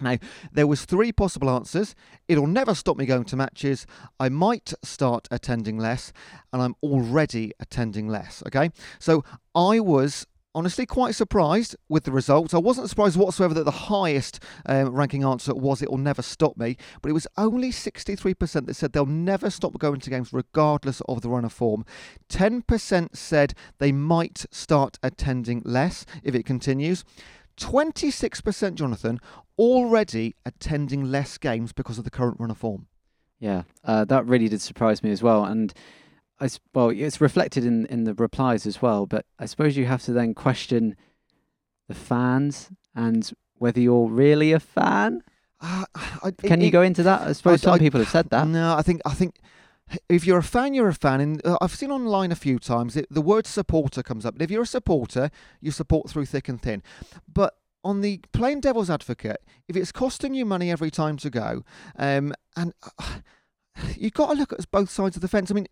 Now, 0.00 0.16
there 0.50 0.66
was 0.66 0.84
three 0.84 1.12
possible 1.12 1.48
answers. 1.48 1.94
It'll 2.26 2.48
never 2.48 2.74
stop 2.74 2.96
me 2.96 3.06
going 3.06 3.24
to 3.26 3.36
matches. 3.36 3.86
I 4.18 4.30
might 4.30 4.74
start 4.82 5.28
attending 5.30 5.78
less, 5.78 6.12
and 6.52 6.60
I'm 6.60 6.74
already 6.82 7.52
attending 7.60 8.08
less. 8.08 8.42
Okay, 8.48 8.70
so 8.98 9.22
I 9.54 9.78
was 9.78 10.26
honestly 10.58 10.84
quite 10.84 11.14
surprised 11.14 11.76
with 11.88 12.02
the 12.02 12.10
results. 12.10 12.52
I 12.52 12.58
wasn't 12.58 12.90
surprised 12.90 13.16
whatsoever 13.16 13.54
that 13.54 13.62
the 13.62 13.70
highest 13.70 14.42
um, 14.66 14.88
ranking 14.88 15.22
answer 15.22 15.54
was 15.54 15.80
it 15.80 15.88
will 15.88 15.98
never 15.98 16.20
stop 16.20 16.56
me, 16.56 16.76
but 17.00 17.10
it 17.10 17.14
was 17.14 17.28
only 17.36 17.70
63% 17.70 18.66
that 18.66 18.74
said 18.74 18.92
they'll 18.92 19.06
never 19.06 19.50
stop 19.50 19.78
going 19.78 20.00
to 20.00 20.10
games 20.10 20.32
regardless 20.32 21.00
of 21.02 21.20
the 21.22 21.28
run 21.28 21.44
of 21.44 21.52
form. 21.52 21.84
10% 22.28 23.14
said 23.14 23.54
they 23.78 23.92
might 23.92 24.46
start 24.50 24.98
attending 25.00 25.62
less 25.64 26.04
if 26.24 26.34
it 26.34 26.44
continues. 26.44 27.04
26%, 27.56 28.74
Jonathan, 28.74 29.20
already 29.60 30.34
attending 30.44 31.04
less 31.04 31.38
games 31.38 31.72
because 31.72 31.98
of 31.98 32.04
the 32.04 32.10
current 32.10 32.40
run 32.40 32.50
of 32.50 32.58
form. 32.58 32.88
Yeah, 33.38 33.62
uh, 33.84 34.04
that 34.06 34.26
really 34.26 34.48
did 34.48 34.60
surprise 34.60 35.04
me 35.04 35.12
as 35.12 35.22
well. 35.22 35.44
And 35.44 35.72
I 36.40 36.48
well, 36.74 36.90
it's 36.90 37.20
reflected 37.20 37.64
in 37.64 37.86
in 37.86 38.04
the 38.04 38.14
replies 38.14 38.66
as 38.66 38.80
well. 38.80 39.06
But 39.06 39.26
I 39.38 39.46
suppose 39.46 39.76
you 39.76 39.86
have 39.86 40.02
to 40.04 40.12
then 40.12 40.34
question 40.34 40.96
the 41.88 41.94
fans 41.94 42.70
and 42.94 43.30
whether 43.56 43.80
you're 43.80 44.08
really 44.08 44.52
a 44.52 44.60
fan. 44.60 45.22
Uh, 45.60 45.84
I, 46.22 46.30
Can 46.30 46.62
it- 46.62 46.66
you 46.66 46.70
go 46.70 46.82
into 46.82 47.02
that? 47.02 47.22
I 47.22 47.32
suppose 47.32 47.62
some 47.62 47.74
I- 47.74 47.78
people 47.78 48.00
have 48.00 48.08
said 48.10 48.30
that. 48.30 48.46
No, 48.48 48.76
I 48.76 48.82
think 48.82 49.00
I 49.04 49.14
think 49.14 49.40
if 50.08 50.26
you're 50.26 50.38
a 50.38 50.42
fan, 50.42 50.74
you're 50.74 50.88
a 50.88 50.94
fan. 50.94 51.20
And 51.20 51.46
uh, 51.46 51.56
I've 51.60 51.74
seen 51.74 51.90
online 51.90 52.30
a 52.30 52.36
few 52.36 52.58
times 52.58 52.94
it, 52.96 53.06
the 53.10 53.22
word 53.22 53.46
supporter 53.46 54.02
comes 54.02 54.26
up. 54.26 54.34
And 54.34 54.42
if 54.42 54.50
you're 54.50 54.62
a 54.62 54.66
supporter, 54.66 55.30
you 55.60 55.70
support 55.70 56.10
through 56.10 56.26
thick 56.26 56.48
and 56.48 56.60
thin. 56.60 56.82
But 57.32 57.54
on 57.82 58.00
the 58.02 58.20
plain 58.32 58.60
devil's 58.60 58.90
advocate, 58.90 59.38
if 59.66 59.76
it's 59.76 59.90
costing 59.92 60.34
you 60.34 60.44
money 60.44 60.70
every 60.70 60.90
time 60.90 61.16
to 61.16 61.30
go, 61.30 61.64
um, 61.98 62.34
and 62.54 62.74
uh, 62.98 63.20
you've 63.96 64.12
got 64.12 64.26
to 64.32 64.34
look 64.38 64.52
at 64.52 64.70
both 64.70 64.90
sides 64.90 65.16
of 65.16 65.22
the 65.22 65.28
fence. 65.28 65.50
I 65.50 65.54
mean. 65.54 65.66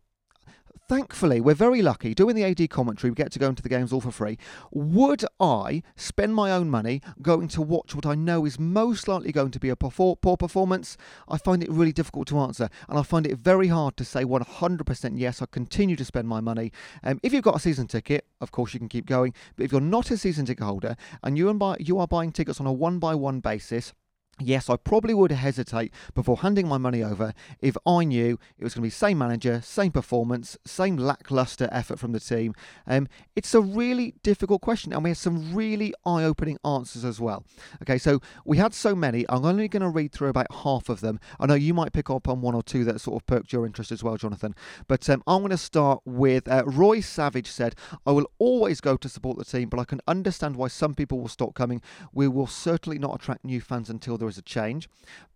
Thankfully, 0.88 1.40
we're 1.40 1.54
very 1.54 1.82
lucky. 1.82 2.14
Doing 2.14 2.36
the 2.36 2.44
AD 2.44 2.70
commentary, 2.70 3.10
we 3.10 3.16
get 3.16 3.32
to 3.32 3.40
go 3.40 3.48
into 3.48 3.60
the 3.60 3.68
games 3.68 3.92
all 3.92 4.00
for 4.00 4.12
free. 4.12 4.38
Would 4.70 5.24
I 5.40 5.82
spend 5.96 6.32
my 6.32 6.52
own 6.52 6.70
money 6.70 7.02
going 7.20 7.48
to 7.48 7.62
watch 7.62 7.92
what 7.96 8.06
I 8.06 8.14
know 8.14 8.44
is 8.44 8.60
most 8.60 9.08
likely 9.08 9.32
going 9.32 9.50
to 9.50 9.58
be 9.58 9.68
a 9.68 9.74
poor 9.74 10.14
performance? 10.36 10.96
I 11.28 11.38
find 11.38 11.64
it 11.64 11.72
really 11.72 11.90
difficult 11.90 12.28
to 12.28 12.38
answer, 12.38 12.68
and 12.88 12.96
I 13.00 13.02
find 13.02 13.26
it 13.26 13.36
very 13.36 13.66
hard 13.66 13.96
to 13.96 14.04
say 14.04 14.22
100% 14.24 15.12
yes. 15.18 15.42
I 15.42 15.46
continue 15.46 15.96
to 15.96 16.04
spend 16.04 16.28
my 16.28 16.38
money. 16.40 16.70
Um, 17.02 17.18
if 17.24 17.32
you've 17.32 17.42
got 17.42 17.56
a 17.56 17.60
season 17.60 17.88
ticket, 17.88 18.24
of 18.40 18.52
course 18.52 18.72
you 18.72 18.78
can 18.78 18.88
keep 18.88 19.06
going. 19.06 19.34
But 19.56 19.64
if 19.64 19.72
you're 19.72 19.80
not 19.80 20.12
a 20.12 20.16
season 20.16 20.46
ticket 20.46 20.62
holder 20.62 20.96
and 21.24 21.36
you 21.36 21.46
you 21.80 21.98
are 21.98 22.06
buying 22.06 22.30
tickets 22.30 22.60
on 22.60 22.66
a 22.66 22.72
one 22.72 23.00
by 23.00 23.16
one 23.16 23.40
basis. 23.40 23.92
Yes, 24.38 24.68
I 24.68 24.76
probably 24.76 25.14
would 25.14 25.32
hesitate 25.32 25.94
before 26.14 26.36
handing 26.36 26.68
my 26.68 26.76
money 26.76 27.02
over 27.02 27.32
if 27.62 27.74
I 27.86 28.04
knew 28.04 28.38
it 28.58 28.64
was 28.64 28.74
going 28.74 28.82
to 28.82 28.86
be 28.86 28.90
same 28.90 29.16
manager, 29.16 29.62
same 29.62 29.92
performance, 29.92 30.58
same 30.66 30.98
lackluster 30.98 31.70
effort 31.72 31.98
from 31.98 32.12
the 32.12 32.20
team. 32.20 32.54
Um, 32.86 33.08
it's 33.34 33.54
a 33.54 33.62
really 33.62 34.12
difficult 34.22 34.60
question, 34.60 34.92
and 34.92 35.02
we 35.02 35.08
had 35.08 35.16
some 35.16 35.54
really 35.54 35.94
eye-opening 36.04 36.58
answers 36.66 37.02
as 37.02 37.18
well. 37.18 37.44
Okay, 37.80 37.96
so 37.96 38.20
we 38.44 38.58
had 38.58 38.74
so 38.74 38.94
many. 38.94 39.24
I'm 39.30 39.46
only 39.46 39.68
going 39.68 39.82
to 39.82 39.88
read 39.88 40.12
through 40.12 40.28
about 40.28 40.52
half 40.52 40.90
of 40.90 41.00
them. 41.00 41.18
I 41.40 41.46
know 41.46 41.54
you 41.54 41.72
might 41.72 41.94
pick 41.94 42.10
up 42.10 42.28
on 42.28 42.42
one 42.42 42.54
or 42.54 42.62
two 42.62 42.84
that 42.84 43.00
sort 43.00 43.22
of 43.22 43.26
perked 43.26 43.54
your 43.54 43.64
interest 43.64 43.90
as 43.90 44.04
well, 44.04 44.18
Jonathan. 44.18 44.54
But 44.86 45.08
um, 45.08 45.22
I'm 45.26 45.40
going 45.40 45.50
to 45.50 45.56
start 45.56 46.02
with 46.04 46.46
uh, 46.46 46.64
Roy 46.66 47.00
Savage 47.00 47.50
said, 47.50 47.74
"I 48.04 48.10
will 48.10 48.30
always 48.38 48.82
go 48.82 48.98
to 48.98 49.08
support 49.08 49.38
the 49.38 49.46
team, 49.46 49.70
but 49.70 49.80
I 49.80 49.84
can 49.84 50.02
understand 50.06 50.56
why 50.56 50.68
some 50.68 50.94
people 50.94 51.20
will 51.20 51.28
stop 51.28 51.54
coming. 51.54 51.80
We 52.12 52.28
will 52.28 52.46
certainly 52.46 52.98
not 52.98 53.14
attract 53.14 53.42
new 53.42 53.62
fans 53.62 53.88
until 53.88 54.18
there 54.26 54.30
is 54.30 54.38
a 54.38 54.42
change." 54.42 54.88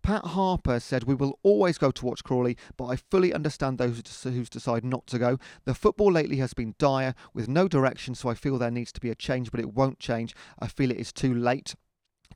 Pat 0.02 0.24
Harper 0.24 0.80
said, 0.80 1.04
"We 1.04 1.14
will 1.14 1.38
always 1.44 1.78
go 1.78 1.92
to 1.92 2.04
watch 2.04 2.24
Crawley, 2.24 2.56
but 2.76 2.86
I 2.86 2.96
fully 2.96 3.32
understand 3.32 3.78
those 3.78 4.02
who 4.24 4.30
who 4.30 4.44
decide 4.44 4.84
not 4.84 5.06
to 5.06 5.18
go. 5.18 5.38
The 5.64 5.74
football 5.74 6.10
lately 6.10 6.38
has 6.38 6.54
been 6.54 6.74
dire 6.76 7.14
with 7.32 7.48
no 7.48 7.68
direction, 7.68 8.16
so 8.16 8.28
I 8.28 8.34
feel 8.34 8.58
there 8.58 8.70
needs 8.72 8.90
to 8.92 9.00
be 9.00 9.10
a 9.10 9.14
change, 9.14 9.52
but 9.52 9.60
it 9.60 9.74
won't 9.74 10.00
change. 10.00 10.34
I 10.58 10.66
feel 10.66 10.90
it 10.90 10.96
is 10.96 11.12
too 11.12 11.32
late." 11.32 11.76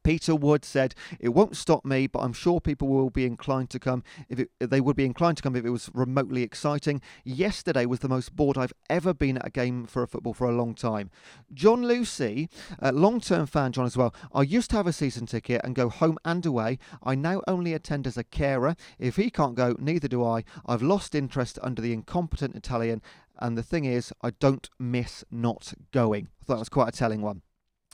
Peter 0.05 0.35
Wood 0.37 0.65
said, 0.65 0.95
"It 1.19 1.31
won't 1.31 1.57
stop 1.57 1.85
me, 1.85 2.07
but 2.07 2.21
I'm 2.21 2.33
sure 2.33 2.61
people 2.61 2.89
will 2.89 3.11
be 3.11 3.25
inclined 3.25 3.71
to 3.71 3.81
come 3.81 4.05
if, 4.29 4.39
it, 4.39 4.51
they 4.61 4.81
would 4.81 4.97
be 4.97 5.07
inclined 5.07 5.39
to 5.39 5.43
come 5.43 5.57
if 5.57 5.65
it 5.65 5.71
was 5.71 5.91
remotely 5.93 6.43
exciting. 6.43 7.01
Yesterday 7.25 7.87
was 7.87 8.01
the 8.01 8.09
most 8.09 8.37
bored 8.37 8.57
I've 8.57 8.75
ever 8.89 9.13
been 9.13 9.39
at 9.39 9.47
a 9.47 9.51
game 9.51 9.87
for 9.87 10.03
a 10.03 10.07
football 10.07 10.35
for 10.35 10.49
a 10.49 10.55
long 10.55 10.75
time." 10.75 11.11
John 11.53 11.87
Lucy, 11.87 12.49
a 12.79 12.93
long-term 12.93 13.47
fan, 13.47 13.73
John 13.73 13.87
as 13.87 13.97
well. 13.97 14.15
I 14.33 14.43
used 14.43 14.71
to 14.71 14.77
have 14.77 14.87
a 14.87 14.93
season 14.93 15.27
ticket 15.27 15.63
and 15.65 15.75
go 15.75 15.89
home 15.89 16.19
and 16.25 16.45
away. 16.45 16.79
I 17.03 17.15
now 17.15 17.43
only 17.49 17.73
attend 17.73 18.07
as 18.07 18.19
a 18.19 18.25
carer. 18.25 18.77
If 18.99 19.17
he 19.17 19.31
can't 19.31 19.55
go, 19.55 19.75
neither 19.79 20.07
do 20.07 20.23
I. 20.23 20.45
I've 20.67 20.83
lost 20.83 21.15
interest 21.15 21.59
under 21.63 21.81
the 21.81 21.95
incompetent 21.95 22.55
Italian, 22.55 23.01
and 23.39 23.57
the 23.57 23.63
thing 23.63 23.85
is, 23.87 24.13
I 24.23 24.31
don't 24.31 24.69
miss 24.79 25.25
not 25.31 25.73
going. 25.93 26.29
I 26.43 26.45
thought 26.45 26.55
that 26.55 26.61
was 26.61 26.69
quite 26.69 26.89
a 26.89 26.93
telling 26.93 27.23
one. 27.23 27.43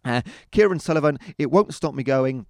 Uh, 0.04 0.22
Kieran 0.50 0.78
Sullivan, 0.78 1.18
it 1.38 1.50
won't 1.50 1.74
stop 1.74 1.94
me 1.94 2.02
going. 2.02 2.46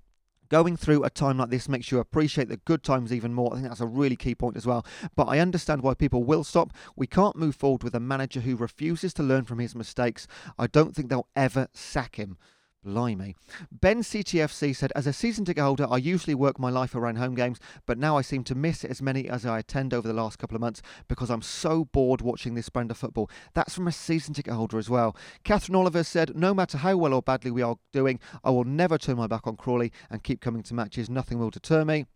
Going 0.49 0.77
through 0.77 1.05
a 1.05 1.11
time 1.11 1.39
like 1.39 1.51
this 1.51 1.69
makes 1.69 1.93
you 1.93 2.01
appreciate 2.01 2.49
the 2.49 2.57
good 2.57 2.83
times 2.83 3.13
even 3.13 3.33
more. 3.33 3.53
I 3.53 3.57
think 3.57 3.69
that's 3.69 3.81
a 3.81 3.87
really 3.87 4.17
key 4.17 4.35
point 4.35 4.57
as 4.57 4.67
well. 4.67 4.85
But 5.15 5.29
I 5.29 5.39
understand 5.39 5.83
why 5.83 5.95
people 5.95 6.25
will 6.25 6.43
stop. 6.43 6.73
We 6.97 7.07
can't 7.07 7.37
move 7.37 7.55
forward 7.55 7.85
with 7.85 7.95
a 7.95 8.01
manager 8.01 8.41
who 8.41 8.57
refuses 8.57 9.15
to 9.15 9.23
learn 9.23 9.45
from 9.45 9.61
his 9.61 9.77
mistakes. 9.77 10.27
I 10.59 10.67
don't 10.67 10.95
think 10.95 11.09
they'll 11.09 11.29
ever 11.37 11.69
sack 11.73 12.17
him. 12.17 12.37
Blimey. 12.85 13.37
Ben 13.71 14.03
CTFC 14.03 14.75
said, 14.75 14.93
As 14.97 15.07
a 15.07 15.13
season 15.13 15.45
ticket 15.45 15.63
holder, 15.63 15.87
I 15.91 15.99
usually 15.99 16.35
work 16.35 16.59
my 16.59 16.71
life 16.71 16.95
around 16.95 17.17
home 17.17 17.35
games, 17.35 17.59
but 17.87 17.99
now 17.99 18.17
I 18.17 18.23
seem 18.23 18.45
to 18.45 18.55
miss 18.55 18.85
as 18.85 19.03
many 19.03 19.29
as 19.29 19.45
I 19.45 19.59
attend 19.59 19.93
over 19.93 20.09
the 20.09 20.15
last 20.15 20.39
couple 20.39 20.55
of 20.55 20.61
months 20.61 20.83
because 21.09 21.31
I'm 21.31 21.43
so 21.43 21.85
bored 21.85 22.23
watching 22.23 22.55
this 22.55 22.69
brand 22.69 22.91
of 22.91 22.97
football. 22.97 23.31
That's 23.55 23.75
from 23.75 23.89
a 23.89 23.93
season 23.93 24.35
ticket 24.35 24.55
holder 24.55 24.79
as 24.79 24.89
well. 24.89 25.17
Catherine 25.45 25.77
Oliver 25.77 26.05
said, 26.05 26.37
No 26.37 26.55
matter 26.55 26.79
how 26.79 26.97
well 26.97 27.15
or 27.15 27.23
badly 27.23 27.51
we 27.51 27.63
are 27.63 27.77
doing, 27.93 28.19
I 28.43 28.51
will 28.51 28.65
never 28.65 28.99
turn 28.99 29.17
my 29.17 29.27
back 29.27 29.47
on 29.47 29.57
Crawley 29.57 29.93
and 30.09 30.23
keep 30.23 30.41
coming 30.41 30.63
to 30.65 30.75
matches. 30.75 31.11
Nothing 31.11 31.39
will 31.39 31.51
deter 31.51 31.85
me. 31.85 32.07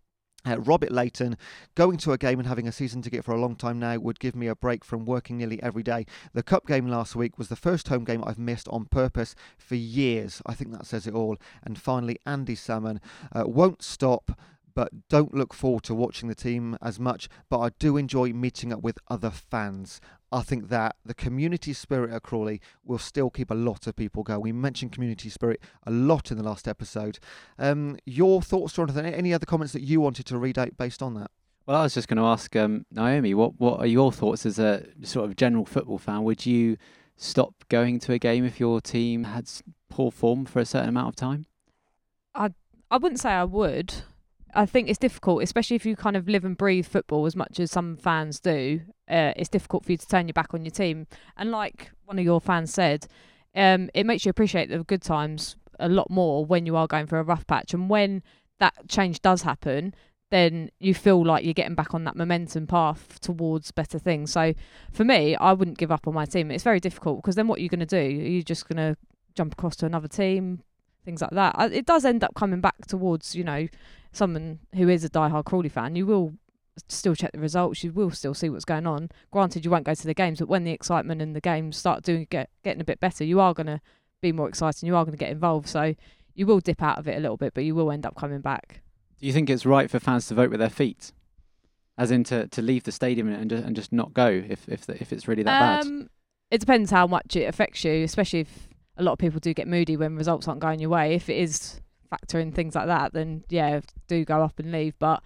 Uh, 0.45 0.59
Robert 0.59 0.91
Layton, 0.91 1.37
going 1.75 1.97
to 1.97 2.11
a 2.11 2.17
game 2.17 2.39
and 2.39 2.47
having 2.47 2.67
a 2.67 2.71
season 2.71 3.01
ticket 3.01 3.23
for 3.23 3.33
a 3.33 3.39
long 3.39 3.55
time 3.55 3.79
now 3.79 3.97
would 3.97 4.19
give 4.19 4.35
me 4.35 4.47
a 4.47 4.55
break 4.55 4.85
from 4.85 5.05
working 5.05 5.37
nearly 5.37 5.61
every 5.63 5.83
day. 5.83 6.05
The 6.33 6.43
Cup 6.43 6.67
game 6.67 6.87
last 6.87 7.15
week 7.15 7.37
was 7.37 7.47
the 7.47 7.55
first 7.55 7.87
home 7.87 8.03
game 8.03 8.23
I've 8.25 8.39
missed 8.39 8.67
on 8.69 8.85
purpose 8.85 9.35
for 9.57 9.75
years. 9.75 10.41
I 10.45 10.53
think 10.53 10.71
that 10.71 10.85
says 10.85 11.07
it 11.07 11.13
all. 11.13 11.37
And 11.63 11.77
finally, 11.79 12.19
Andy 12.25 12.55
Salmon 12.55 13.01
uh, 13.31 13.43
won't 13.45 13.83
stop. 13.83 14.39
But 14.75 15.07
don't 15.07 15.33
look 15.33 15.53
forward 15.53 15.83
to 15.83 15.95
watching 15.95 16.27
the 16.27 16.35
team 16.35 16.77
as 16.81 16.99
much. 16.99 17.29
But 17.49 17.59
I 17.59 17.69
do 17.79 17.95
enjoy 17.95 18.33
meeting 18.33 18.73
up 18.73 18.81
with 18.81 18.99
other 19.07 19.29
fans. 19.29 20.01
I 20.35 20.41
think 20.41 20.67
that 20.67 20.97
the 21.05 21.13
community 21.13 21.71
spirit 21.71 22.11
at 22.11 22.23
Crawley 22.23 22.59
will 22.83 22.97
still 22.97 23.29
keep 23.29 23.51
a 23.51 23.55
lot 23.55 23.87
of 23.87 23.95
people 23.95 24.21
going. 24.21 24.41
We 24.41 24.51
mentioned 24.51 24.91
community 24.91 25.29
spirit 25.29 25.61
a 25.83 25.91
lot 25.91 26.29
in 26.29 26.37
the 26.37 26.43
last 26.43 26.67
episode. 26.67 27.19
Um, 27.57 27.97
your 28.05 28.41
thoughts, 28.41 28.73
Jonathan? 28.73 29.05
Any 29.05 29.33
other 29.33 29.45
comments 29.45 29.71
that 29.71 29.81
you 29.81 30.01
wanted 30.01 30.25
to 30.25 30.37
read 30.37 30.59
out 30.59 30.75
based 30.77 31.01
on 31.01 31.13
that? 31.13 31.31
Well, 31.65 31.77
I 31.77 31.83
was 31.83 31.93
just 31.93 32.09
going 32.09 32.17
to 32.17 32.25
ask 32.25 32.53
um, 32.57 32.85
Naomi, 32.91 33.33
what 33.33 33.57
what 33.59 33.79
are 33.79 33.87
your 33.87 34.11
thoughts 34.11 34.45
as 34.45 34.59
a 34.59 34.85
sort 35.03 35.23
of 35.23 35.37
general 35.37 35.65
football 35.65 35.97
fan? 35.97 36.23
Would 36.23 36.45
you 36.45 36.75
stop 37.15 37.53
going 37.69 37.99
to 37.99 38.11
a 38.11 38.19
game 38.19 38.43
if 38.43 38.59
your 38.59 38.81
team 38.81 39.23
had 39.23 39.49
poor 39.89 40.11
form 40.11 40.45
for 40.45 40.59
a 40.59 40.65
certain 40.65 40.89
amount 40.89 41.07
of 41.07 41.15
time? 41.15 41.45
I 42.35 42.49
I 42.91 42.97
wouldn't 42.97 43.21
say 43.21 43.29
I 43.29 43.45
would. 43.45 43.93
I 44.53 44.65
think 44.65 44.89
it's 44.89 44.99
difficult, 44.99 45.43
especially 45.43 45.77
if 45.77 45.85
you 45.85 45.95
kind 45.95 46.17
of 46.17 46.27
live 46.27 46.43
and 46.43 46.57
breathe 46.57 46.87
football 46.87 47.25
as 47.25 47.37
much 47.37 47.57
as 47.59 47.71
some 47.71 47.95
fans 47.95 48.41
do. 48.41 48.81
Uh, 49.09 49.33
it's 49.35 49.49
difficult 49.49 49.85
for 49.85 49.91
you 49.91 49.97
to 49.97 50.07
turn 50.07 50.27
your 50.27 50.33
back 50.33 50.53
on 50.53 50.65
your 50.65 50.71
team. 50.71 51.07
And 51.37 51.51
like 51.51 51.91
one 52.05 52.17
of 52.17 52.25
your 52.25 52.41
fans 52.41 52.73
said, 52.73 53.07
um, 53.55 53.89
it 53.93 54.05
makes 54.05 54.25
you 54.25 54.29
appreciate 54.29 54.69
the 54.69 54.83
good 54.83 55.01
times 55.01 55.55
a 55.79 55.89
lot 55.89 56.09
more 56.09 56.45
when 56.45 56.65
you 56.65 56.75
are 56.75 56.87
going 56.87 57.07
through 57.07 57.19
a 57.19 57.23
rough 57.23 57.45
patch. 57.47 57.73
And 57.73 57.89
when 57.89 58.23
that 58.59 58.73
change 58.87 59.21
does 59.21 59.43
happen, 59.43 59.93
then 60.31 60.69
you 60.79 60.93
feel 60.93 61.23
like 61.23 61.45
you're 61.45 61.53
getting 61.53 61.75
back 61.75 61.93
on 61.93 62.03
that 62.05 62.15
momentum 62.15 62.67
path 62.67 63.19
towards 63.21 63.71
better 63.71 63.99
things. 63.99 64.31
So 64.31 64.53
for 64.91 65.03
me, 65.03 65.35
I 65.35 65.53
wouldn't 65.53 65.77
give 65.77 65.91
up 65.91 66.07
on 66.07 66.13
my 66.13 66.25
team. 66.25 66.51
It's 66.51 66.63
very 66.63 66.79
difficult 66.79 67.17
because 67.17 67.35
then 67.35 67.47
what 67.47 67.59
are 67.59 67.61
you 67.61 67.69
going 67.69 67.79
to 67.79 67.85
do? 67.85 67.97
Are 67.97 68.27
you 68.27 68.43
just 68.43 68.67
going 68.67 68.77
to 68.77 68.97
jump 69.35 69.53
across 69.53 69.75
to 69.77 69.85
another 69.85 70.07
team? 70.07 70.63
Things 71.03 71.21
like 71.21 71.31
that. 71.31 71.71
It 71.71 71.85
does 71.85 72.03
end 72.03 72.23
up 72.23 72.33
coming 72.33 72.61
back 72.61 72.87
towards, 72.87 73.35
you 73.35 73.43
know, 73.43 73.67
someone 74.11 74.59
who 74.73 74.89
is 74.89 75.03
a 75.03 75.09
diehard 75.09 75.45
Crawley 75.45 75.69
fan. 75.69 75.95
You 75.95 76.07
will 76.07 76.33
still 76.87 77.15
check 77.15 77.31
the 77.31 77.39
results. 77.39 77.83
You 77.83 77.91
will 77.91 78.11
still 78.11 78.33
see 78.33 78.49
what's 78.49 78.65
going 78.65 78.87
on. 78.87 79.09
Granted, 79.31 79.65
you 79.65 79.71
won't 79.71 79.85
go 79.85 79.93
to 79.93 80.05
the 80.05 80.13
games, 80.13 80.39
but 80.39 80.47
when 80.49 80.63
the 80.63 80.71
excitement 80.71 81.21
and 81.21 81.35
the 81.35 81.41
games 81.41 81.77
start 81.77 82.03
doing 82.03 82.27
get 82.29 82.49
getting 82.63 82.81
a 82.81 82.85
bit 82.85 82.99
better, 82.99 83.23
you 83.23 83.39
are 83.39 83.53
going 83.53 83.67
to 83.67 83.81
be 84.21 84.31
more 84.31 84.49
excited. 84.49 84.83
And 84.83 84.87
you 84.87 84.95
are 84.95 85.05
going 85.05 85.17
to 85.17 85.23
get 85.23 85.31
involved. 85.31 85.67
So 85.67 85.95
you 86.33 86.45
will 86.45 86.59
dip 86.59 86.83
out 86.83 86.97
of 86.97 87.07
it 87.07 87.17
a 87.17 87.19
little 87.19 87.37
bit, 87.37 87.53
but 87.53 87.63
you 87.63 87.75
will 87.75 87.91
end 87.91 88.05
up 88.05 88.15
coming 88.15 88.41
back. 88.41 88.81
Do 89.19 89.25
you 89.25 89.33
think 89.33 89.49
it's 89.49 89.65
right 89.65 89.89
for 89.89 89.99
fans 89.99 90.27
to 90.27 90.35
vote 90.35 90.49
with 90.51 90.59
their 90.59 90.69
feet, 90.69 91.13
as 91.97 92.11
in 92.11 92.23
to, 92.25 92.47
to 92.47 92.61
leave 92.61 92.83
the 92.83 92.91
stadium 92.91 93.29
and 93.29 93.49
just, 93.49 93.63
and 93.63 93.75
just 93.75 93.93
not 93.93 94.13
go 94.13 94.27
if 94.27 94.67
if 94.67 94.85
the, 94.85 95.01
if 95.01 95.13
it's 95.13 95.27
really 95.27 95.43
that 95.43 95.59
bad? 95.59 95.85
Um, 95.85 96.09
it 96.51 96.59
depends 96.59 96.91
how 96.91 97.07
much 97.07 97.35
it 97.35 97.45
affects 97.45 97.83
you, 97.83 98.03
especially 98.03 98.41
if 98.41 98.67
a 98.97 99.03
lot 99.03 99.13
of 99.13 99.19
people 99.19 99.39
do 99.39 99.53
get 99.53 99.67
moody 99.67 99.97
when 99.97 100.15
results 100.15 100.47
aren't 100.47 100.61
going 100.61 100.79
your 100.79 100.89
way. 100.89 101.15
If 101.15 101.29
it 101.29 101.37
is 101.37 101.81
factoring 102.11 102.53
things 102.53 102.75
like 102.75 102.87
that, 102.87 103.13
then 103.13 103.43
yeah, 103.49 103.79
do 104.07 104.25
go 104.25 104.43
up 104.43 104.59
and 104.59 104.71
leave. 104.71 104.93
But 104.99 105.23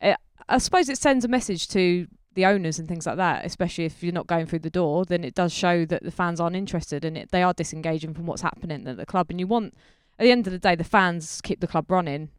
it, 0.00 0.16
I 0.48 0.58
suppose 0.58 0.88
it 0.88 0.98
sends 0.98 1.24
a 1.24 1.28
message 1.28 1.68
to 1.68 2.06
the 2.34 2.46
owners 2.46 2.78
and 2.78 2.88
things 2.88 3.06
like 3.06 3.16
that, 3.16 3.44
especially 3.44 3.84
if 3.84 4.02
you're 4.02 4.12
not 4.12 4.26
going 4.26 4.46
through 4.46 4.60
the 4.60 4.70
door. 4.70 5.04
Then 5.04 5.24
it 5.24 5.34
does 5.34 5.52
show 5.52 5.84
that 5.86 6.02
the 6.02 6.10
fans 6.10 6.40
aren't 6.40 6.56
interested 6.56 7.04
and 7.04 7.16
it, 7.16 7.30
they 7.30 7.42
are 7.42 7.52
disengaging 7.52 8.14
from 8.14 8.26
what's 8.26 8.42
happening 8.42 8.86
at 8.86 8.96
the 8.96 9.06
club. 9.06 9.26
And 9.30 9.40
you 9.40 9.46
want, 9.46 9.74
at 10.18 10.24
the 10.24 10.30
end 10.30 10.46
of 10.46 10.52
the 10.52 10.58
day, 10.58 10.74
the 10.74 10.84
fans 10.84 11.40
keep 11.40 11.60
the 11.60 11.66
club 11.66 11.90
running. 11.90 12.30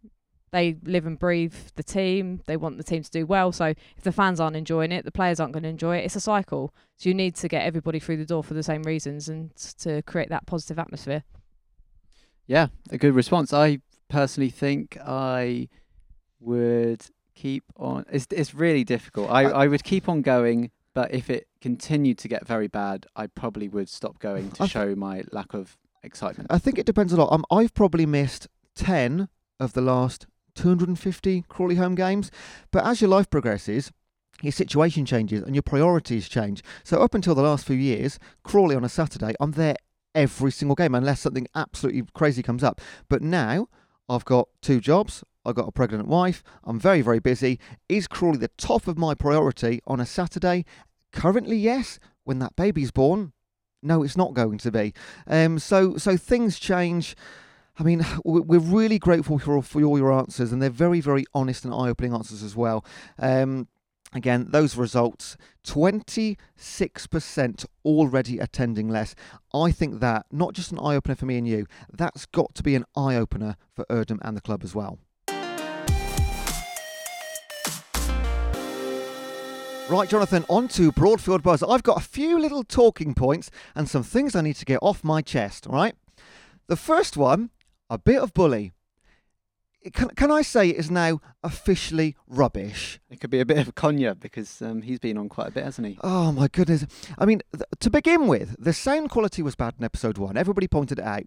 They 0.52 0.76
live 0.84 1.06
and 1.06 1.18
breathe 1.18 1.56
the 1.76 1.84
team. 1.84 2.42
They 2.46 2.58
want 2.58 2.78
the 2.78 2.84
team 2.84 3.04
to 3.04 3.12
do 3.12 3.26
well. 3.26 3.52
So 3.52 3.68
if 3.68 4.04
the 4.04 4.12
fans 4.12 4.40
aren't 4.40 4.58
enjoying 4.58 4.92
it, 4.92 5.06
the 5.06 5.12
players 5.12 5.40
aren't 5.40 5.54
going 5.54 5.64
to 5.64 5.70
enjoy 5.70 5.98
it. 5.98 6.06
It's 6.06 6.16
a 6.16 6.22
cycle. 6.22 6.74
So 6.98 7.10
you 7.10 7.16
need 7.16 7.36
to 7.36 7.48
get 7.48 7.64
everybody 7.64 8.00
through 8.00 8.18
the 8.18 8.26
door 8.26 8.44
for 8.44 8.54
the 8.54 8.64
same 8.64 8.84
reasons 8.84 9.30
and 9.30 9.56
to 9.80 10.02
create 10.04 10.30
that 10.30 10.46
positive 10.46 10.78
atmosphere. 10.78 11.24
Yeah, 12.48 12.68
a 12.90 12.98
good 12.98 13.14
response. 13.14 13.54
I 13.54 13.80
personally 14.10 14.50
think 14.50 14.98
I 15.06 15.70
would 16.42 17.06
keep 17.36 17.64
on. 17.78 18.06
It's 18.12 18.28
it's 18.32 18.54
really 18.54 18.84
difficult. 18.84 19.30
I, 19.30 19.44
I- 19.44 19.64
I 19.64 19.68
would 19.68 19.84
keep 19.84 20.08
on 20.10 20.22
going, 20.22 20.72
but 20.94 21.14
if 21.14 21.30
it 21.30 21.48
continued 21.62 22.18
to 22.20 22.28
get 22.28 22.48
very 22.48 22.68
bad, 22.68 23.06
I 23.16 23.28
probably 23.28 23.68
would 23.70 23.90
stop 23.90 24.20
going 24.20 24.52
to 24.52 24.64
I 24.64 24.66
th- 24.66 24.72
show 24.72 24.96
my 24.96 25.24
lack 25.32 25.54
of 25.54 25.78
excitement. 26.04 26.48
I 26.52 26.58
think 26.60 26.78
it 26.80 26.86
depends 26.86 27.14
a 27.14 27.18
lot. 27.18 27.32
Um, 27.32 27.46
I've 27.52 27.74
probably 27.74 28.06
missed 28.06 28.48
10 28.76 29.30
of 29.60 29.74
the 29.74 29.82
last 29.82 30.26
250 30.56 31.46
Crawley 31.48 31.76
home 31.76 31.96
games, 31.96 32.32
but 32.72 32.86
as 32.86 33.02
your 33.02 33.10
life 33.10 33.30
progresses, 33.30 33.92
your 34.42 34.52
situation 34.52 35.06
changes 35.06 35.44
and 35.44 35.54
your 35.56 35.62
priorities 35.62 36.28
change. 36.28 36.64
So 36.84 37.02
up 37.02 37.14
until 37.14 37.36
the 37.36 37.44
last 37.44 37.66
few 37.66 37.76
years, 37.76 38.18
Crawley 38.44 38.76
on 38.76 38.84
a 38.84 38.90
Saturday, 38.90 39.34
I'm 39.40 39.52
there 39.52 39.76
every 40.16 40.52
single 40.52 40.76
game 40.76 40.96
unless 40.96 41.20
something 41.22 41.48
absolutely 41.56 42.04
crazy 42.14 42.42
comes 42.42 42.64
up. 42.64 42.82
But 43.08 43.22
now 43.22 43.68
I've 44.10 44.26
got 44.26 44.50
two 44.62 44.80
jobs. 44.82 45.24
I've 45.46 45.56
got 45.56 45.68
a 45.68 45.72
pregnant 45.72 46.08
wife. 46.08 46.44
I'm 46.64 46.80
very, 46.80 47.02
very 47.02 47.20
busy. 47.20 47.60
Is 47.90 48.08
Crawley 48.08 48.38
the 48.38 48.50
top 48.58 48.88
of 48.88 48.98
my 48.98 49.16
priority 49.16 49.82
on 49.88 50.00
a 50.00 50.06
Saturday? 50.06 50.66
Currently, 51.12 51.58
yes. 51.58 52.00
When 52.24 52.40
that 52.40 52.56
baby's 52.56 52.92
born, 52.92 53.34
no, 53.82 54.04
it's 54.04 54.16
not 54.16 54.36
going 54.36 54.60
to 54.60 54.72
be. 54.72 54.94
Um, 55.26 55.58
so, 55.58 55.98
so 55.98 56.16
things 56.16 56.60
change. 56.60 57.16
I 57.80 57.84
mean, 57.84 58.06
we- 58.26 58.42
we're 58.42 58.60
really 58.60 59.00
grateful 59.00 59.40
for 59.40 59.62
for 59.64 59.82
all 59.84 59.98
your 59.98 60.14
answers, 60.14 60.52
and 60.52 60.62
they're 60.62 60.70
very, 60.70 61.02
very 61.02 61.26
honest 61.34 61.66
and 61.66 61.74
eye-opening 61.74 62.14
answers 62.14 62.44
as 62.44 62.56
well. 62.56 62.86
Um, 63.18 63.68
again, 64.14 64.48
those 64.52 64.76
results: 64.76 65.36
twenty-six 65.64 67.08
percent 67.08 67.66
already 67.84 68.38
attending 68.38 68.88
less. 68.90 69.16
I 69.54 69.72
think 69.72 70.00
that 70.02 70.28
not 70.32 70.54
just 70.54 70.72
an 70.72 70.80
eye-opener 70.80 71.16
for 71.16 71.26
me 71.26 71.38
and 71.40 71.48
you. 71.48 71.66
That's 71.92 72.28
got 72.28 72.54
to 72.56 72.64
be 72.64 72.76
an 72.76 72.86
eye-opener 72.96 73.56
for 73.74 73.86
Erdem 73.90 74.20
and 74.22 74.38
the 74.38 74.42
club 74.42 74.64
as 74.64 74.76
well. 74.76 75.00
Right, 79.92 80.08
Jonathan, 80.08 80.46
on 80.48 80.70
to 80.70 80.94
Broadfield 80.94 81.44
Buzz. 81.44 81.62
I've 81.62 81.84
got 81.84 81.98
a 81.98 82.00
few 82.00 82.40
little 82.40 82.64
talking 82.64 83.14
points 83.14 83.52
and 83.76 83.90
some 83.90 84.04
things 84.04 84.38
I 84.38 84.42
need 84.42 84.56
to 84.56 84.64
get 84.64 84.80
off 84.82 85.04
my 85.04 85.22
chest, 85.22 85.68
all 85.68 85.74
right? 85.74 85.94
The 86.68 86.78
first 86.78 87.18
one, 87.18 87.50
a 87.90 87.98
bit 87.98 88.22
of 88.22 88.34
bully. 88.34 88.72
Can, 89.92 90.08
can 90.12 90.32
I 90.32 90.44
say 90.44 90.70
it 90.70 90.78
is 90.78 90.90
now 90.90 91.20
officially 91.44 92.16
rubbish? 92.26 93.02
It 93.10 93.20
could 93.20 93.32
be 93.32 93.42
a 93.42 93.46
bit 93.46 93.58
of 93.58 93.76
Konya 93.76 94.18
because 94.18 94.62
um, 94.62 94.82
he's 94.82 94.98
been 94.98 95.18
on 95.18 95.28
quite 95.28 95.50
a 95.50 95.52
bit, 95.52 95.66
hasn't 95.66 95.86
he? 95.86 95.98
Oh 96.02 96.32
my 96.32 96.48
goodness. 96.48 96.86
I 97.18 97.26
mean, 97.26 97.42
th- 97.54 97.66
to 97.82 97.90
begin 97.90 98.28
with, 98.28 98.56
the 98.58 98.72
sound 98.72 99.10
quality 99.10 99.42
was 99.42 99.58
bad 99.58 99.74
in 99.78 99.84
episode 99.84 100.18
one. 100.18 100.38
Everybody 100.38 100.70
pointed 100.70 101.00
it 101.00 101.06
out. 101.06 101.24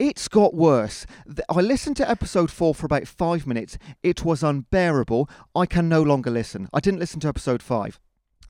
It's 0.00 0.26
got 0.26 0.54
worse. 0.54 1.06
I 1.48 1.60
listened 1.60 1.96
to 1.98 2.10
episode 2.10 2.50
four 2.50 2.74
for 2.74 2.86
about 2.86 3.06
five 3.06 3.46
minutes. 3.46 3.78
It 4.02 4.24
was 4.24 4.42
unbearable. 4.42 5.30
I 5.54 5.66
can 5.66 5.88
no 5.88 6.02
longer 6.02 6.32
listen. 6.32 6.68
I 6.74 6.80
didn't 6.80 6.98
listen 6.98 7.20
to 7.20 7.28
episode 7.28 7.62
five. 7.62 8.00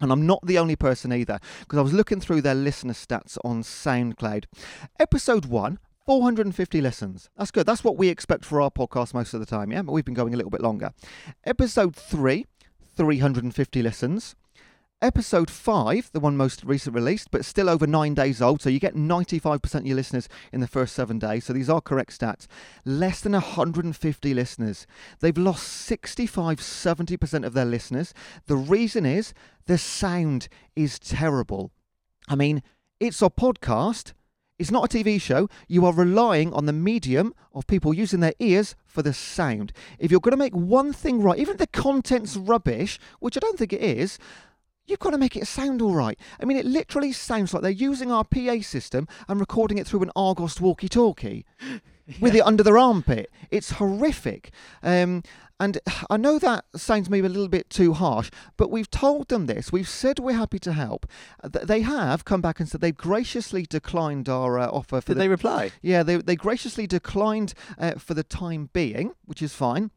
And 0.01 0.13
I'm 0.13 0.27
not 0.27 0.41
the 0.45 0.59
only 0.59 0.77
person 0.77 1.13
either, 1.13 1.41
because 1.61 1.79
I 1.79 1.83
was 1.83 1.93
looking 1.93 2.21
through 2.21 2.43
their 2.43 2.55
listener 2.55 2.93
stats 2.93 3.37
on 3.45 3.63
SoundCloud. 3.63 4.45
Episode 5.01 5.47
one, 5.47 5.79
450 6.07 6.81
listens. 6.81 7.29
That's 7.37 7.51
good. 7.51 7.67
That's 7.67 7.85
what 7.85 7.99
we 7.99 8.09
expect 8.09 8.45
for 8.45 8.61
our 8.61 8.71
podcast 8.71 9.13
most 9.13 9.35
of 9.35 9.41
the 9.41 9.47
time, 9.47 9.73
yeah? 9.73 9.83
But 9.83 9.93
we've 9.93 10.05
been 10.05 10.15
going 10.15 10.35
a 10.35 10.37
little 10.37 10.51
bit 10.51 10.63
longer. 10.63 10.93
Episode 11.45 11.95
3, 11.97 12.47
350 12.97 13.83
listens. 13.83 14.35
Episode 15.01 15.49
5, 15.49 16.11
the 16.13 16.19
one 16.19 16.37
most 16.37 16.65
recent 16.65 16.93
released, 16.93 17.31
but 17.31 17.45
still 17.45 17.69
over 17.69 17.87
nine 17.87 18.15
days 18.15 18.43
old, 18.43 18.61
so 18.61 18.69
you 18.69 18.81
get 18.81 18.97
95% 18.97 19.75
of 19.77 19.87
your 19.87 19.95
listeners 19.95 20.29
in 20.53 20.61
the 20.61 20.67
first 20.67 20.93
seven 20.93 21.21
days, 21.21 21.45
so 21.45 21.53
these 21.53 21.71
are 21.71 21.81
correct 21.81 22.19
stats. 22.19 22.49
Less 22.85 23.21
than 23.21 23.31
150 23.31 24.35
listeners. 24.35 24.89
They've 25.21 25.39
lost 25.39 25.69
65 25.69 26.59
70% 26.59 27.47
of 27.47 27.53
their 27.53 27.65
listeners. 27.65 28.13
The 28.47 28.57
reason 28.57 29.07
is 29.07 29.35
the 29.67 29.79
sound 29.79 30.49
is 30.75 30.99
terrible. 30.99 31.71
I 32.29 32.35
mean, 32.35 32.61
it's 32.99 33.23
a 33.23 33.31
podcast. 33.31 34.15
It's 34.59 34.73
not 34.73 34.93
a 34.93 34.99
TV 34.99 35.21
show. 35.21 35.49
You 35.69 35.87
are 35.87 35.93
relying 35.93 36.53
on 36.53 36.67
the 36.67 36.73
medium 36.73 37.35
of 37.55 37.69
people 37.69 37.95
using 37.95 38.19
their 38.19 38.35
ears 38.41 38.75
for 38.85 39.03
the 39.03 39.13
sound. 39.13 39.73
If 40.01 40.11
you're 40.11 40.19
going 40.19 40.33
to 40.33 40.37
make 40.37 40.57
one 40.57 40.93
thing 40.93 41.23
right, 41.23 41.39
even 41.39 41.53
if 41.53 41.59
the 41.59 41.69
content's 41.69 42.37
rubbish, 42.37 42.99
which 43.21 43.37
I 43.37 43.41
don't 43.41 43.57
think 43.57 43.73
it 43.73 43.81
is, 43.81 44.19
you've 44.89 44.99
got 44.99 45.11
to 45.11 45.19
make 45.19 45.37
it 45.37 45.47
sound 45.47 45.83
all 45.83 45.95
right. 45.95 46.19
I 46.41 46.45
mean, 46.45 46.57
it 46.57 46.67
literally 46.67 47.13
sounds 47.13 47.53
like 47.53 47.63
they're 47.63 47.71
using 47.71 48.11
our 48.11 48.25
PA 48.25 48.61
system 48.63 49.07
and 49.29 49.39
recording 49.39 49.79
it 49.79 49.87
through 49.87 50.03
an 50.03 50.11
Argos 50.17 50.61
walkie 50.61 50.89
talkie 50.89 51.45
with 52.21 52.35
it 52.35 52.41
under 52.47 52.63
their 52.63 52.79
armpit. 52.79 53.31
It's 53.51 53.73
horrific. 53.73 54.51
Um, 54.83 55.23
and 55.61 55.79
I 56.09 56.17
know 56.17 56.39
that 56.39 56.67
sounds 56.77 57.11
maybe 57.11 57.27
a 57.27 57.31
little 57.31 57.49
bit 57.49 57.69
too 57.69 57.93
harsh, 57.93 58.31
but 58.57 58.71
we've 58.71 58.91
told 58.91 59.29
them 59.29 59.47
this. 59.47 59.73
We've 59.73 59.89
said 59.89 60.21
we're 60.21 60.35
happy 60.37 60.61
to 60.61 60.73
help. 60.73 61.05
They 61.43 61.81
have 61.81 62.25
come 62.25 62.41
back 62.41 62.61
and 62.61 62.69
said 62.69 62.81
they've 62.81 62.97
graciously 62.97 63.65
declined 63.65 64.29
our 64.29 64.59
uh, 64.59 64.69
offer 64.69 65.01
for 65.01 65.09
Did 65.09 65.17
the. 65.17 65.21
they 65.21 65.29
reply? 65.29 65.73
yeah, 65.83 66.05
they, 66.05 66.17
they 66.17 66.37
graciously 66.37 66.87
declined 66.87 67.55
uh, 67.77 67.95
for 67.95 68.15
the 68.15 68.23
time 68.23 68.71
being, 68.73 69.13
which 69.25 69.43
is 69.43 69.53
fine. 69.53 69.91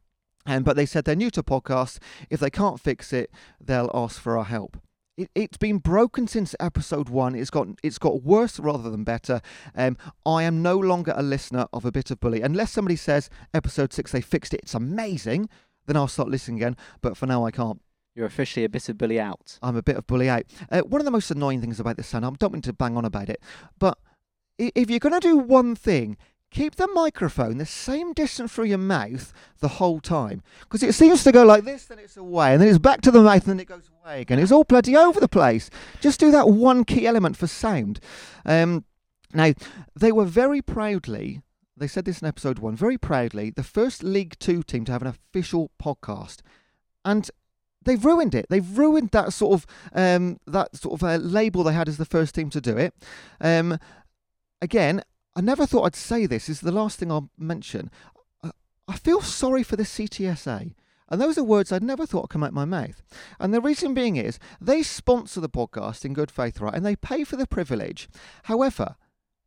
Um, 0.46 0.64
but 0.64 0.76
they 0.76 0.86
said 0.86 1.06
they're 1.06 1.16
new 1.16 1.32
to 1.32 1.44
podcasts. 1.44 2.00
If 2.30 2.40
they 2.40 2.50
can't 2.50 2.80
fix 2.80 3.14
it, 3.14 3.32
they'll 3.60 3.92
ask 3.94 4.20
for 4.20 4.38
our 4.38 4.46
help. 4.46 4.78
It, 5.18 5.30
it's 5.36 5.58
been 5.58 5.78
broken 5.78 6.28
since 6.28 6.56
episode 6.60 7.10
one. 7.10 7.36
It's 7.36 7.50
got 7.50 7.68
it's 7.84 7.98
got 7.98 8.24
worse 8.24 8.60
rather 8.60 8.90
than 8.90 9.04
better. 9.04 9.42
Um, 9.76 9.98
I 10.26 10.44
am 10.44 10.62
no 10.62 10.78
longer 10.78 11.14
a 11.16 11.24
listener 11.24 11.68
of 11.74 11.86
a 11.86 11.92
bit 11.92 12.12
of 12.12 12.20
bully 12.20 12.42
unless 12.42 12.72
somebody 12.72 12.96
says 12.96 13.30
episode 13.54 13.94
six 13.94 14.12
they 14.12 14.22
fixed 14.22 14.54
it. 14.54 14.62
It's 14.64 14.74
amazing. 14.74 15.50
Then 15.86 15.98
I'll 15.98 16.08
start 16.08 16.30
listening 16.30 16.58
again. 16.58 16.78
But 17.02 17.18
for 17.18 17.26
now, 17.26 17.46
I 17.46 17.52
can't. 17.52 17.82
You're 18.16 18.26
officially 18.26 18.66
a 18.66 18.70
bit 18.70 18.90
of 18.90 18.98
bully 18.98 19.20
out. 19.20 19.58
I'm 19.62 19.78
a 19.78 19.84
bit 19.84 19.96
of 19.96 20.06
bully 20.06 20.30
out. 20.30 20.44
Uh, 20.70 20.82
one 20.82 21.00
of 21.02 21.06
the 21.06 21.12
most 21.12 21.32
annoying 21.32 21.62
things 21.62 21.80
about 21.80 21.98
this 21.98 22.08
sound, 22.08 22.26
I 22.26 22.30
don't 22.40 22.52
mean 22.52 22.62
to 22.64 22.74
bang 22.74 22.98
on 22.98 23.06
about 23.06 23.30
it, 23.30 23.42
but 23.80 23.98
if 24.62 24.90
you're 24.90 25.00
going 25.00 25.20
to 25.20 25.20
do 25.20 25.38
one 25.38 25.76
thing, 25.76 26.18
keep 26.52 26.76
the 26.76 26.88
microphone 26.88 27.58
the 27.58 27.66
same 27.66 28.14
distance 28.14 28.52
from 28.52 28.66
your 28.66 28.78
mouth 28.78 29.34
the 29.60 29.68
whole 29.68 30.00
time. 30.00 30.44
Because 30.60 30.84
it 30.84 30.94
seems 30.94 31.24
to 31.24 31.32
go 31.32 31.44
like 31.44 31.64
this, 31.64 31.86
then 31.86 31.98
it's 31.98 32.18
away, 32.18 32.54
and 32.54 32.62
then 32.62 32.68
it's 32.68 32.78
back 32.78 33.02
to 33.02 33.12
the 33.12 33.22
mouth, 33.22 33.48
and 33.48 33.52
then 33.52 33.60
it 33.60 33.68
goes 33.68 33.90
away 34.04 34.22
again. 34.22 34.38
It's 34.38 34.52
all 34.52 34.66
bloody 34.66 34.96
over 34.96 35.20
the 35.20 35.28
place. 35.28 35.70
Just 36.02 36.20
do 36.20 36.30
that 36.32 36.50
one 36.50 36.84
key 36.84 37.08
element 37.08 37.38
for 37.38 37.48
sound. 37.48 38.00
Um, 38.46 38.86
now, 39.34 39.54
they 39.98 40.12
were 40.12 40.26
very 40.26 40.62
proudly, 40.62 41.42
they 41.78 41.88
said 41.88 42.06
this 42.06 42.22
in 42.22 42.28
episode 42.28 42.60
one, 42.60 42.76
very 42.76 42.98
proudly, 42.98 43.50
the 43.50 43.64
first 43.64 44.04
League 44.04 44.38
Two 44.38 44.62
team 44.62 44.84
to 44.86 44.92
have 44.92 45.02
an 45.02 45.08
official 45.08 45.72
podcast. 45.82 46.40
And 47.06 47.32
they've 47.84 48.04
ruined 48.04 48.36
it. 48.36 48.48
They've 48.50 48.78
ruined 48.78 49.12
that 49.12 49.34
sort 49.34 49.54
of 49.54 49.68
um, 49.94 50.38
that 50.46 50.76
sort 50.76 51.02
of 51.02 51.04
uh, 51.04 51.16
label 51.16 51.64
they 51.64 51.74
had 51.74 51.88
as 51.88 51.98
the 51.98 52.06
first 52.06 52.36
team 52.36 52.50
to 52.52 52.62
do 52.62 52.78
it. 52.78 52.94
Um, 53.40 53.80
again, 54.62 55.02
I 55.36 55.42
never 55.42 55.66
thought 55.66 55.84
I'd 55.84 55.96
say 55.96 56.26
this. 56.26 56.48
This 56.48 56.58
is 56.58 56.62
the 56.62 56.72
last 56.72 57.00
thing 57.00 57.12
I'll 57.12 57.30
mention. 57.38 57.90
I, 58.88 58.98
feel 58.98 59.22
sorry 59.22 59.64
for 59.64 59.78
the 59.78 59.84
CTSA. 59.84 60.74
And 61.10 61.22
those 61.22 61.38
are 61.38 61.44
words 61.44 61.72
I'd 61.72 61.84
never 61.84 62.06
thought 62.06 62.24
would 62.24 62.30
come 62.30 62.44
out 62.44 62.54
my 62.54 62.66
mouth. 62.66 63.02
And 63.40 63.54
the 63.54 63.62
reason 63.62 63.94
being 63.94 64.18
is 64.18 64.40
they 64.60 64.84
sponsor 64.84 65.40
the 65.40 65.50
podcast 65.50 66.04
in 66.04 66.14
good 66.14 66.32
faith, 66.32 66.60
right? 66.60 66.74
And 66.74 66.86
they 66.86 66.96
pay 66.96 67.24
for 67.24 67.38
the 67.38 67.48
privilege. 67.48 68.10
However, 68.44 68.96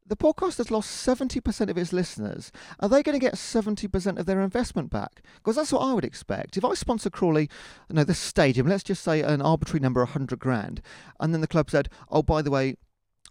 the 0.06 0.16
podcast 0.16 0.58
has 0.58 0.70
lost 0.70 1.06
70% 1.06 1.70
of 1.70 1.78
its 1.78 1.92
listeners. 1.92 2.52
Are 2.80 2.88
they 2.88 3.02
going 3.02 3.18
to 3.18 3.24
get 3.24 3.34
70% 3.34 4.18
of 4.18 4.26
their 4.26 4.42
investment 4.42 4.90
back? 4.90 5.22
Because 5.36 5.56
that's 5.56 5.72
what 5.72 5.80
I 5.80 5.94
would 5.94 6.04
expect. 6.04 6.58
If 6.58 6.64
I 6.64 6.74
sponsor 6.74 7.08
Crawley, 7.08 7.48
you 7.88 7.96
know, 7.96 8.04
the 8.04 8.14
stadium, 8.14 8.66
let's 8.66 8.82
just 8.82 9.02
say 9.02 9.22
an 9.22 9.40
arbitrary 9.40 9.80
number, 9.80 10.00
100 10.00 10.38
grand, 10.38 10.82
and 11.20 11.32
then 11.32 11.40
the 11.40 11.46
club 11.46 11.70
said, 11.70 11.88
oh, 12.10 12.22
by 12.22 12.42
the 12.42 12.50
way, 12.50 12.76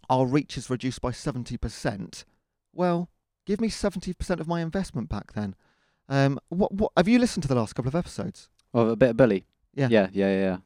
our 0.10 0.26
reach 0.26 0.58
is 0.58 0.70
reduced 0.70 1.02
by 1.02 1.12
70%, 1.12 2.24
well, 2.74 3.10
give 3.46 3.62
me 3.62 3.70
70% 3.70 4.40
of 4.40 4.48
my 4.48 4.62
investment 4.62 5.10
back 5.10 5.34
then. 5.34 5.56
Um, 6.10 6.40
what, 6.50 6.74
what, 6.74 6.92
have 6.98 7.08
you 7.08 7.20
listened 7.20 7.44
to 7.44 7.50
the 7.50 7.56
last 7.56 7.74
couple 7.74 7.90
of 7.90 7.96
episodes? 7.96 8.50
Well, 8.72 8.90
a 8.90 8.96
bit 8.96 9.12
of 9.12 9.18
bully. 9.18 9.46
Yeah. 9.74 9.88
Yeah, 9.90 10.08
yeah, 10.12 10.30
yeah. 10.40 10.58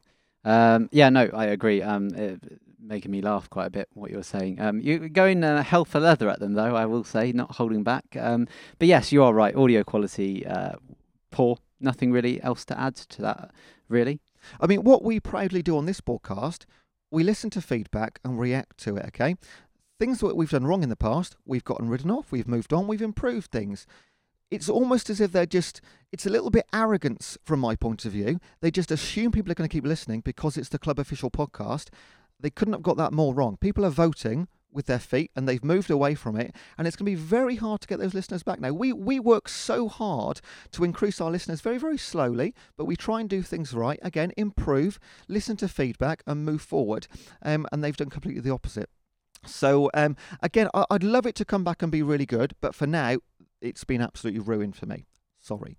yeah. 0.44 0.74
Um, 0.74 0.88
yeah, 0.92 1.08
no, 1.10 1.30
I 1.32 1.46
agree. 1.46 1.82
Um, 1.82 2.08
it, 2.14 2.40
making 2.80 3.10
me 3.10 3.20
laugh 3.20 3.50
quite 3.50 3.66
a 3.66 3.70
bit 3.70 3.88
what 3.94 4.10
you 4.10 4.16
were 4.16 4.22
saying. 4.22 4.60
Um, 4.60 4.80
you're 4.80 5.08
going 5.08 5.44
uh, 5.44 5.62
hell 5.62 5.84
for 5.84 6.00
leather 6.00 6.28
at 6.28 6.40
them, 6.40 6.54
though. 6.54 6.74
I 6.74 6.86
will 6.86 7.04
say, 7.04 7.32
not 7.32 7.52
holding 7.52 7.82
back. 7.82 8.04
Um, 8.18 8.48
but 8.78 8.88
yes, 8.88 9.12
you 9.12 9.22
are 9.22 9.34
right. 9.34 9.54
Audio 9.54 9.84
quality 9.84 10.46
uh, 10.46 10.72
poor. 11.30 11.58
Nothing 11.80 12.10
really 12.10 12.42
else 12.42 12.64
to 12.66 12.80
add 12.80 12.96
to 12.96 13.22
that, 13.22 13.50
really. 13.88 14.20
I 14.60 14.66
mean, 14.66 14.82
what 14.82 15.04
we 15.04 15.20
proudly 15.20 15.62
do 15.62 15.76
on 15.76 15.86
this 15.86 16.00
podcast, 16.00 16.64
we 17.10 17.22
listen 17.22 17.50
to 17.50 17.60
feedback 17.60 18.20
and 18.24 18.38
react 18.38 18.78
to 18.78 18.96
it, 18.96 19.06
okay? 19.08 19.36
Things 19.98 20.20
that 20.20 20.36
we've 20.36 20.50
done 20.50 20.64
wrong 20.64 20.84
in 20.84 20.90
the 20.90 20.96
past, 20.96 21.34
we've 21.44 21.64
gotten 21.64 21.88
rid 21.88 22.08
of, 22.08 22.30
we've 22.30 22.46
moved 22.46 22.72
on, 22.72 22.86
we've 22.86 23.02
improved 23.02 23.50
things. 23.50 23.84
It's 24.48 24.68
almost 24.68 25.10
as 25.10 25.20
if 25.20 25.32
they're 25.32 25.44
just, 25.44 25.80
it's 26.12 26.24
a 26.24 26.30
little 26.30 26.50
bit 26.50 26.66
arrogance 26.72 27.36
from 27.44 27.58
my 27.58 27.74
point 27.74 28.04
of 28.04 28.12
view. 28.12 28.38
They 28.60 28.70
just 28.70 28.92
assume 28.92 29.32
people 29.32 29.50
are 29.50 29.56
going 29.56 29.68
to 29.68 29.72
keep 29.72 29.84
listening 29.84 30.20
because 30.20 30.56
it's 30.56 30.68
the 30.68 30.78
club 30.78 31.00
official 31.00 31.32
podcast. 31.32 31.88
They 32.38 32.48
couldn't 32.48 32.74
have 32.74 32.84
got 32.84 32.96
that 32.96 33.12
more 33.12 33.34
wrong. 33.34 33.56
People 33.56 33.84
are 33.84 33.90
voting 33.90 34.46
with 34.70 34.86
their 34.86 35.00
feet 35.00 35.32
and 35.34 35.48
they've 35.48 35.64
moved 35.64 35.90
away 35.90 36.14
from 36.14 36.36
it 36.36 36.54
and 36.76 36.86
it's 36.86 36.94
going 36.94 37.10
to 37.10 37.16
be 37.16 37.20
very 37.20 37.56
hard 37.56 37.80
to 37.80 37.88
get 37.88 37.98
those 37.98 38.12
listeners 38.12 38.42
back 38.42 38.60
now 38.60 38.70
we 38.70 38.92
we 38.92 39.18
work 39.18 39.48
so 39.48 39.88
hard 39.88 40.42
to 40.70 40.84
increase 40.84 41.22
our 41.22 41.30
listeners 41.30 41.62
very 41.62 41.78
very 41.78 41.96
slowly 41.96 42.54
but 42.76 42.84
we 42.84 42.94
try 42.94 43.18
and 43.18 43.30
do 43.30 43.40
things 43.40 43.72
right 43.72 43.98
again 44.02 44.30
improve 44.36 45.00
listen 45.26 45.56
to 45.56 45.68
feedback 45.68 46.22
and 46.26 46.44
move 46.44 46.60
forward 46.60 47.06
um, 47.42 47.66
and 47.72 47.82
they've 47.82 47.96
done 47.96 48.10
completely 48.10 48.42
the 48.42 48.52
opposite 48.52 48.90
so 49.44 49.90
um, 49.94 50.16
again 50.42 50.68
I, 50.74 50.84
i'd 50.90 51.02
love 51.02 51.26
it 51.26 51.34
to 51.36 51.44
come 51.44 51.64
back 51.64 51.82
and 51.82 51.90
be 51.92 52.02
really 52.02 52.26
good 52.26 52.54
but 52.60 52.74
for 52.74 52.86
now 52.86 53.16
it's 53.60 53.84
been 53.84 54.00
absolutely 54.00 54.40
ruined 54.40 54.76
for 54.76 54.86
me 54.86 55.06
sorry 55.38 55.78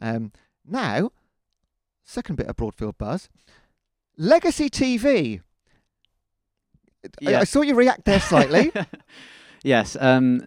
um, 0.00 0.32
now 0.66 1.10
second 2.04 2.36
bit 2.36 2.46
of 2.46 2.56
broadfield 2.56 2.96
buzz 2.98 3.28
legacy 4.16 4.68
tv 4.70 5.40
I- 7.26 7.36
I 7.36 7.44
saw 7.44 7.62
you 7.62 7.74
react 7.74 8.04
there 8.04 8.20
slightly. 8.20 8.70
yes. 9.64 9.96
Um, 9.98 10.42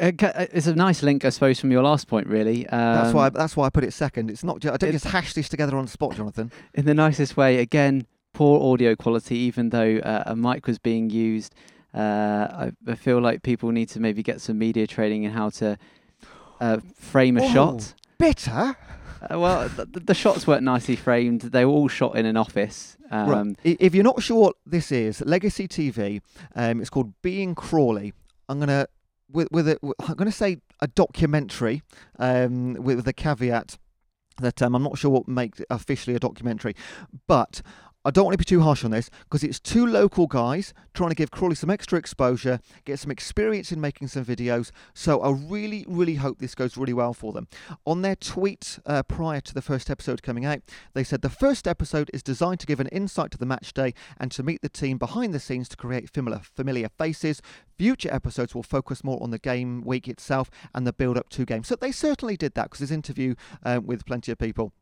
uh, 0.00 0.12
uh, 0.22 0.46
it's 0.52 0.66
a 0.68 0.74
nice 0.76 1.02
link, 1.02 1.24
I 1.24 1.30
suppose, 1.30 1.58
from 1.58 1.72
your 1.72 1.82
last 1.82 2.06
point, 2.06 2.28
really. 2.28 2.64
Um, 2.68 2.94
That's 2.94 3.12
why. 3.14 3.28
That's 3.30 3.56
why 3.56 3.66
I 3.66 3.70
put 3.70 3.82
it 3.82 3.92
second. 3.92 4.30
It's 4.30 4.44
not. 4.44 4.60
Ju- 4.60 4.70
I 4.70 4.76
don't 4.76 4.92
just 4.92 5.06
hash 5.06 5.32
this 5.32 5.48
together 5.48 5.76
on 5.76 5.86
the 5.86 5.90
spot, 5.90 6.14
Jonathan. 6.14 6.52
in 6.74 6.84
the 6.84 6.94
nicest 6.94 7.36
way. 7.36 7.58
Again, 7.58 8.06
poor 8.34 8.72
audio 8.72 8.94
quality, 8.94 9.36
even 9.38 9.70
though 9.70 9.96
uh, 9.98 10.22
a 10.26 10.36
mic 10.36 10.66
was 10.68 10.78
being 10.78 11.10
used. 11.10 11.54
Uh, 11.96 12.70
I, 12.86 12.90
I 12.92 12.94
feel 12.94 13.20
like 13.20 13.42
people 13.42 13.70
need 13.72 13.88
to 13.90 14.00
maybe 14.00 14.22
get 14.22 14.40
some 14.40 14.58
media 14.58 14.86
training 14.86 15.22
in 15.24 15.30
how 15.32 15.48
to 15.50 15.78
uh, 16.60 16.78
frame 16.98 17.38
a 17.38 17.42
Oh. 17.44 17.52
shot. 17.52 17.94
Bitter. 18.18 18.76
Uh, 19.30 19.38
well, 19.40 19.68
th- 19.68 19.92
th- 19.92 20.06
the 20.06 20.14
shots 20.14 20.46
weren't 20.46 20.62
nicely 20.62 20.94
framed. 20.96 21.40
They 21.40 21.64
were 21.64 21.72
all 21.72 21.88
shot 21.88 22.16
in 22.16 22.26
an 22.26 22.36
office. 22.36 22.96
Um, 23.10 23.28
right. 23.30 23.56
If 23.80 23.94
you're 23.94 24.04
not 24.04 24.22
sure 24.22 24.36
what 24.40 24.56
this 24.66 24.92
is, 24.92 25.22
Legacy 25.22 25.66
TV. 25.68 26.20
Um, 26.54 26.80
it's 26.80 26.90
called 26.90 27.14
Being 27.22 27.54
Crawley. 27.54 28.12
I'm 28.48 28.60
gonna 28.60 28.86
with 29.32 29.48
with 29.50 29.66
it. 29.68 29.78
I'm 30.06 30.14
gonna 30.16 30.30
say 30.32 30.58
a 30.80 30.86
documentary. 30.88 31.82
Um, 32.18 32.74
with 32.74 33.04
the 33.04 33.12
caveat 33.12 33.78
that 34.38 34.60
um, 34.60 34.74
I'm 34.74 34.82
not 34.82 34.98
sure 34.98 35.10
what 35.10 35.26
makes 35.28 35.60
it 35.60 35.66
officially 35.70 36.14
a 36.14 36.20
documentary, 36.20 36.74
but. 37.26 37.62
I 38.06 38.10
don't 38.10 38.24
want 38.24 38.34
to 38.34 38.38
be 38.38 38.44
too 38.44 38.60
harsh 38.60 38.84
on 38.84 38.92
this 38.92 39.10
because 39.24 39.42
it's 39.42 39.58
two 39.58 39.84
local 39.84 40.28
guys 40.28 40.72
trying 40.94 41.08
to 41.08 41.16
give 41.16 41.32
Crawley 41.32 41.56
some 41.56 41.70
extra 41.70 41.98
exposure, 41.98 42.60
get 42.84 43.00
some 43.00 43.10
experience 43.10 43.72
in 43.72 43.80
making 43.80 44.06
some 44.06 44.24
videos. 44.24 44.70
So 44.94 45.20
I 45.22 45.32
really, 45.32 45.84
really 45.88 46.14
hope 46.14 46.38
this 46.38 46.54
goes 46.54 46.76
really 46.76 46.92
well 46.92 47.12
for 47.12 47.32
them. 47.32 47.48
On 47.84 48.02
their 48.02 48.14
tweet 48.14 48.78
uh, 48.86 49.02
prior 49.02 49.40
to 49.40 49.52
the 49.52 49.60
first 49.60 49.90
episode 49.90 50.22
coming 50.22 50.44
out, 50.44 50.60
they 50.94 51.02
said 51.02 51.22
the 51.22 51.28
first 51.28 51.66
episode 51.66 52.08
is 52.14 52.22
designed 52.22 52.60
to 52.60 52.66
give 52.66 52.78
an 52.78 52.86
insight 52.88 53.32
to 53.32 53.38
the 53.38 53.44
match 53.44 53.74
day 53.74 53.92
and 54.20 54.30
to 54.30 54.44
meet 54.44 54.62
the 54.62 54.68
team 54.68 54.98
behind 54.98 55.34
the 55.34 55.40
scenes 55.40 55.68
to 55.70 55.76
create 55.76 56.08
familiar, 56.08 56.42
familiar 56.54 56.88
faces. 56.96 57.42
Future 57.76 58.14
episodes 58.14 58.54
will 58.54 58.62
focus 58.62 59.02
more 59.02 59.20
on 59.20 59.32
the 59.32 59.38
game 59.40 59.82
week 59.82 60.06
itself 60.06 60.48
and 60.72 60.86
the 60.86 60.92
build 60.92 61.18
up 61.18 61.28
to 61.30 61.44
games. 61.44 61.66
So 61.66 61.74
they 61.74 61.90
certainly 61.90 62.36
did 62.36 62.54
that 62.54 62.66
because 62.66 62.78
there's 62.78 62.92
interview 62.92 63.34
um, 63.64 63.84
with 63.84 64.06
plenty 64.06 64.30
of 64.30 64.38
people. 64.38 64.72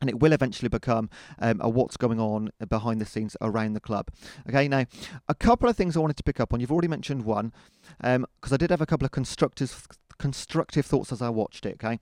And 0.00 0.08
it 0.08 0.20
will 0.20 0.32
eventually 0.32 0.68
become 0.68 1.10
um, 1.40 1.60
a 1.60 1.68
what's 1.68 1.96
going 1.96 2.20
on 2.20 2.50
behind 2.68 3.00
the 3.00 3.06
scenes 3.06 3.36
around 3.40 3.72
the 3.72 3.80
club. 3.80 4.10
Okay, 4.48 4.68
now 4.68 4.84
a 5.28 5.34
couple 5.34 5.68
of 5.68 5.76
things 5.76 5.96
I 5.96 6.00
wanted 6.00 6.16
to 6.18 6.22
pick 6.22 6.38
up 6.38 6.52
on. 6.52 6.60
You've 6.60 6.72
already 6.72 6.88
mentioned 6.88 7.24
one, 7.24 7.52
because 8.00 8.52
I 8.52 8.56
did 8.56 8.70
have 8.70 8.80
a 8.80 8.86
couple 8.86 9.04
of 9.06 9.10
constructive 9.10 9.86
constructive 10.18 10.84
thoughts 10.84 11.12
as 11.12 11.22
I 11.22 11.28
watched 11.30 11.64
it. 11.66 11.74
Okay. 11.82 11.98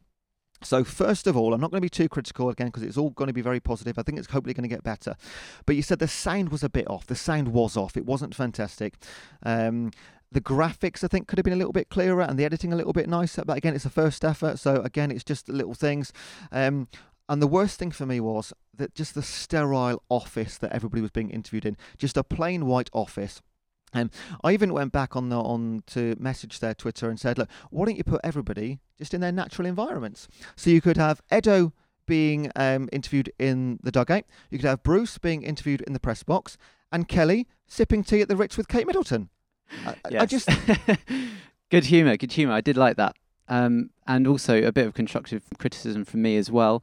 So 0.63 0.85
first 0.85 1.27
of 1.27 1.37
all, 1.37 1.53
I'm 1.53 1.61
not 1.61 1.71
going 1.71 1.83
to 1.83 1.85
be 1.85 1.91
too 1.91 2.09
critical 2.09 2.49
again 2.49 2.69
because 2.69 2.83
it's 2.83 2.97
all 2.97 3.11
going 3.11 3.29
to 3.29 3.35
be 3.35 3.43
very 3.43 3.61
positive. 3.61 3.99
I 3.99 4.03
think 4.03 4.19
it's 4.19 4.31
hopefully 4.31 4.55
going 4.55 4.69
to 4.69 4.75
get 4.75 4.83
better. 4.83 5.15
But 5.67 5.77
you 5.77 5.83
said 5.83 5.99
the 5.99 6.09
sound 6.09 6.49
was 6.49 6.65
a 6.65 6.71
bit 6.71 6.89
off. 6.89 7.07
The 7.07 7.15
sound 7.15 7.49
was 7.49 7.77
off. 7.77 7.97
It 7.97 8.07
wasn't 8.07 8.35
fantastic. 8.35 8.95
Um, 9.43 9.91
the 10.33 10.41
graphics, 10.41 11.05
I 11.05 11.09
think, 11.09 11.29
could 11.29 11.39
have 11.39 11.45
been 11.45 11.53
a 11.53 11.57
little 11.57 11.75
bit 11.75 11.91
clearer 11.91 12.23
and 12.23 12.39
the 12.39 12.45
editing 12.45 12.73
a 12.73 12.77
little 12.77 12.95
bit 12.95 13.09
nicer. 13.09 13.45
But 13.45 13.59
again, 13.59 13.75
it's 13.75 13.85
a 13.85 13.91
first 13.91 14.25
effort. 14.25 14.59
So 14.59 14.77
again, 14.81 15.11
it's 15.11 15.25
just 15.25 15.49
little 15.49 15.75
things. 15.75 16.13
Um, 16.51 16.89
and 17.29 17.43
the 17.43 17.47
worst 17.47 17.79
thing 17.79 17.91
for 17.91 18.07
me 18.07 18.21
was 18.21 18.53
that 18.77 18.95
just 18.95 19.15
the 19.15 19.23
sterile 19.23 20.03
office 20.09 20.59
that 20.59 20.73
everybody 20.73 21.01
was 21.03 21.11
being 21.11 21.31
interviewed 21.31 21.65
in, 21.67 21.77
just 21.99 22.17
a 22.17 22.23
plain 22.25 22.67
white 22.67 22.91
office. 22.93 23.41
Um, 23.95 24.11
I 24.45 24.53
even 24.53 24.73
went 24.75 24.93
back 24.93 25.17
on 25.17 25.29
the 25.31 25.37
on 25.39 25.83
to 25.89 26.17
message 26.19 26.61
their 26.61 26.75
Twitter 26.75 27.09
and 27.09 27.19
said, 27.19 27.39
look, 27.39 27.49
why 27.71 27.87
don't 27.87 27.97
you 27.97 28.05
put 28.05 28.21
everybody 28.25 28.81
just 28.99 29.15
in 29.15 29.21
their 29.21 29.33
natural 29.33 29.67
environments? 29.67 30.29
So 30.57 30.71
you 30.71 30.81
could 30.81 30.97
have 30.99 31.23
Edu 31.33 31.73
being 32.05 32.51
um, 32.57 32.89
interviewed 32.93 33.33
in 33.39 33.79
the 33.83 33.91
dugout, 33.91 34.25
you 34.51 34.59
could 34.59 34.69
have 34.69 34.83
Bruce 34.83 35.19
being 35.19 35.43
interviewed 35.43 35.81
in 35.83 35.93
the 35.93 36.01
press 36.01 36.23
box, 36.23 36.57
and 36.93 37.09
Kelly 37.09 37.47
sipping 37.67 38.05
tea 38.05 38.21
at 38.21 38.29
the 38.29 38.37
Ritz 38.37 38.57
with 38.57 38.69
Kate 38.69 38.87
Middleton. 38.87 39.29
I, 39.85 39.91
I- 39.91 39.95
I 40.05 40.09
Yes. 40.11 40.31
just 40.31 40.49
good 41.71 41.85
humour, 41.87 42.17
good 42.17 42.33
humour. 42.33 42.53
I 42.55 42.61
did 42.61 42.77
like 42.77 42.97
that. 42.97 43.17
Um, 43.49 43.91
and 44.07 44.27
also 44.27 44.63
a 44.63 44.73
bit 44.73 44.87
of 44.87 44.95
constructive 44.95 45.45
criticism 45.59 46.05
from 46.05 46.23
me 46.23 46.37
as 46.37 46.51
well. 46.51 46.83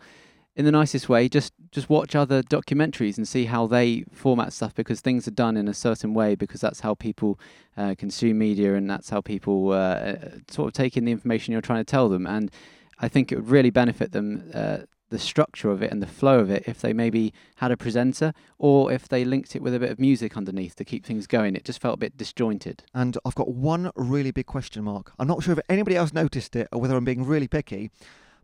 In 0.55 0.65
the 0.65 0.71
nicest 0.71 1.09
way, 1.09 1.27
just 1.27 1.51
just 1.71 1.89
watch 1.89 2.15
other 2.15 2.43
documentaries 2.43 3.17
and 3.17 3.27
see 3.27 3.45
how 3.45 3.65
they 3.65 4.03
format 4.13 4.53
stuff 4.53 4.75
because 4.75 5.01
things 5.01 5.27
are 5.27 5.31
done 5.31 5.57
in 5.57 5.67
a 5.67 5.73
certain 5.73 6.13
way 6.13 6.35
because 6.35 6.61
that's 6.61 6.81
how 6.81 6.93
people 6.93 7.39
uh, 7.75 7.95
consume 7.97 8.37
media 8.37 8.75
and 8.75 8.87
that's 8.87 9.09
how 9.09 9.19
people 9.19 9.71
uh, 9.71 9.75
uh, 9.75 10.15
sort 10.51 10.67
of 10.67 10.73
take 10.73 10.95
in 10.95 11.05
the 11.05 11.11
information 11.11 11.51
you're 11.51 11.61
trying 11.61 11.79
to 11.79 11.91
tell 11.91 12.07
them. 12.07 12.27
And 12.27 12.51
I 12.99 13.07
think 13.07 13.31
it 13.31 13.35
would 13.37 13.49
really 13.49 13.71
benefit 13.71 14.11
them. 14.11 14.51
Uh, 14.53 14.77
the 15.09 15.19
structure 15.19 15.69
of 15.69 15.83
it 15.83 15.91
and 15.91 16.01
the 16.01 16.07
flow 16.07 16.39
of 16.39 16.49
it 16.49 16.63
if 16.65 16.81
they 16.81 16.91
maybe 16.91 17.31
had 17.57 17.71
a 17.71 17.77
presenter 17.77 18.33
or 18.57 18.91
if 18.91 19.07
they 19.07 19.23
linked 19.23 19.55
it 19.55 19.61
with 19.61 19.75
a 19.75 19.79
bit 19.79 19.91
of 19.91 19.99
music 19.99 20.35
underneath 20.35 20.75
to 20.75 20.83
keep 20.83 21.05
things 21.05 21.27
going 21.27 21.55
it 21.55 21.63
just 21.63 21.79
felt 21.79 21.93
a 21.93 21.97
bit 21.97 22.17
disjointed 22.17 22.81
And 22.95 23.15
I've 23.23 23.35
got 23.35 23.49
one 23.49 23.91
really 23.95 24.31
big 24.31 24.47
question 24.47 24.83
mark. 24.83 25.13
I'm 25.19 25.27
not 25.27 25.43
sure 25.43 25.53
if 25.53 25.59
anybody 25.69 25.95
else 25.95 26.13
noticed 26.13 26.55
it 26.55 26.67
or 26.71 26.81
whether 26.81 26.95
I'm 26.95 27.05
being 27.05 27.25
really 27.25 27.47
picky. 27.47 27.91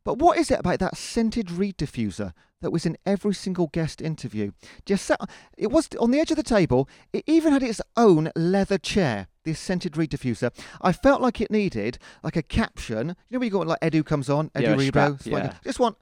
But 0.04 0.20
what 0.20 0.38
is 0.38 0.52
it 0.52 0.60
about 0.60 0.80
that 0.80 0.98
scented 0.98 1.52
reed 1.52 1.78
diffuser 1.78 2.34
that 2.62 2.72
was 2.72 2.86
in 2.86 2.98
every 3.06 3.34
single 3.34 3.68
guest 3.68 4.02
interview? 4.02 4.52
Just 4.86 5.06
sat, 5.06 5.20
it 5.58 5.72
was 5.72 5.90
on 6.00 6.12
the 6.12 6.20
edge 6.20 6.32
of 6.32 6.38
the 6.38 6.44
table. 6.44 6.90
It 7.14 7.24
even 7.28 7.54
had 7.54 7.64
its 7.64 7.82
own 7.98 8.32
leather 8.36 8.78
chair. 8.78 9.28
This 9.44 9.60
scented 9.60 9.98
reed 9.98 10.12
diffuser. 10.12 10.52
I 10.82 10.92
felt 10.92 11.22
like 11.22 11.42
it 11.42 11.52
needed 11.52 11.98
like 12.24 12.36
a 12.36 12.44
caption. 12.44 13.10
You 13.30 13.36
know 13.36 13.40
when 13.40 13.48
you 13.48 13.52
got 13.52 13.68
like 13.68 13.80
Edu 13.82 14.06
comes 14.06 14.30
on, 14.30 14.50
Edu 14.50 14.62
Yeah, 14.62 14.76
strap, 14.90 15.12
yeah. 15.26 15.54
just 15.64 15.80
want 15.80 15.98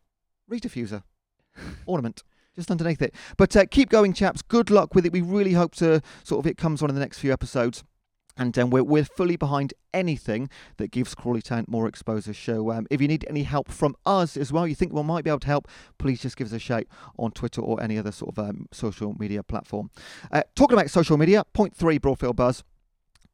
reed 0.47 0.63
diffuser 0.63 1.03
ornament. 1.85 2.23
Just 2.55 2.71
underneath 2.71 3.03
it, 3.03 3.13
but 3.37 3.55
uh, 3.55 3.65
keep 3.69 3.87
going, 3.87 4.13
chaps. 4.13 4.41
Good 4.41 4.71
luck 4.71 4.95
with 4.95 5.05
it. 5.05 5.11
We 5.11 5.21
really 5.21 5.53
hope 5.53 5.75
to 5.75 6.01
sort 6.23 6.43
of 6.43 6.49
it 6.49 6.57
comes 6.57 6.81
on 6.81 6.89
in 6.89 6.95
the 6.95 6.99
next 7.01 7.19
few 7.19 7.31
episodes 7.31 7.83
and 8.37 8.57
um, 8.57 8.69
we're, 8.69 8.83
we're 8.83 9.05
fully 9.05 9.35
behind 9.35 9.73
anything 9.93 10.49
that 10.77 10.91
gives 10.91 11.15
Crawley 11.15 11.41
Town 11.41 11.65
more 11.67 11.87
exposure. 11.87 12.33
So 12.33 12.71
um, 12.71 12.87
if 12.89 13.01
you 13.01 13.07
need 13.07 13.25
any 13.29 13.43
help 13.43 13.69
from 13.69 13.95
us 14.05 14.37
as 14.37 14.51
well, 14.53 14.67
you 14.67 14.75
think 14.75 14.93
we 14.93 15.03
might 15.03 15.23
be 15.23 15.29
able 15.29 15.39
to 15.39 15.47
help, 15.47 15.67
please 15.97 16.21
just 16.21 16.37
give 16.37 16.47
us 16.47 16.53
a 16.53 16.59
shout 16.59 16.85
on 17.17 17.31
Twitter 17.31 17.61
or 17.61 17.81
any 17.81 17.97
other 17.97 18.11
sort 18.11 18.37
of 18.37 18.49
um, 18.49 18.67
social 18.71 19.15
media 19.17 19.43
platform. 19.43 19.89
Uh, 20.31 20.43
talking 20.55 20.77
about 20.77 20.89
social 20.89 21.17
media, 21.17 21.43
point 21.53 21.75
three, 21.75 21.99
Broadfield 21.99 22.35
Buzz. 22.35 22.63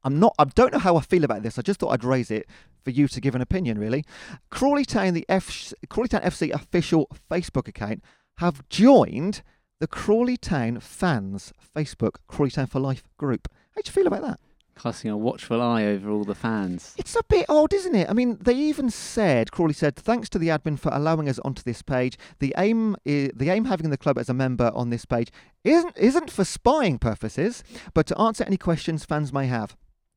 I'm 0.02 0.20
not. 0.20 0.34
I 0.38 0.44
don't 0.44 0.72
know 0.72 0.78
how 0.78 0.96
I 0.96 1.00
feel 1.00 1.24
about 1.24 1.42
this. 1.42 1.58
I 1.58 1.62
just 1.62 1.80
thought 1.80 1.88
I'd 1.88 2.04
raise 2.04 2.30
it 2.30 2.46
for 2.84 2.90
you 2.90 3.08
to 3.08 3.20
give 3.22 3.34
an 3.34 3.40
opinion. 3.40 3.78
Really, 3.78 4.04
Crawley 4.50 4.84
Town, 4.84 5.14
the 5.14 5.24
F, 5.30 5.72
Crawley 5.88 6.08
Town 6.08 6.20
FC 6.20 6.50
official 6.50 7.08
Facebook 7.30 7.68
account, 7.68 8.02
have 8.36 8.68
joined 8.68 9.42
the 9.80 9.86
Crawley 9.86 10.36
Town 10.36 10.78
fans 10.78 11.52
Facebook 11.74 12.16
Crawley 12.28 12.50
Town 12.50 12.66
for 12.66 12.80
Life 12.80 13.04
group. 13.16 13.48
How 13.74 13.80
do 13.80 13.88
you 13.88 13.92
feel 13.92 14.06
about 14.06 14.22
that? 14.22 14.40
Casting 14.74 15.10
a 15.10 15.16
watchful 15.16 15.60
eye 15.60 15.84
over 15.84 16.10
all 16.10 16.24
the 16.24 16.34
fans. 16.34 16.94
It's 16.96 17.16
a 17.16 17.22
bit 17.28 17.46
odd, 17.48 17.72
isn't 17.72 17.94
it? 17.94 18.08
I 18.08 18.12
mean, 18.12 18.38
they 18.40 18.54
even 18.54 18.90
said 18.90 19.52
Crawley 19.52 19.72
said, 19.72 19.96
"Thanks 19.96 20.28
to 20.30 20.38
the 20.38 20.48
admin 20.48 20.78
for 20.78 20.90
allowing 20.92 21.28
us 21.28 21.38
onto 21.40 21.62
this 21.62 21.82
page. 21.82 22.18
The 22.38 22.54
aim, 22.56 22.96
the 23.04 23.50
aim 23.50 23.66
having 23.66 23.90
the 23.90 23.96
club 23.96 24.18
as 24.18 24.28
a 24.28 24.34
member 24.34 24.70
on 24.74 24.90
this 24.90 25.04
page 25.04 25.30
isn't 25.62 25.96
isn't 25.96 26.30
for 26.30 26.44
spying 26.44 26.98
purposes, 26.98 27.62
but 27.94 28.06
to 28.06 28.18
answer 28.20 28.44
any 28.44 28.56
questions 28.56 29.04
fans 29.04 29.32
may 29.32 29.46
have." 29.46 29.76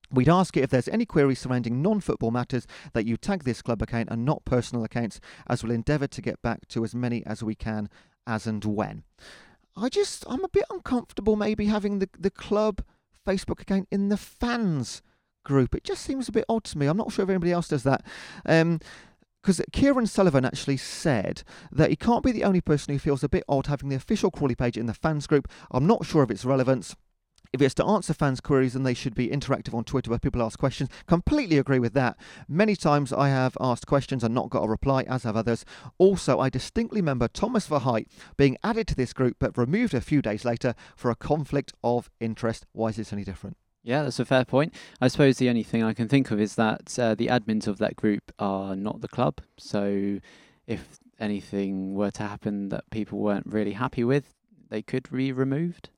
We'd 0.09 0.29
ask 0.29 0.55
you 0.55 0.63
if 0.63 0.69
there's 0.69 0.87
any 0.87 1.05
queries 1.05 1.39
surrounding 1.39 1.81
non 1.81 1.99
football 1.99 2.31
matters 2.31 2.65
that 2.93 3.05
you 3.05 3.17
tag 3.17 3.43
this 3.43 3.61
club 3.61 3.81
account 3.81 4.07
and 4.09 4.23
not 4.23 4.45
personal 4.45 4.85
accounts, 4.85 5.19
as 5.47 5.63
we'll 5.63 5.73
endeavour 5.73 6.07
to 6.07 6.21
get 6.21 6.41
back 6.41 6.67
to 6.69 6.83
as 6.83 6.95
many 6.95 7.25
as 7.25 7.43
we 7.43 7.55
can 7.55 7.89
as 8.25 8.47
and 8.47 8.63
when. 8.63 9.03
I 9.75 9.89
just, 9.89 10.25
I'm 10.27 10.43
a 10.43 10.49
bit 10.49 10.65
uncomfortable 10.69 11.35
maybe 11.35 11.65
having 11.65 11.99
the, 11.99 12.09
the 12.17 12.31
club 12.31 12.83
Facebook 13.27 13.61
account 13.61 13.87
in 13.91 14.09
the 14.09 14.17
fans 14.17 15.01
group. 15.43 15.75
It 15.75 15.83
just 15.83 16.03
seems 16.03 16.29
a 16.29 16.31
bit 16.31 16.45
odd 16.47 16.63
to 16.65 16.77
me. 16.77 16.87
I'm 16.87 16.97
not 16.97 17.11
sure 17.11 17.23
if 17.23 17.29
anybody 17.29 17.51
else 17.51 17.67
does 17.67 17.83
that. 17.83 18.03
Um, 18.45 18.79
because 19.41 19.61
Kieran 19.71 20.07
Sullivan 20.07 20.43
actually 20.43 20.75
said 20.75 21.43
that 21.71 21.89
he 21.89 21.95
can't 21.95 22.23
be 22.23 22.33
the 22.33 22.43
only 22.43 22.59
person 22.59 22.93
who 22.93 22.99
feels 22.99 23.23
a 23.23 23.29
bit 23.29 23.45
odd 23.47 23.67
having 23.67 23.87
the 23.87 23.95
official 23.95 24.29
Crawley 24.29 24.55
page 24.55 24.77
in 24.77 24.87
the 24.87 24.93
fans 24.93 25.25
group. 25.25 25.47
I'm 25.71 25.87
not 25.87 26.05
sure 26.05 26.21
of 26.21 26.31
its 26.31 26.43
relevance. 26.43 26.97
If 27.53 27.61
it's 27.61 27.73
to 27.75 27.85
answer 27.85 28.13
fans' 28.13 28.41
queries, 28.41 28.73
then 28.73 28.83
they 28.83 28.93
should 28.93 29.15
be 29.15 29.29
interactive 29.29 29.73
on 29.73 29.83
Twitter 29.83 30.09
where 30.09 30.19
people 30.19 30.41
ask 30.41 30.59
questions. 30.59 30.89
Completely 31.07 31.57
agree 31.57 31.79
with 31.79 31.93
that. 31.93 32.17
Many 32.47 32.75
times 32.75 33.13
I 33.13 33.29
have 33.29 33.57
asked 33.59 33.87
questions 33.87 34.23
and 34.23 34.33
not 34.33 34.49
got 34.49 34.63
a 34.63 34.69
reply, 34.69 35.03
as 35.03 35.23
have 35.23 35.37
others. 35.37 35.65
Also, 35.97 36.39
I 36.39 36.49
distinctly 36.49 37.01
remember 37.01 37.27
Thomas 37.27 37.67
Verheydt 37.67 38.07
being 38.37 38.57
added 38.63 38.87
to 38.87 38.95
this 38.95 39.13
group 39.13 39.37
but 39.39 39.57
removed 39.57 39.93
a 39.93 40.01
few 40.01 40.21
days 40.21 40.45
later 40.45 40.75
for 40.95 41.11
a 41.11 41.15
conflict 41.15 41.73
of 41.83 42.09
interest. 42.19 42.65
Why 42.71 42.89
is 42.89 42.97
this 42.97 43.13
any 43.13 43.23
different? 43.23 43.57
Yeah, 43.83 44.03
that's 44.03 44.19
a 44.19 44.25
fair 44.25 44.43
point. 44.43 44.73
I 44.99 45.07
suppose 45.07 45.37
the 45.37 45.47
only 45.47 45.63
thing 45.63 45.81
I 45.81 45.93
can 45.93 46.09
think 46.09 46.29
of 46.31 46.41
is 46.41 46.55
that 46.55 46.99
uh, 46.99 47.15
the 47.15 47.27
admins 47.27 47.67
of 47.67 47.77
that 47.77 47.95
group 47.95 48.33
are 48.37 48.75
not 48.75 48.99
the 48.99 49.07
club. 49.07 49.39
So 49.57 50.19
if 50.65 50.99
anything 51.19 51.93
were 51.93 52.11
to 52.11 52.23
happen 52.23 52.69
that 52.69 52.89
people 52.89 53.19
weren't 53.19 53.47
really 53.47 53.73
happy 53.73 54.03
with, 54.03 54.33
they 54.69 54.81
could 54.81 55.09
be 55.09 55.31
removed. 55.31 55.89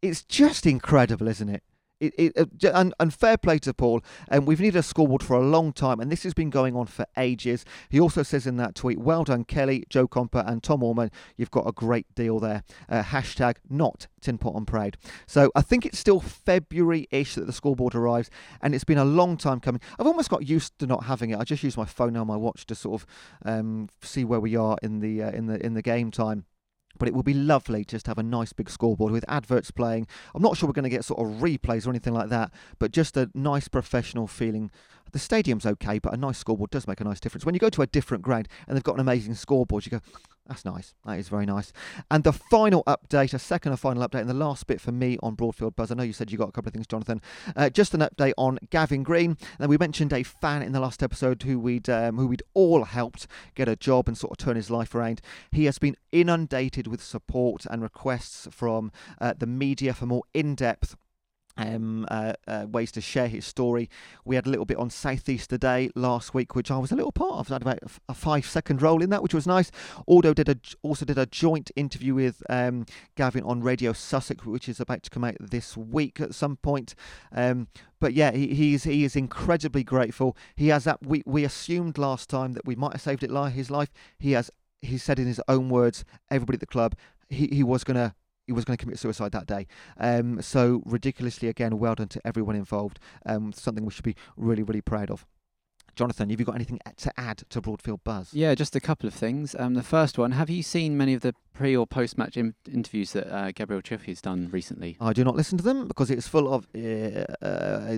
It's 0.00 0.22
just 0.22 0.64
incredible, 0.64 1.26
isn't 1.26 1.48
it? 1.48 1.64
It, 1.98 2.14
it, 2.18 2.36
uh, 2.36 2.70
and, 2.74 2.92
and 3.00 3.12
fair 3.12 3.38
play 3.38 3.58
to 3.60 3.72
Paul. 3.72 4.02
And 4.28 4.46
we've 4.46 4.60
needed 4.60 4.78
a 4.78 4.82
scoreboard 4.82 5.22
for 5.22 5.34
a 5.34 5.40
long 5.40 5.72
time, 5.72 5.98
and 5.98 6.12
this 6.12 6.24
has 6.24 6.34
been 6.34 6.50
going 6.50 6.76
on 6.76 6.86
for 6.86 7.06
ages. 7.16 7.64
He 7.88 7.98
also 7.98 8.22
says 8.22 8.46
in 8.46 8.56
that 8.58 8.74
tweet, 8.74 8.98
"Well 8.98 9.24
done, 9.24 9.44
Kelly, 9.44 9.84
Joe 9.88 10.06
Comper, 10.06 10.46
and 10.46 10.62
Tom 10.62 10.82
Orman. 10.82 11.10
You've 11.36 11.50
got 11.50 11.66
a 11.66 11.72
great 11.72 12.14
deal 12.14 12.38
there." 12.38 12.64
Uh, 12.88 13.02
hashtag 13.02 13.56
not 13.70 14.08
tin 14.20 14.38
pot 14.38 14.54
on 14.54 14.66
parade. 14.66 14.96
So 15.26 15.50
I 15.54 15.62
think 15.62 15.86
it's 15.86 15.98
still 15.98 16.20
February-ish 16.20 17.36
that 17.36 17.46
the 17.46 17.52
scoreboard 17.52 17.94
arrives, 17.94 18.30
and 18.60 18.74
it's 18.74 18.84
been 18.84 18.98
a 18.98 19.04
long 19.04 19.36
time 19.36 19.60
coming. 19.60 19.80
I've 19.98 20.06
almost 20.06 20.28
got 20.28 20.46
used 20.46 20.78
to 20.80 20.86
not 20.86 21.04
having 21.04 21.30
it. 21.30 21.38
I 21.38 21.44
just 21.44 21.62
use 21.62 21.76
my 21.76 21.84
phone 21.86 22.12
now, 22.12 22.24
my 22.24 22.36
watch, 22.36 22.66
to 22.66 22.74
sort 22.74 23.02
of 23.02 23.06
um, 23.44 23.88
see 24.02 24.24
where 24.24 24.40
we 24.40 24.56
are 24.56 24.76
in 24.82 25.00
the 25.00 25.22
uh, 25.22 25.30
in 25.30 25.46
the 25.46 25.64
in 25.64 25.74
the 25.74 25.82
game 25.82 26.10
time. 26.10 26.44
But 26.98 27.08
it 27.08 27.14
will 27.14 27.22
be 27.22 27.34
lovely 27.34 27.84
just 27.84 28.06
to 28.06 28.10
have 28.10 28.18
a 28.18 28.22
nice 28.22 28.52
big 28.52 28.70
scoreboard 28.70 29.12
with 29.12 29.24
adverts 29.28 29.70
playing. 29.70 30.06
I'm 30.34 30.42
not 30.42 30.56
sure 30.56 30.68
we're 30.68 30.72
going 30.72 30.84
to 30.84 30.90
get 30.90 31.04
sort 31.04 31.20
of 31.20 31.40
replays 31.40 31.86
or 31.86 31.90
anything 31.90 32.14
like 32.14 32.28
that, 32.30 32.50
but 32.78 32.90
just 32.90 33.16
a 33.16 33.30
nice 33.34 33.68
professional 33.68 34.26
feeling. 34.26 34.70
The 35.12 35.18
stadium's 35.18 35.66
okay, 35.66 35.98
but 35.98 36.12
a 36.12 36.16
nice 36.16 36.38
scoreboard 36.38 36.70
does 36.70 36.86
make 36.86 37.00
a 37.00 37.04
nice 37.04 37.20
difference. 37.20 37.46
When 37.46 37.54
you 37.54 37.60
go 37.60 37.70
to 37.70 37.82
a 37.82 37.86
different 37.86 38.22
ground 38.22 38.48
and 38.66 38.76
they've 38.76 38.84
got 38.84 38.94
an 38.94 39.00
amazing 39.00 39.34
scoreboard, 39.34 39.86
you 39.86 39.90
go, 39.90 40.00
that's 40.46 40.64
nice. 40.64 40.94
That 41.04 41.18
is 41.18 41.28
very 41.28 41.46
nice. 41.46 41.72
And 42.10 42.22
the 42.22 42.32
final 42.32 42.84
update, 42.84 43.34
a 43.34 43.38
second 43.38 43.72
and 43.72 43.80
final 43.80 44.06
update, 44.06 44.20
and 44.20 44.30
the 44.30 44.34
last 44.34 44.66
bit 44.66 44.80
for 44.80 44.92
me 44.92 45.18
on 45.22 45.36
Broadfield 45.36 45.74
Buzz. 45.74 45.90
I 45.90 45.94
know 45.94 46.02
you 46.02 46.12
said 46.12 46.30
you 46.30 46.38
got 46.38 46.48
a 46.48 46.52
couple 46.52 46.68
of 46.68 46.74
things, 46.74 46.86
Jonathan. 46.86 47.20
Uh, 47.56 47.68
just 47.68 47.94
an 47.94 48.00
update 48.00 48.34
on 48.38 48.58
Gavin 48.70 49.02
Green. 49.02 49.36
And 49.58 49.68
we 49.68 49.76
mentioned 49.76 50.12
a 50.12 50.22
fan 50.22 50.62
in 50.62 50.72
the 50.72 50.80
last 50.80 51.02
episode 51.02 51.42
who 51.42 51.58
we'd 51.58 51.88
um, 51.88 52.16
who 52.16 52.28
we'd 52.28 52.42
all 52.54 52.84
helped 52.84 53.26
get 53.54 53.68
a 53.68 53.76
job 53.76 54.08
and 54.08 54.16
sort 54.16 54.32
of 54.32 54.38
turn 54.38 54.56
his 54.56 54.70
life 54.70 54.94
around. 54.94 55.20
He 55.50 55.64
has 55.64 55.78
been 55.78 55.96
inundated 56.12 56.86
with 56.86 57.02
support 57.02 57.66
and 57.66 57.82
requests 57.82 58.46
from 58.50 58.92
uh, 59.20 59.34
the 59.36 59.46
media 59.46 59.94
for 59.94 60.06
more 60.06 60.22
in-depth 60.32 60.96
um, 61.56 62.06
uh, 62.10 62.34
uh, 62.46 62.66
ways 62.68 62.92
to 62.92 63.00
share 63.00 63.28
his 63.28 63.46
story. 63.46 63.88
We 64.24 64.36
had 64.36 64.46
a 64.46 64.50
little 64.50 64.64
bit 64.64 64.76
on 64.76 64.90
Southeast 64.90 65.50
today 65.50 65.90
last 65.94 66.34
week, 66.34 66.54
which 66.54 66.70
I 66.70 66.78
was 66.78 66.92
a 66.92 66.96
little 66.96 67.12
part 67.12 67.38
of. 67.38 67.50
I 67.50 67.54
had 67.54 67.62
about 67.62 67.78
a 68.08 68.14
five-second 68.14 68.82
role 68.82 69.02
in 69.02 69.10
that, 69.10 69.22
which 69.22 69.34
was 69.34 69.46
nice. 69.46 69.70
Aldo 70.06 70.34
did 70.34 70.48
a 70.48 70.56
also 70.82 71.04
did 71.04 71.18
a 71.18 71.26
joint 71.26 71.70
interview 71.76 72.14
with 72.14 72.42
um, 72.48 72.86
Gavin 73.16 73.44
on 73.44 73.62
Radio 73.62 73.92
Sussex, 73.92 74.44
which 74.44 74.68
is 74.68 74.80
about 74.80 75.02
to 75.04 75.10
come 75.10 75.24
out 75.24 75.36
this 75.40 75.76
week 75.76 76.20
at 76.20 76.34
some 76.34 76.56
point. 76.56 76.94
Um, 77.32 77.68
but 78.00 78.12
yeah, 78.12 78.32
he, 78.32 78.54
he's 78.54 78.84
he 78.84 79.04
is 79.04 79.16
incredibly 79.16 79.84
grateful. 79.84 80.36
He 80.54 80.68
has 80.68 80.84
that. 80.84 81.06
We 81.06 81.22
we 81.26 81.44
assumed 81.44 81.98
last 81.98 82.28
time 82.28 82.52
that 82.52 82.66
we 82.66 82.76
might 82.76 82.92
have 82.92 83.02
saved 83.02 83.22
it 83.22 83.30
his 83.52 83.70
life. 83.70 83.92
He 84.18 84.32
has. 84.32 84.50
He 84.82 84.98
said 84.98 85.18
in 85.18 85.26
his 85.26 85.40
own 85.48 85.68
words, 85.68 86.04
everybody 86.30 86.56
at 86.56 86.60
the 86.60 86.66
club, 86.66 86.94
he, 87.28 87.48
he 87.50 87.64
was 87.64 87.82
gonna 87.82 88.14
he 88.46 88.52
was 88.52 88.64
going 88.64 88.76
to 88.76 88.82
commit 88.82 88.98
suicide 88.98 89.32
that 89.32 89.46
day. 89.46 89.66
Um, 89.98 90.40
so 90.40 90.82
ridiculously, 90.84 91.48
again, 91.48 91.78
well 91.78 91.94
done 91.94 92.08
to 92.08 92.26
everyone 92.26 92.56
involved. 92.56 92.98
Um, 93.24 93.52
something 93.52 93.84
we 93.84 93.90
should 93.92 94.04
be 94.04 94.16
really, 94.36 94.62
really 94.62 94.80
proud 94.80 95.10
of. 95.10 95.26
Jonathan, 95.96 96.28
have 96.28 96.38
you 96.38 96.44
got 96.44 96.54
anything 96.54 96.78
to 96.98 97.10
add 97.18 97.38
to 97.48 97.62
Broadfield 97.62 98.04
Buzz? 98.04 98.34
Yeah, 98.34 98.54
just 98.54 98.76
a 98.76 98.80
couple 98.80 99.08
of 99.08 99.14
things. 99.14 99.56
Um, 99.58 99.72
the 99.72 99.82
first 99.82 100.18
one, 100.18 100.32
have 100.32 100.50
you 100.50 100.62
seen 100.62 100.94
many 100.94 101.14
of 101.14 101.22
the 101.22 101.34
pre 101.54 101.74
or 101.74 101.86
post 101.86 102.18
match 102.18 102.36
in- 102.36 102.54
interviews 102.70 103.12
that 103.12 103.34
uh, 103.34 103.50
Gabriel 103.52 103.80
has 104.06 104.20
done 104.20 104.50
recently? 104.52 104.98
I 105.00 105.14
do 105.14 105.24
not 105.24 105.36
listen 105.36 105.56
to 105.56 105.64
them 105.64 105.88
because 105.88 106.10
it's 106.10 106.28
full 106.28 106.52
of. 106.52 106.68
Uh, 106.74 107.24
uh, 107.40 107.46
uh, 107.46 107.96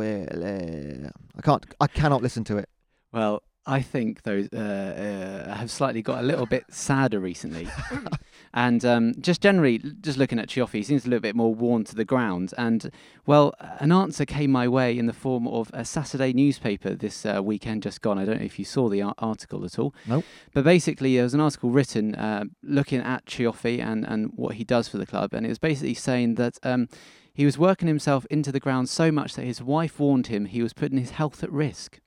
uh, 0.00 1.10
I 1.36 1.42
can't. 1.42 1.66
I 1.78 1.86
cannot 1.88 2.22
listen 2.22 2.42
to 2.44 2.56
it. 2.56 2.70
Well, 3.12 3.42
I 3.66 3.82
think 3.82 4.22
those 4.22 4.48
uh, 4.52 5.46
uh, 5.46 5.54
have 5.54 5.70
slightly 5.70 6.00
got 6.00 6.20
a 6.20 6.26
little 6.26 6.46
bit 6.46 6.64
sadder 6.70 7.20
recently. 7.20 7.68
and 8.52 8.84
um, 8.84 9.14
just 9.20 9.40
generally, 9.40 9.78
just 10.00 10.18
looking 10.18 10.40
at 10.40 10.48
Cioffi, 10.48 10.72
he 10.72 10.82
seems 10.82 11.06
a 11.06 11.08
little 11.08 11.20
bit 11.20 11.36
more 11.36 11.54
worn 11.54 11.84
to 11.84 11.94
the 11.94 12.04
ground. 12.04 12.52
And, 12.58 12.90
well, 13.24 13.54
an 13.78 13.92
answer 13.92 14.24
came 14.24 14.50
my 14.50 14.66
way 14.66 14.98
in 14.98 15.06
the 15.06 15.12
form 15.12 15.46
of 15.46 15.70
a 15.72 15.84
Saturday 15.84 16.32
newspaper 16.32 16.94
this 16.94 17.24
uh, 17.24 17.40
weekend 17.42 17.84
just 17.84 18.00
gone. 18.00 18.18
I 18.18 18.24
don't 18.24 18.38
know 18.38 18.44
if 18.44 18.58
you 18.58 18.64
saw 18.64 18.88
the 18.88 19.02
ar- 19.02 19.14
article 19.18 19.64
at 19.64 19.78
all. 19.78 19.94
Nope. 20.06 20.24
But 20.52 20.64
basically, 20.64 21.14
there 21.14 21.22
was 21.22 21.34
an 21.34 21.40
article 21.40 21.70
written 21.70 22.16
uh, 22.16 22.44
looking 22.62 23.00
at 23.00 23.26
Cioffi 23.26 23.80
and, 23.80 24.04
and 24.04 24.32
what 24.34 24.56
he 24.56 24.64
does 24.64 24.88
for 24.88 24.98
the 24.98 25.06
club. 25.06 25.32
And 25.32 25.46
it 25.46 25.48
was 25.48 25.58
basically 25.58 25.94
saying 25.94 26.34
that. 26.36 26.58
Um, 26.62 26.88
he 27.32 27.46
was 27.46 27.56
working 27.56 27.88
himself 27.88 28.26
into 28.28 28.52
the 28.52 28.60
ground 28.60 28.88
so 28.90 29.10
much 29.10 29.34
that 29.34 29.44
his 29.44 29.62
wife 29.62 29.98
warned 30.00 30.26
him 30.26 30.44
he 30.44 30.62
was 30.62 30.74
putting 30.74 30.98
his 30.98 31.12
health 31.12 31.42
at 31.42 31.50
risk. 31.50 32.00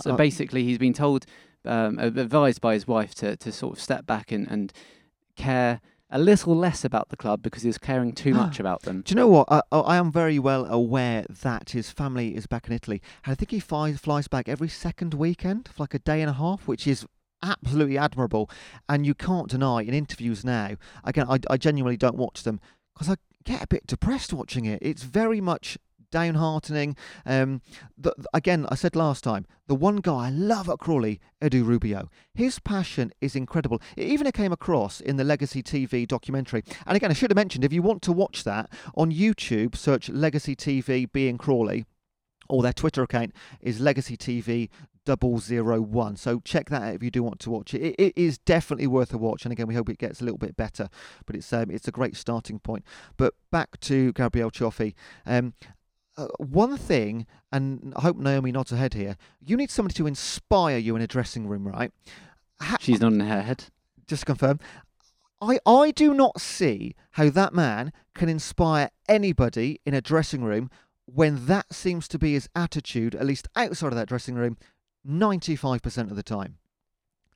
So 0.00 0.16
basically, 0.16 0.64
he's 0.64 0.78
been 0.78 0.92
told, 0.92 1.26
um, 1.66 1.98
advised 1.98 2.60
by 2.60 2.74
his 2.74 2.86
wife 2.86 3.14
to, 3.16 3.36
to 3.36 3.52
sort 3.52 3.76
of 3.76 3.82
step 3.82 4.06
back 4.06 4.32
and, 4.32 4.48
and 4.50 4.72
care 5.36 5.80
a 6.08 6.18
little 6.18 6.54
less 6.54 6.84
about 6.84 7.08
the 7.08 7.16
club 7.16 7.42
because 7.42 7.62
he 7.62 7.68
was 7.68 7.78
caring 7.78 8.12
too 8.12 8.32
much 8.32 8.60
about 8.60 8.82
them. 8.82 9.02
Do 9.02 9.10
you 9.10 9.16
know 9.16 9.26
what? 9.26 9.50
I, 9.50 9.60
I 9.72 9.78
I 9.78 9.96
am 9.96 10.12
very 10.12 10.38
well 10.38 10.64
aware 10.66 11.26
that 11.28 11.70
his 11.70 11.90
family 11.90 12.36
is 12.36 12.46
back 12.46 12.68
in 12.68 12.72
Italy. 12.72 13.02
And 13.24 13.32
I 13.32 13.34
think 13.34 13.50
he 13.50 13.60
flies, 13.60 13.98
flies 13.98 14.28
back 14.28 14.48
every 14.48 14.68
second 14.68 15.14
weekend 15.14 15.68
for 15.68 15.82
like 15.82 15.94
a 15.94 15.98
day 15.98 16.20
and 16.20 16.30
a 16.30 16.34
half, 16.34 16.68
which 16.68 16.86
is 16.86 17.06
absolutely 17.42 17.98
admirable. 17.98 18.48
And 18.88 19.04
you 19.04 19.14
can't 19.14 19.48
deny 19.48 19.82
in 19.82 19.94
interviews 19.94 20.44
now, 20.44 20.76
again, 21.04 21.26
I, 21.28 21.40
I 21.50 21.56
genuinely 21.56 21.96
don't 21.96 22.16
watch 22.16 22.44
them 22.44 22.60
because 22.94 23.10
I 23.10 23.16
get 23.44 23.62
a 23.62 23.66
bit 23.66 23.86
depressed 23.86 24.32
watching 24.32 24.64
it. 24.64 24.78
It's 24.82 25.02
very 25.02 25.40
much 25.40 25.76
downheartening. 26.10 26.96
Um, 27.24 27.60
the, 27.96 28.14
again, 28.32 28.66
I 28.70 28.74
said 28.74 28.96
last 28.96 29.24
time, 29.24 29.46
the 29.66 29.74
one 29.74 29.96
guy 29.96 30.26
I 30.26 30.30
love 30.30 30.68
at 30.68 30.78
Crawley, 30.78 31.20
Edu 31.42 31.64
Rubio, 31.64 32.08
his 32.34 32.58
passion 32.58 33.12
is 33.20 33.34
incredible. 33.34 33.80
It 33.96 34.06
even 34.08 34.30
came 34.32 34.52
across 34.52 35.00
in 35.00 35.16
the 35.16 35.24
Legacy 35.24 35.62
TV 35.62 36.06
documentary. 36.06 36.62
And 36.86 36.96
again, 36.96 37.10
I 37.10 37.14
should 37.14 37.30
have 37.30 37.36
mentioned, 37.36 37.64
if 37.64 37.72
you 37.72 37.82
want 37.82 38.02
to 38.02 38.12
watch 38.12 38.44
that 38.44 38.70
on 38.94 39.12
YouTube, 39.12 39.76
search 39.76 40.08
Legacy 40.08 40.54
TV 40.54 41.10
Being 41.10 41.38
Crawley, 41.38 41.84
or 42.48 42.62
their 42.62 42.72
Twitter 42.72 43.02
account 43.02 43.32
is 43.60 43.80
Legacy 43.80 44.16
TV 44.16 44.68
double 45.06 45.38
zero 45.38 45.80
one. 45.80 46.16
So 46.16 46.40
check 46.40 46.68
that 46.68 46.82
out 46.82 46.94
if 46.94 47.02
you 47.02 47.10
do 47.10 47.22
want 47.22 47.40
to 47.40 47.50
watch 47.50 47.72
it. 47.72 47.80
It, 47.80 47.94
it 47.98 48.12
is 48.16 48.36
definitely 48.36 48.86
worth 48.86 49.14
a 49.14 49.18
watch, 49.18 49.46
and 49.46 49.52
again, 49.52 49.66
we 49.66 49.74
hope 49.74 49.88
it 49.88 49.98
gets 49.98 50.20
a 50.20 50.24
little 50.24 50.36
bit 50.36 50.56
better. 50.56 50.90
But 51.24 51.36
it's 51.36 51.50
um, 51.52 51.70
it's 51.70 51.88
a 51.88 51.92
great 51.92 52.16
starting 52.16 52.58
point. 52.58 52.84
But 53.16 53.34
back 53.50 53.80
to 53.80 54.12
Gabrielle 54.12 54.50
Cioffi. 54.50 54.94
Um, 55.24 55.54
uh, 56.16 56.28
one 56.38 56.76
thing, 56.76 57.26
and 57.52 57.92
I 57.96 58.02
hope 58.02 58.16
Naomi 58.16 58.52
nods 58.52 58.70
her 58.70 58.76
head 58.76 58.94
here. 58.94 59.16
You 59.44 59.56
need 59.56 59.70
somebody 59.70 59.94
to 59.94 60.06
inspire 60.06 60.78
you 60.78 60.96
in 60.96 61.02
a 61.02 61.06
dressing 61.06 61.46
room, 61.46 61.66
right? 61.66 61.92
Ha- 62.60 62.78
She's 62.80 63.00
not 63.00 63.12
in 63.12 63.20
her 63.20 63.42
head. 63.42 63.64
just 64.06 64.22
to 64.22 64.26
confirm. 64.26 64.58
I, 65.42 65.58
I 65.66 65.90
do 65.90 66.14
not 66.14 66.40
see 66.40 66.94
how 67.12 67.28
that 67.30 67.52
man 67.52 67.92
can 68.14 68.28
inspire 68.30 68.90
anybody 69.08 69.80
in 69.84 69.92
a 69.92 70.00
dressing 70.00 70.42
room 70.42 70.70
when 71.04 71.46
that 71.46 71.72
seems 71.74 72.08
to 72.08 72.18
be 72.18 72.32
his 72.32 72.48
attitude, 72.56 73.14
at 73.14 73.26
least 73.26 73.46
outside 73.54 73.88
of 73.88 73.96
that 73.96 74.08
dressing 74.08 74.34
room, 74.34 74.56
95% 75.06 76.10
of 76.10 76.16
the 76.16 76.22
time. 76.22 76.56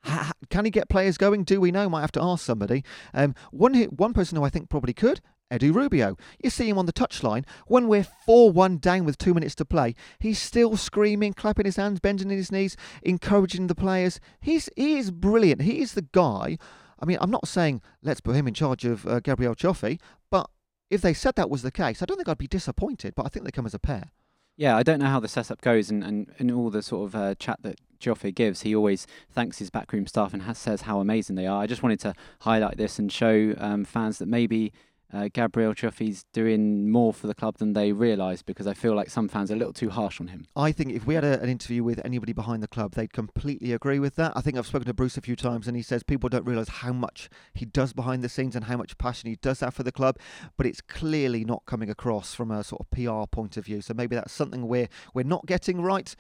Ha- 0.05 0.33
Can 0.49 0.65
he 0.65 0.71
get 0.71 0.89
players 0.89 1.19
going? 1.19 1.45
Do 1.45 1.61
we 1.61 1.71
know? 1.71 1.89
Might 1.89 2.01
have 2.01 2.13
to 2.13 2.23
ask 2.23 2.45
somebody. 2.45 2.83
Um, 3.13 3.35
one 3.51 3.75
hit, 3.75 3.93
one 3.93 4.15
person 4.15 4.37
who 4.37 4.45
I 4.45 4.49
think 4.51 4.71
probably 4.71 4.95
could, 4.95 5.21
Edu 5.51 5.75
Rubio. 5.75 6.17
You 6.43 6.51
see 6.51 6.69
him 6.69 6.79
on 6.79 6.87
the 6.87 6.93
touchline 6.93 7.45
when 7.67 7.89
we're 7.89 8.07
four-one 8.25 8.79
down 8.79 9.05
with 9.05 9.19
two 9.19 9.35
minutes 9.35 9.55
to 9.57 9.65
play. 9.65 9.95
He's 10.19 10.39
still 10.39 10.77
screaming, 10.77 11.33
clapping 11.35 11.67
his 11.67 11.77
hands, 11.77 12.01
bending 12.01 12.31
his 12.31 12.53
knees, 12.53 12.77
encouraging 13.03 13.67
the 13.67 13.75
players. 13.75 14.21
He's 14.41 14.69
he 14.77 14.99
is 14.99 15.11
brilliant. 15.11 15.63
He 15.63 15.81
is 15.81 15.95
the 15.95 16.03
guy. 16.03 16.59
I 16.99 17.07
mean, 17.07 17.19
I'm 17.21 17.31
not 17.31 17.49
saying 17.49 17.83
let's 18.03 18.21
put 18.21 18.37
him 18.37 18.47
in 18.47 18.55
charge 18.55 18.85
of 18.85 19.07
uh, 19.07 19.21
Gabriel 19.21 19.55
Cioffi, 19.55 20.01
but 20.31 20.51
if 20.91 21.01
they 21.01 21.15
said 21.15 21.37
that 21.37 21.51
was 21.51 21.63
the 21.63 21.71
case, 21.71 22.03
I 22.03 22.05
don't 22.05 22.17
think 22.17 22.29
I'd 22.29 22.39
be 22.39 22.47
disappointed. 22.47 23.15
But 23.15 23.27
I 23.27 23.29
think 23.29 23.45
they 23.45 23.51
come 23.51 23.67
as 23.67 23.75
a 23.75 23.79
pair. 23.79 24.11
Yeah, 24.57 24.77
I 24.77 24.83
don't 24.83 24.99
know 24.99 25.07
how 25.07 25.21
the 25.21 25.29
setup 25.29 25.63
goes, 25.63 25.91
and, 25.91 26.05
and 26.05 26.35
in 26.37 26.51
all 26.51 26.69
the 26.69 26.83
sort 26.83 27.09
of 27.09 27.15
uh, 27.15 27.35
chat 27.37 27.61
that 27.63 27.81
Cioffi 27.99 28.35
gives, 28.35 28.61
he 28.61 28.75
always 28.75 29.07
thanks 29.31 29.59
his 29.59 29.71
backroom 29.71 30.07
staff 30.07 30.35
and 30.35 30.43
has, 30.43 30.59
says 30.59 30.83
how 30.83 31.01
amazing 31.01 31.37
they 31.37 31.47
are. 31.47 31.63
I 31.63 31.67
just 31.67 31.83
wanted 31.83 32.01
to 32.01 32.15
highlight 32.41 32.77
this 32.77 32.99
and 32.99 33.11
show 33.11 33.55
um, 33.57 33.87
fans 33.87 34.19
that 34.19 34.29
maybe 34.29 34.75
uh, 35.13 35.29
Gabriel 35.33 35.75
Cioffi's 35.75 36.25
doing 36.33 36.91
more 36.91 37.13
for 37.13 37.27
the 37.27 37.35
club 37.35 37.59
than 37.59 37.73
they 37.73 37.93
realise, 37.93 38.43
because 38.43 38.67
I 38.67 38.75
feel 38.75 38.95
like 38.95 39.11
some 39.11 39.29
fans 39.29 39.51
are 39.51 39.55
a 39.55 39.57
little 39.57 39.73
too 39.73 39.91
harsh 39.91 40.21
on 40.21 40.29
him. 40.29 40.47
I 40.55 40.73
think 40.73 40.93
if 40.93 41.07
we 41.07 41.15
had 41.15 41.25
a, 41.25 41.41
an 41.41 41.49
interview 41.49 41.83
with 41.83 42.01
anybody 42.05 42.33
behind 42.33 42.63
the 42.63 42.69
club, 42.69 42.95
they'd 42.95 43.13
completely 43.13 43.73
agree 43.73 43.99
with 43.99 44.17
that. 44.17 44.33
I 44.37 44.41
think 44.41 44.57
I've 44.57 44.67
spoken 44.67 44.87
to 44.87 44.95
Bruce 44.95 45.17
a 45.17 45.21
few 45.21 45.37
times, 45.37 45.67
and 45.67 45.77
he 45.77 45.83
says 45.83 46.03
people 46.03 46.29
don't 46.29 46.47
realise 46.47 46.69
how 46.69 46.93
much 46.93 47.29
he 47.55 47.65
does 47.65 47.93
behind 47.93 48.23
the 48.23 48.29
scenes 48.29 48.55
and 48.55 48.67
how 48.67 48.77
much 48.77 48.99
passion 48.99 49.29
he 49.29 49.37
does 49.37 49.61
have 49.61 49.75
for 49.75 49.83
the 49.83 49.93
club. 49.93 50.19
But 50.57 50.67
it's 50.67 50.81
clearly 50.81 51.45
not 51.45 51.67
coming 51.67 51.91
across 51.91 52.35
from 52.35 52.51
a 52.51 52.63
sort 52.63 52.83
of 52.83 52.91
PR 52.91 53.27
point 53.31 53.57
of 53.57 53.65
view. 53.65 53.81
So 53.81 53.95
maybe 53.95 54.17
that's 54.17 54.33
something 54.33 54.69
we're 54.69 54.89
we're 55.15 55.25
not 55.25 55.47
getting 55.47 55.83
right. 55.83 56.15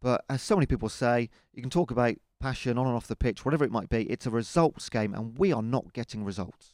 But 0.00 0.24
as 0.28 0.42
so 0.42 0.56
many 0.56 0.66
people 0.66 0.88
say, 0.88 1.30
you 1.52 1.62
can 1.62 1.70
talk 1.70 1.92
about 1.92 2.16
passion 2.40 2.76
on 2.76 2.86
and 2.86 2.96
off 2.96 3.06
the 3.06 3.14
pitch, 3.14 3.44
whatever 3.44 3.64
it 3.64 3.70
might 3.70 3.88
be. 3.88 4.02
It's 4.10 4.26
a 4.26 4.30
results 4.30 4.88
game, 4.88 5.14
and 5.14 5.38
we 5.38 5.52
are 5.52 5.62
not 5.62 5.92
getting 5.92 6.24
results. 6.24 6.71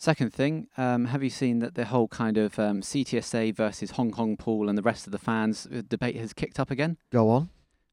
Second 0.00 0.32
thing, 0.32 0.66
um, 0.78 1.04
have 1.04 1.22
you 1.22 1.28
seen 1.28 1.58
that 1.58 1.74
the 1.74 1.84
whole 1.84 2.08
kind 2.08 2.38
of 2.38 2.58
um, 2.58 2.80
CTSA 2.80 3.54
versus 3.54 3.90
Hong 3.90 4.10
Kong 4.10 4.34
Paul 4.34 4.70
and 4.70 4.78
the 4.78 4.82
rest 4.82 5.06
of 5.06 5.12
the 5.12 5.18
fans 5.18 5.68
uh, 5.70 5.82
debate 5.86 6.16
has 6.16 6.32
kicked 6.32 6.58
up 6.58 6.70
again? 6.70 6.96
Go 7.12 7.28
on. 7.28 7.50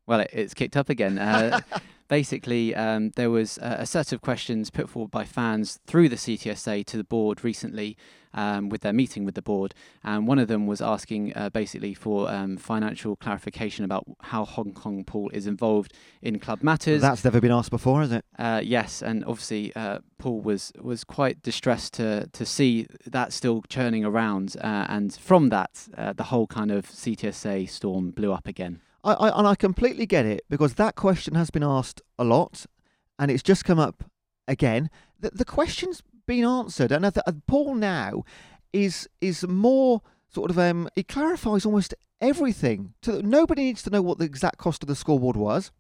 Well, 0.08 0.22
it, 0.22 0.30
it's 0.34 0.54
kicked 0.54 0.76
up 0.76 0.90
again. 0.90 1.20
Uh, 1.20 1.60
basically, 2.08 2.74
um, 2.74 3.12
there 3.16 3.30
was 3.30 3.58
a, 3.60 3.78
a 3.82 3.86
set 3.86 4.12
of 4.12 4.22
questions 4.22 4.70
put 4.70 4.90
forward 4.90 5.12
by 5.12 5.26
fans 5.26 5.80
through 5.86 6.10
the 6.10 6.16
CTSA 6.16 6.86
to 6.86 6.98
the 6.98 7.04
board 7.04 7.44
recently 7.44 7.98
um, 8.34 8.70
with 8.70 8.82
their 8.82 8.94
meeting 8.94 9.26
with 9.26 9.36
the 9.36 9.42
board. 9.42 9.74
And 10.04 10.28
one 10.28 10.40
of 10.40 10.48
them 10.48 10.68
was 10.68 10.82
asking 10.82 11.34
uh, 11.36 11.50
basically 11.50 11.94
for 11.94 12.30
um, 12.30 12.56
financial 12.58 13.16
clarification 13.16 13.84
about 13.84 14.06
how 14.22 14.46
Hong 14.46 14.74
Kong 14.74 15.04
Paul 15.04 15.30
is 15.34 15.48
involved 15.48 15.94
in 16.22 16.40
club 16.40 16.64
matters. 16.64 17.02
That's 17.02 17.24
never 17.24 17.42
been 17.42 17.52
asked 17.52 17.72
before, 17.72 18.02
has 18.02 18.12
it? 18.12 18.24
Uh, 18.38 18.62
yes, 18.64 19.02
and 19.02 19.26
obviously 19.26 19.76
uh, 19.76 20.00
Paul 20.18 20.40
was 20.42 20.72
was 20.80 21.04
quite 21.04 21.42
distressed 21.42 21.94
to 21.96 22.28
to 22.28 22.46
see 22.46 22.88
that 23.06 23.34
still 23.34 23.64
churning 23.68 24.06
around, 24.06 24.56
uh, 24.62 24.86
and 24.88 25.14
from 25.14 25.50
that, 25.50 25.88
uh, 25.98 26.14
the 26.14 26.24
whole 26.24 26.48
kind 26.48 26.72
of 26.72 26.86
CTSA 26.86 27.70
storm 27.70 28.12
blew 28.12 28.32
up 28.32 28.48
again. 28.48 28.82
I, 29.04 29.14
I 29.14 29.40
and 29.40 29.48
I 29.48 29.56
completely 29.56 30.06
get 30.06 30.26
it 30.26 30.46
because 30.50 30.76
that 30.76 30.96
question 30.96 31.36
has 31.36 31.50
been 31.50 31.64
asked 31.64 32.02
a 32.18 32.24
lot, 32.24 32.66
and 33.20 33.32
it's 33.32 33.44
just 33.44 33.66
come 33.66 33.80
up 33.80 34.04
again. 34.48 34.90
The, 35.20 35.32
the 35.32 35.46
question's 35.46 36.04
been 36.26 36.44
answered, 36.44 36.92
and 36.92 37.04
th- 37.04 37.24
uh, 37.26 37.32
Paul 37.48 37.76
now 37.76 38.24
is 38.74 39.08
is 39.22 39.48
more 39.48 40.02
sort 40.30 40.52
of 40.52 40.60
um 40.60 40.90
he 40.96 41.04
clarifies 41.04 41.66
almost 41.66 41.94
everything. 42.22 42.94
To 43.04 43.22
nobody 43.22 43.64
needs 43.64 43.84
to 43.84 43.90
know 43.90 44.02
what 44.02 44.18
the 44.18 44.26
exact 44.26 44.58
cost 44.58 44.84
of 44.84 44.88
the 44.88 44.96
scoreboard 44.96 45.38
was. 45.38 45.72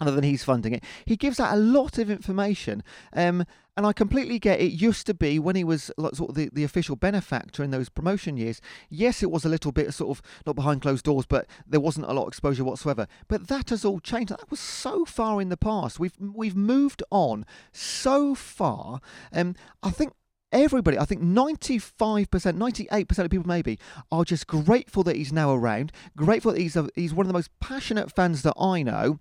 Other 0.00 0.12
than 0.12 0.24
he's 0.24 0.44
funding 0.44 0.72
it, 0.72 0.84
he 1.04 1.16
gives 1.16 1.38
out 1.38 1.54
a 1.54 1.56
lot 1.56 1.98
of 1.98 2.10
information, 2.10 2.82
um, 3.12 3.44
and 3.76 3.86
I 3.86 3.92
completely 3.92 4.38
get 4.38 4.60
it. 4.60 4.72
Used 4.72 5.06
to 5.06 5.14
be 5.14 5.38
when 5.38 5.56
he 5.56 5.64
was 5.64 5.90
like 5.96 6.14
sort 6.14 6.30
of 6.30 6.36
the, 6.36 6.50
the 6.52 6.64
official 6.64 6.96
benefactor 6.96 7.62
in 7.62 7.70
those 7.70 7.88
promotion 7.88 8.36
years. 8.36 8.60
Yes, 8.88 9.22
it 9.22 9.30
was 9.30 9.44
a 9.44 9.48
little 9.48 9.72
bit 9.72 9.92
sort 9.94 10.18
of 10.18 10.22
not 10.46 10.56
behind 10.56 10.82
closed 10.82 11.04
doors, 11.04 11.26
but 11.26 11.46
there 11.66 11.80
wasn't 11.80 12.06
a 12.06 12.12
lot 12.12 12.22
of 12.22 12.28
exposure 12.28 12.64
whatsoever. 12.64 13.06
But 13.28 13.48
that 13.48 13.70
has 13.70 13.84
all 13.84 14.00
changed. 14.00 14.30
That 14.30 14.50
was 14.50 14.60
so 14.60 15.04
far 15.04 15.40
in 15.40 15.48
the 15.48 15.56
past. 15.56 15.98
We've 15.98 16.16
we've 16.18 16.56
moved 16.56 17.02
on 17.10 17.46
so 17.72 18.34
far. 18.34 19.00
Um, 19.32 19.54
I 19.82 19.90
think 19.90 20.12
everybody, 20.54 20.98
I 20.98 21.04
think 21.04 21.20
95%, 21.20 22.28
98% 22.30 23.18
of 23.18 23.30
people 23.30 23.46
maybe, 23.46 23.78
are 24.10 24.24
just 24.24 24.46
grateful 24.46 25.02
that 25.02 25.16
he's 25.16 25.32
now 25.32 25.52
around, 25.52 25.92
grateful 26.16 26.52
that 26.52 26.60
he's, 26.60 26.76
a, 26.76 26.88
he's 26.94 27.12
one 27.12 27.26
of 27.26 27.28
the 27.28 27.34
most 27.34 27.50
passionate 27.60 28.14
fans 28.14 28.42
that 28.42 28.54
I 28.58 28.82
know. 28.82 29.18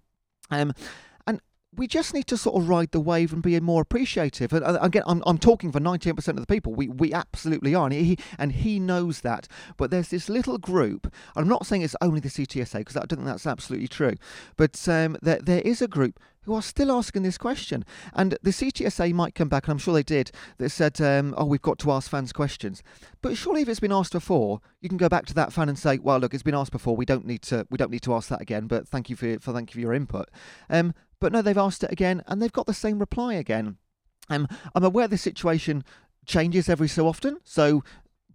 Um, 0.52 0.74
and 1.26 1.42
we 1.76 1.88
just 1.88 2.14
need 2.14 2.28
to 2.28 2.38
sort 2.38 2.62
of 2.62 2.70
ride 2.70 2.92
the 2.92 3.00
wave 3.00 3.34
and 3.34 3.42
be 3.42 3.60
more 3.60 3.82
appreciative. 3.82 4.54
And 4.54 4.78
again, 4.82 5.04
I'm, 5.06 5.24
I'm 5.26 5.38
talking 5.38 5.72
for 5.72 5.80
98% 5.80 6.28
of 6.30 6.36
the 6.38 6.46
people. 6.46 6.74
We 6.74 6.88
we 6.88 7.14
absolutely 7.14 7.74
are, 7.76 7.86
and 7.86 7.94
he 7.94 8.18
and 8.38 8.52
he 8.52 8.80
knows 8.80 9.22
that. 9.22 9.48
But 9.78 9.92
there's 9.92 10.10
this 10.10 10.30
little 10.30 10.58
group. 10.58 11.12
I'm 11.36 11.48
not 11.48 11.66
saying 11.66 11.82
it's 11.82 11.96
only 12.02 12.20
the 12.20 12.30
CTSA 12.30 12.80
because 12.80 12.98
I 12.98 13.02
don't 13.02 13.18
think 13.18 13.26
that's 13.26 13.48
absolutely 13.48 13.88
true. 13.88 14.14
But 14.58 14.88
um, 14.88 15.18
there 15.22 15.40
there 15.40 15.62
is 15.62 15.82
a 15.82 15.88
group 15.88 16.20
who 16.46 16.54
are 16.54 16.62
still 16.62 16.92
asking 16.92 17.24
this 17.24 17.38
question. 17.38 17.86
And 18.14 18.38
the 18.42 18.52
CTSA 18.52 19.14
might 19.14 19.36
come 19.36 19.50
back, 19.50 19.68
and 19.68 19.72
I'm 19.72 19.78
sure 19.78 19.94
they 19.94 20.04
did, 20.04 20.32
that 20.58 20.70
said, 20.70 21.00
um, 21.02 21.34
oh, 21.38 21.46
we've 21.46 21.62
got 21.62 21.80
to 21.80 21.92
ask 21.92 22.10
fans 22.10 22.34
questions. 22.34 22.84
But 23.22 23.38
surely 23.38 23.62
if 23.62 23.70
it's 23.70 23.80
been 23.80 23.92
asked 23.92 24.14
before, 24.14 24.62
you 24.82 24.90
can 24.90 24.98
go 24.98 25.10
back 25.10 25.26
to 25.28 25.34
that 25.36 25.54
fan 25.54 25.70
and 25.70 25.78
say, 25.78 25.98
well, 25.98 26.20
look, 26.20 26.34
it's 26.34 26.44
been 26.44 26.56
asked 26.56 26.72
before. 26.72 26.96
We 26.96 27.06
don't 27.06 27.26
need 27.26 27.42
to 27.44 27.68
we 27.70 27.78
don't 27.78 27.92
need 27.92 28.02
to 28.04 28.14
ask 28.14 28.30
that 28.30 28.42
again, 28.42 28.68
but 28.68 28.88
thank 28.88 29.10
you 29.10 29.16
for, 29.16 29.40
for 29.40 29.54
thank 29.54 29.72
you 29.72 29.74
for 29.74 29.82
your 29.82 29.94
input. 29.94 30.30
Um, 30.70 30.94
but 31.20 31.32
no, 31.32 31.42
they've 31.42 31.58
asked 31.58 31.84
it 31.84 31.92
again, 31.92 32.22
and 32.28 32.42
they've 32.42 32.52
got 32.52 32.66
the 32.66 32.74
same 32.74 33.00
reply 33.00 33.34
again. 33.36 33.78
Um, 34.30 34.48
I'm 34.76 34.84
aware 34.84 35.08
the 35.08 35.18
situation 35.18 35.84
changes 36.26 36.70
every 36.70 36.88
so 36.88 37.08
often, 37.08 37.38
so 37.44 37.84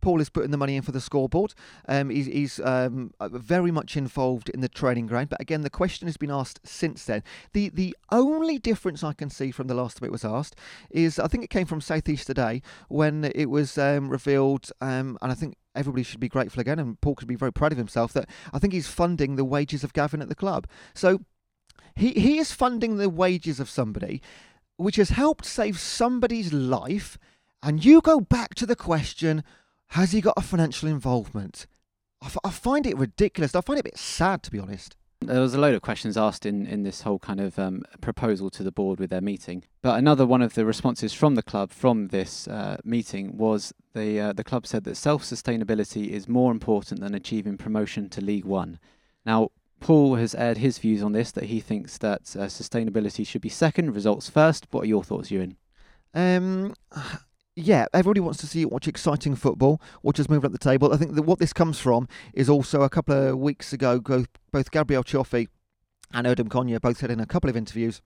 Paul 0.08 0.22
is 0.22 0.30
putting 0.30 0.52
the 0.52 0.56
money 0.56 0.74
in 0.74 0.80
for 0.80 0.90
the 0.90 1.02
scoreboard. 1.02 1.52
Um, 1.86 2.08
he's 2.08 2.24
he's 2.24 2.60
um, 2.60 3.12
uh, 3.20 3.28
very 3.28 3.70
much 3.70 3.94
involved 3.94 4.48
in 4.48 4.62
the 4.62 4.68
training 4.70 5.06
ground. 5.06 5.28
But 5.28 5.38
again, 5.38 5.60
the 5.60 5.68
question 5.68 6.08
has 6.08 6.16
been 6.16 6.30
asked 6.30 6.66
since 6.66 7.04
then. 7.04 7.22
The 7.52 7.68
the 7.68 7.94
only 8.10 8.58
difference 8.58 9.04
I 9.04 9.12
can 9.12 9.28
see 9.28 9.50
from 9.50 9.66
the 9.66 9.74
last 9.74 9.98
time 9.98 10.06
it 10.06 10.10
was 10.10 10.24
asked 10.24 10.56
is 10.88 11.18
I 11.18 11.26
think 11.26 11.44
it 11.44 11.50
came 11.50 11.66
from 11.66 11.82
Southeast 11.82 12.26
today 12.26 12.62
when 12.88 13.30
it 13.34 13.50
was 13.50 13.76
um, 13.76 14.08
revealed, 14.08 14.70
um, 14.80 15.18
and 15.20 15.30
I 15.30 15.34
think 15.34 15.56
everybody 15.74 16.04
should 16.04 16.20
be 16.20 16.30
grateful 16.30 16.62
again, 16.62 16.78
and 16.78 16.98
Paul 17.02 17.14
could 17.14 17.28
be 17.28 17.36
very 17.36 17.52
proud 17.52 17.72
of 17.72 17.78
himself 17.78 18.14
that 18.14 18.30
I 18.50 18.58
think 18.58 18.72
he's 18.72 18.88
funding 18.88 19.36
the 19.36 19.44
wages 19.44 19.84
of 19.84 19.92
Gavin 19.92 20.22
at 20.22 20.30
the 20.30 20.34
club. 20.34 20.66
So 20.94 21.20
he 21.94 22.12
he 22.12 22.38
is 22.38 22.50
funding 22.50 22.96
the 22.96 23.10
wages 23.10 23.60
of 23.60 23.68
somebody, 23.68 24.22
which 24.78 24.96
has 24.96 25.10
helped 25.10 25.44
save 25.44 25.78
somebody's 25.78 26.50
life. 26.50 27.18
And 27.60 27.84
you 27.84 28.00
go 28.00 28.20
back 28.20 28.54
to 28.54 28.66
the 28.66 28.76
question 28.76 29.42
has 29.88 30.12
he 30.12 30.20
got 30.20 30.34
a 30.36 30.42
financial 30.42 30.88
involvement? 30.88 31.66
I, 32.22 32.26
f- 32.26 32.38
I 32.44 32.50
find 32.50 32.86
it 32.86 32.96
ridiculous. 32.96 33.54
I 33.54 33.60
find 33.60 33.78
it 33.78 33.86
a 33.86 33.90
bit 33.90 33.98
sad, 33.98 34.42
to 34.44 34.50
be 34.50 34.58
honest. 34.58 34.96
There 35.20 35.40
was 35.40 35.54
a 35.54 35.58
load 35.58 35.74
of 35.74 35.82
questions 35.82 36.16
asked 36.16 36.46
in, 36.46 36.64
in 36.66 36.84
this 36.84 37.02
whole 37.02 37.18
kind 37.18 37.40
of 37.40 37.58
um, 37.58 37.82
proposal 38.00 38.50
to 38.50 38.62
the 38.62 38.70
board 38.70 39.00
with 39.00 39.10
their 39.10 39.20
meeting. 39.20 39.64
But 39.82 39.98
another 39.98 40.24
one 40.24 40.42
of 40.42 40.54
the 40.54 40.64
responses 40.64 41.12
from 41.12 41.34
the 41.34 41.42
club 41.42 41.72
from 41.72 42.08
this 42.08 42.46
uh, 42.46 42.76
meeting 42.84 43.36
was 43.36 43.74
the 43.94 44.20
uh, 44.20 44.32
the 44.32 44.44
club 44.44 44.64
said 44.64 44.84
that 44.84 44.96
self 44.96 45.24
sustainability 45.24 46.10
is 46.10 46.28
more 46.28 46.52
important 46.52 47.00
than 47.00 47.14
achieving 47.14 47.56
promotion 47.56 48.08
to 48.10 48.20
League 48.20 48.44
One. 48.44 48.78
Now, 49.26 49.50
Paul 49.80 50.14
has 50.16 50.34
aired 50.36 50.58
his 50.58 50.78
views 50.78 51.02
on 51.02 51.12
this 51.12 51.32
that 51.32 51.44
he 51.44 51.58
thinks 51.60 51.98
that 51.98 52.20
uh, 52.36 52.46
sustainability 52.46 53.26
should 53.26 53.42
be 53.42 53.48
second, 53.48 53.94
results 53.94 54.30
first. 54.30 54.66
What 54.70 54.84
are 54.84 54.88
your 54.88 55.04
thoughts, 55.04 55.30
Ewan? 55.32 55.56
Um, 56.14 56.74
yeah, 57.58 57.86
everybody 57.92 58.20
wants 58.20 58.38
to 58.40 58.46
see 58.46 58.64
watch 58.64 58.86
exciting 58.86 59.34
football, 59.34 59.82
watch 60.02 60.20
us 60.20 60.28
move 60.28 60.44
up 60.44 60.52
the 60.52 60.58
table. 60.58 60.92
I 60.92 60.96
think 60.96 61.14
that 61.14 61.22
what 61.22 61.40
this 61.40 61.52
comes 61.52 61.80
from 61.80 62.06
is 62.32 62.48
also 62.48 62.82
a 62.82 62.88
couple 62.88 63.14
of 63.14 63.38
weeks 63.38 63.72
ago, 63.72 63.98
go- 63.98 64.26
both 64.52 64.70
Gabriel 64.70 65.02
Cioffi 65.02 65.48
and 66.12 66.26
Erdem 66.26 66.48
Konya 66.48 66.80
both 66.80 66.98
said 66.98 67.10
in 67.10 67.20
a 67.20 67.26
couple 67.26 67.50
of 67.50 67.56
interviews 67.56 68.00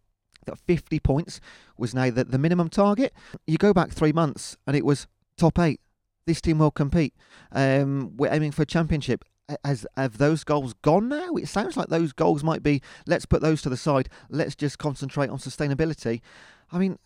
that 0.47 0.59
50 0.59 0.99
points 1.01 1.41
was 1.77 1.95
now 1.95 2.11
the, 2.11 2.25
the 2.25 2.39
minimum 2.39 2.69
target. 2.69 3.13
You 3.47 3.59
go 3.59 3.75
back 3.75 3.91
three 3.91 4.13
months 4.13 4.57
and 4.67 4.75
it 4.75 4.87
was 4.87 5.07
top 5.37 5.59
eight. 5.59 5.81
This 6.27 6.41
team 6.41 6.59
will 6.59 6.71
compete. 6.71 7.15
Um, 7.53 8.17
we're 8.17 8.33
aiming 8.33 8.53
for 8.53 8.63
a 8.63 8.67
championship. 8.67 9.25
Has 9.65 9.85
have 9.97 10.17
those 10.17 10.45
goals 10.45 10.73
gone 10.83 11.09
now? 11.09 11.35
It 11.35 11.49
sounds 11.49 11.77
like 11.77 11.89
those 11.89 12.13
goals 12.13 12.43
might 12.43 12.63
be. 12.63 12.81
Let's 13.07 13.27
put 13.27 13.43
those 13.43 13.61
to 13.63 13.69
the 13.69 13.77
side. 13.77 14.09
Let's 14.31 14.55
just 14.55 14.79
concentrate 14.79 15.29
on 15.29 15.39
sustainability. 15.39 16.23
I 16.71 16.79
mean, 16.79 16.99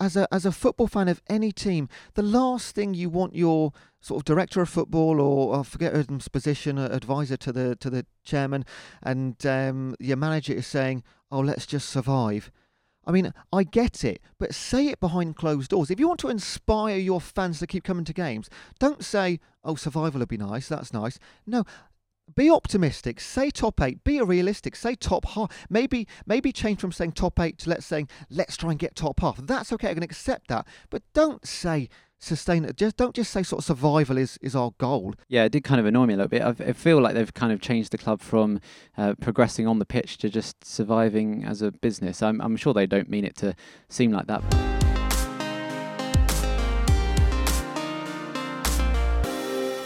as 0.00 0.16
a 0.16 0.32
as 0.32 0.46
a 0.46 0.52
football 0.52 0.86
fan 0.86 1.08
of 1.08 1.22
any 1.28 1.52
team, 1.52 1.88
the 2.14 2.22
last 2.22 2.74
thing 2.74 2.94
you 2.94 3.08
want 3.08 3.34
your 3.34 3.72
sort 4.00 4.20
of 4.20 4.24
director 4.24 4.60
of 4.60 4.68
football 4.68 5.20
or 5.20 5.58
I 5.60 5.62
forget 5.62 5.94
Erdem's 5.94 6.28
position, 6.28 6.78
uh, 6.78 6.88
advisor 6.90 7.36
to 7.38 7.52
the 7.52 7.76
to 7.76 7.90
the 7.90 8.06
chairman, 8.24 8.64
and 9.02 9.44
um, 9.46 9.94
your 9.98 10.16
manager 10.16 10.52
is 10.52 10.66
saying, 10.66 11.02
"Oh, 11.30 11.40
let's 11.40 11.66
just 11.66 11.88
survive." 11.88 12.50
I 13.04 13.10
mean, 13.10 13.32
I 13.52 13.64
get 13.64 14.04
it, 14.04 14.20
but 14.38 14.54
say 14.54 14.86
it 14.86 15.00
behind 15.00 15.34
closed 15.34 15.70
doors. 15.70 15.90
If 15.90 15.98
you 15.98 16.06
want 16.06 16.20
to 16.20 16.28
inspire 16.28 16.96
your 16.96 17.20
fans 17.20 17.58
to 17.58 17.66
keep 17.66 17.82
coming 17.82 18.04
to 18.04 18.12
games, 18.12 18.48
don't 18.78 19.04
say, 19.04 19.40
"Oh, 19.64 19.74
survival 19.74 20.20
would 20.20 20.28
be 20.28 20.36
nice." 20.36 20.68
That's 20.68 20.92
nice. 20.92 21.18
No, 21.46 21.64
be 22.34 22.50
optimistic. 22.50 23.20
Say 23.20 23.50
top 23.50 23.80
eight. 23.80 24.02
Be 24.04 24.20
realistic. 24.20 24.76
Say 24.76 24.94
top 24.94 25.26
half. 25.26 25.66
Maybe 25.68 26.06
maybe 26.26 26.52
change 26.52 26.80
from 26.80 26.92
saying 26.92 27.12
top 27.12 27.38
eight 27.40 27.58
to 27.58 27.70
let's 27.70 27.86
saying 27.86 28.08
let's 28.30 28.56
try 28.56 28.70
and 28.70 28.78
get 28.78 28.96
top 28.96 29.20
half. 29.20 29.36
That's 29.38 29.72
okay. 29.72 29.90
I 29.90 29.94
can 29.94 30.02
accept 30.02 30.48
that. 30.48 30.66
But 30.90 31.02
don't 31.14 31.46
say 31.46 31.88
sustain. 32.18 32.70
Just 32.76 32.96
don't 32.96 33.14
just 33.14 33.30
say 33.30 33.42
sort 33.42 33.60
of 33.60 33.64
survival 33.64 34.16
is 34.16 34.38
is 34.40 34.54
our 34.54 34.72
goal. 34.78 35.14
Yeah, 35.28 35.44
it 35.44 35.52
did 35.52 35.64
kind 35.64 35.80
of 35.80 35.86
annoy 35.86 36.06
me 36.06 36.14
a 36.14 36.16
little 36.16 36.28
bit. 36.28 36.42
I, 36.42 36.72
feel 36.72 37.00
like 37.00 37.14
they've 37.14 37.34
kind 37.34 37.52
of 37.52 37.60
changed 37.60 37.90
the 37.90 37.98
club 37.98 38.20
from 38.20 38.60
uh, 38.96 39.14
progressing 39.20 39.66
on 39.66 39.78
the 39.78 39.84
pitch 39.84 40.18
to 40.18 40.28
just 40.28 40.64
surviving 40.64 41.44
as 41.44 41.62
a 41.62 41.72
business. 41.72 42.22
I'm, 42.22 42.40
I'm 42.40 42.56
sure 42.56 42.72
they 42.72 42.86
don't 42.86 43.10
mean 43.10 43.24
it 43.24 43.36
to 43.36 43.54
seem 43.88 44.12
like 44.12 44.26
that. 44.28 44.81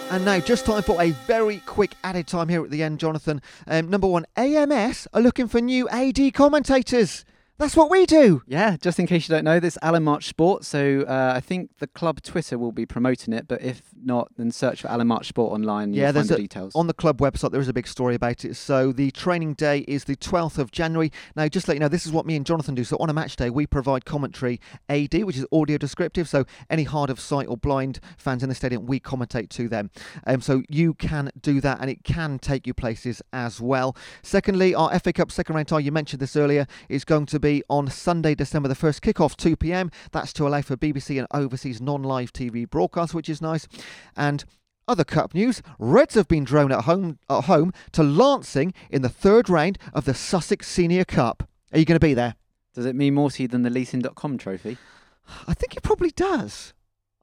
And 0.08 0.24
now, 0.24 0.38
just 0.38 0.64
time 0.64 0.84
for 0.84 1.02
a 1.02 1.10
very 1.10 1.58
quick 1.66 1.94
added 2.04 2.28
time 2.28 2.48
here 2.48 2.62
at 2.62 2.70
the 2.70 2.82
end, 2.82 3.00
Jonathan. 3.00 3.42
Um, 3.66 3.90
number 3.90 4.06
one, 4.06 4.24
AMS 4.36 5.08
are 5.12 5.20
looking 5.20 5.48
for 5.48 5.60
new 5.60 5.88
AD 5.88 6.32
commentators. 6.32 7.24
That's 7.58 7.74
what 7.74 7.90
we 7.90 8.04
do. 8.04 8.42
Yeah, 8.46 8.76
just 8.76 8.98
in 8.98 9.06
case 9.06 9.28
you 9.28 9.34
don't 9.34 9.44
know, 9.44 9.58
this 9.58 9.78
Alan 9.80 10.04
March 10.04 10.26
Sport. 10.26 10.62
So 10.62 11.06
uh, 11.08 11.32
I 11.34 11.40
think 11.40 11.70
the 11.78 11.86
club 11.86 12.20
Twitter 12.20 12.58
will 12.58 12.70
be 12.72 12.84
promoting 12.84 13.32
it, 13.32 13.48
but 13.48 13.62
if 13.62 13.80
not, 14.04 14.28
then 14.36 14.50
search 14.50 14.82
for 14.82 14.88
Alan 14.88 15.06
March 15.06 15.28
Sport 15.28 15.54
online. 15.54 15.94
Yeah, 15.94 16.12
there's 16.12 16.28
the 16.28 16.34
a- 16.34 16.38
details. 16.38 16.74
On 16.74 16.86
the 16.86 16.92
club 16.92 17.18
website, 17.18 17.52
there 17.52 17.60
is 17.60 17.68
a 17.68 17.72
big 17.72 17.86
story 17.88 18.14
about 18.14 18.44
it. 18.44 18.56
So 18.56 18.92
the 18.92 19.10
training 19.10 19.54
day 19.54 19.80
is 19.88 20.04
the 20.04 20.16
12th 20.16 20.58
of 20.58 20.70
January. 20.70 21.10
Now, 21.34 21.48
just 21.48 21.64
to 21.64 21.70
let 21.70 21.76
you 21.76 21.80
know, 21.80 21.88
this 21.88 22.04
is 22.04 22.12
what 22.12 22.26
me 22.26 22.36
and 22.36 22.44
Jonathan 22.44 22.74
do. 22.74 22.84
So 22.84 22.98
on 23.00 23.08
a 23.08 23.14
match 23.14 23.36
day, 23.36 23.48
we 23.48 23.66
provide 23.66 24.04
commentary 24.04 24.60
AD, 24.90 25.14
which 25.24 25.38
is 25.38 25.46
audio 25.50 25.78
descriptive. 25.78 26.28
So 26.28 26.44
any 26.68 26.82
hard 26.82 27.08
of 27.08 27.18
sight 27.18 27.46
or 27.48 27.56
blind 27.56 28.00
fans 28.18 28.42
in 28.42 28.50
the 28.50 28.54
stadium, 28.54 28.84
we 28.84 29.00
commentate 29.00 29.48
to 29.50 29.66
them. 29.66 29.90
Um, 30.26 30.42
so 30.42 30.62
you 30.68 30.92
can 30.92 31.30
do 31.40 31.62
that, 31.62 31.78
and 31.80 31.88
it 31.88 32.04
can 32.04 32.38
take 32.38 32.66
you 32.66 32.74
places 32.74 33.22
as 33.32 33.62
well. 33.62 33.96
Secondly, 34.22 34.74
our 34.74 34.98
FA 34.98 35.14
Cup 35.14 35.32
second 35.32 35.54
round 35.54 35.68
tie, 35.68 35.78
you 35.78 35.90
mentioned 35.90 36.20
this 36.20 36.36
earlier, 36.36 36.66
is 36.90 37.04
going 37.06 37.24
to 37.24 37.40
be 37.40 37.45
on 37.68 37.88
Sunday, 37.88 38.34
December 38.34 38.68
the 38.68 38.74
1st, 38.74 39.00
kick-off 39.00 39.36
2 39.36 39.56
p.m. 39.56 39.90
That's 40.12 40.32
to 40.34 40.46
allow 40.46 40.62
for 40.62 40.76
BBC 40.76 41.18
and 41.18 41.26
overseas 41.32 41.80
non-live 41.80 42.32
TV 42.32 42.68
broadcasts, 42.68 43.14
which 43.14 43.28
is 43.28 43.40
nice. 43.40 43.66
And 44.16 44.44
other 44.88 45.04
cup 45.04 45.34
news: 45.34 45.62
Reds 45.78 46.14
have 46.14 46.28
been 46.28 46.44
drawn 46.44 46.72
at 46.72 46.84
home 46.84 47.18
at 47.28 47.44
home 47.44 47.72
to 47.92 48.02
Lancing 48.02 48.72
in 48.90 49.02
the 49.02 49.08
third 49.08 49.48
round 49.48 49.78
of 49.92 50.04
the 50.04 50.14
Sussex 50.14 50.68
Senior 50.68 51.04
Cup. 51.04 51.48
Are 51.72 51.78
you 51.78 51.84
going 51.84 51.98
to 51.98 52.06
be 52.06 52.14
there? 52.14 52.36
Does 52.74 52.86
it 52.86 52.94
mean 52.94 53.14
more 53.14 53.30
to 53.30 53.42
you 53.42 53.48
than 53.48 53.62
the 53.62 53.70
leasing.com 53.70 54.38
trophy? 54.38 54.76
I 55.48 55.54
think 55.54 55.76
it 55.76 55.82
probably 55.82 56.10
does. 56.10 56.72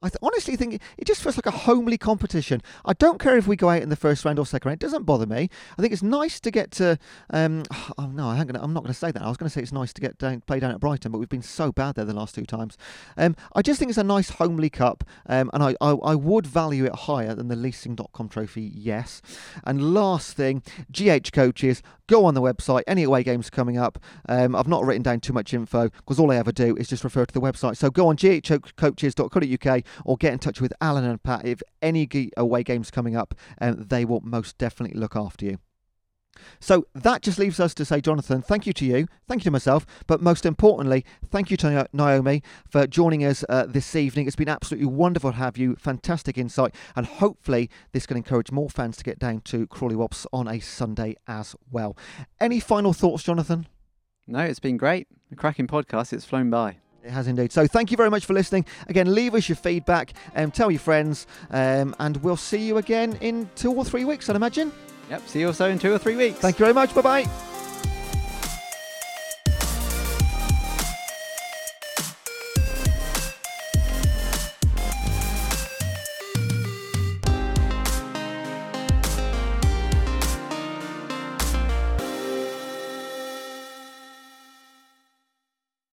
I 0.04 0.08
th- 0.08 0.18
honestly 0.22 0.54
think 0.54 0.82
it, 0.98 1.06
just 1.06 1.22
feels 1.22 1.36
like 1.36 1.46
a 1.46 1.50
homely 1.50 1.96
competition. 1.96 2.60
I 2.84 2.92
don't 2.92 3.18
care 3.18 3.38
if 3.38 3.46
we 3.46 3.56
go 3.56 3.70
out 3.70 3.80
in 3.80 3.88
the 3.88 3.96
first 3.96 4.22
round 4.24 4.38
or 4.38 4.44
second 4.44 4.68
round; 4.68 4.82
it 4.82 4.84
doesn't 4.84 5.04
bother 5.04 5.24
me. 5.24 5.48
I 5.78 5.80
think 5.80 5.94
it's 5.94 6.02
nice 6.02 6.40
to 6.40 6.50
get 6.50 6.70
to. 6.72 6.98
Um, 7.30 7.64
oh 7.98 8.08
no, 8.08 8.28
I 8.28 8.38
I'm 8.38 8.74
not 8.74 8.82
going 8.82 8.92
to 8.92 8.94
say 8.94 9.10
that. 9.10 9.22
I 9.22 9.28
was 9.28 9.38
going 9.38 9.48
to 9.48 9.52
say 9.52 9.62
it's 9.62 9.72
nice 9.72 9.94
to 9.94 10.02
get 10.02 10.18
down, 10.18 10.42
play 10.42 10.60
down 10.60 10.72
at 10.72 10.80
Brighton, 10.80 11.10
but 11.10 11.18
we've 11.18 11.28
been 11.28 11.40
so 11.40 11.72
bad 11.72 11.94
there 11.94 12.04
the 12.04 12.12
last 12.12 12.34
two 12.34 12.44
times. 12.44 12.76
Um, 13.16 13.34
I 13.54 13.62
just 13.62 13.78
think 13.78 13.88
it's 13.88 13.98
a 13.98 14.04
nice 14.04 14.28
homely 14.30 14.68
cup, 14.68 15.04
um, 15.26 15.50
and 15.54 15.62
I, 15.62 15.74
I, 15.80 15.92
I 15.92 16.14
would 16.14 16.46
value 16.46 16.84
it 16.84 16.94
higher 16.94 17.34
than 17.34 17.48
the 17.48 17.56
leasing.com 17.56 18.28
trophy. 18.28 18.70
Yes. 18.74 19.22
And 19.64 19.94
last 19.94 20.36
thing, 20.36 20.62
GH 20.92 21.32
coaches, 21.32 21.82
go 22.06 22.24
on 22.26 22.34
the 22.34 22.42
website. 22.42 22.82
Any 22.86 23.04
away 23.04 23.22
games 23.22 23.48
coming 23.50 23.78
up. 23.78 23.98
Um, 24.28 24.54
I've 24.54 24.68
not 24.68 24.84
written 24.84 25.02
down 25.02 25.20
too 25.20 25.32
much 25.32 25.54
info 25.54 25.88
because 25.88 26.18
all 26.18 26.30
I 26.30 26.36
ever 26.36 26.52
do 26.52 26.76
is 26.76 26.88
just 26.88 27.04
refer 27.04 27.24
to 27.24 27.32
the 27.32 27.40
website. 27.40 27.76
So 27.76 27.90
go 27.90 28.08
on 28.08 28.16
ghcoaches.co.uk 28.16 29.82
or 30.04 30.16
get 30.16 30.32
in 30.32 30.38
touch 30.38 30.60
with 30.60 30.72
Alan 30.80 31.04
and 31.04 31.22
Pat 31.22 31.44
if 31.44 31.62
any 31.82 32.08
away 32.36 32.62
games 32.62 32.90
coming 32.90 33.16
up, 33.16 33.34
and 33.58 33.88
they 33.88 34.04
will 34.04 34.20
most 34.20 34.58
definitely 34.58 34.98
look 34.98 35.16
after 35.16 35.46
you. 35.46 35.58
So 36.60 36.86
that 36.94 37.22
just 37.22 37.38
leaves 37.38 37.60
us 37.60 37.74
to 37.74 37.84
say, 37.84 38.00
Jonathan, 38.00 38.42
thank 38.42 38.66
you 38.66 38.72
to 38.74 38.84
you, 38.84 39.06
thank 39.28 39.42
you 39.42 39.44
to 39.44 39.50
myself, 39.50 39.86
but 40.06 40.20
most 40.20 40.44
importantly, 40.44 41.04
thank 41.30 41.50
you 41.50 41.56
to 41.58 41.88
Naomi 41.92 42.42
for 42.68 42.86
joining 42.86 43.24
us 43.24 43.44
uh, 43.48 43.66
this 43.66 43.94
evening. 43.94 44.26
It's 44.26 44.36
been 44.36 44.48
absolutely 44.48 44.86
wonderful 44.86 45.32
to 45.32 45.36
have 45.36 45.56
you, 45.56 45.76
fantastic 45.76 46.38
insight, 46.38 46.74
and 46.96 47.06
hopefully 47.06 47.70
this 47.92 48.06
can 48.06 48.16
encourage 48.16 48.50
more 48.50 48.70
fans 48.70 48.96
to 48.98 49.04
get 49.04 49.18
down 49.18 49.42
to 49.42 49.66
Crawley 49.66 49.96
Wasps 49.96 50.26
on 50.32 50.48
a 50.48 50.60
Sunday 50.60 51.16
as 51.26 51.54
well. 51.70 51.96
Any 52.40 52.60
final 52.60 52.92
thoughts, 52.92 53.22
Jonathan? 53.22 53.66
No, 54.26 54.40
it's 54.40 54.60
been 54.60 54.76
great. 54.76 55.06
A 55.30 55.36
cracking 55.36 55.66
podcast. 55.66 56.12
It's 56.12 56.24
flown 56.24 56.50
by. 56.50 56.78
It 57.04 57.10
has 57.10 57.28
indeed. 57.28 57.52
So 57.52 57.66
thank 57.66 57.90
you 57.90 57.96
very 57.98 58.10
much 58.10 58.24
for 58.24 58.32
listening. 58.32 58.64
Again, 58.88 59.14
leave 59.14 59.34
us 59.34 59.48
your 59.48 59.56
feedback 59.56 60.14
and 60.34 60.54
tell 60.54 60.70
your 60.70 60.80
friends, 60.80 61.26
um, 61.50 61.94
and 62.00 62.16
we'll 62.18 62.36
see 62.36 62.66
you 62.66 62.78
again 62.78 63.18
in 63.20 63.50
two 63.56 63.72
or 63.72 63.84
three 63.84 64.04
weeks, 64.04 64.30
I'd 64.30 64.36
imagine. 64.36 64.72
Yep. 65.10 65.28
See 65.28 65.40
you 65.40 65.48
also 65.48 65.68
in 65.68 65.78
two 65.78 65.92
or 65.92 65.98
three 65.98 66.16
weeks. 66.16 66.38
Thank 66.38 66.58
you 66.58 66.64
very 66.64 66.74
much. 66.74 66.94
Bye 66.94 67.02
bye. 67.02 67.53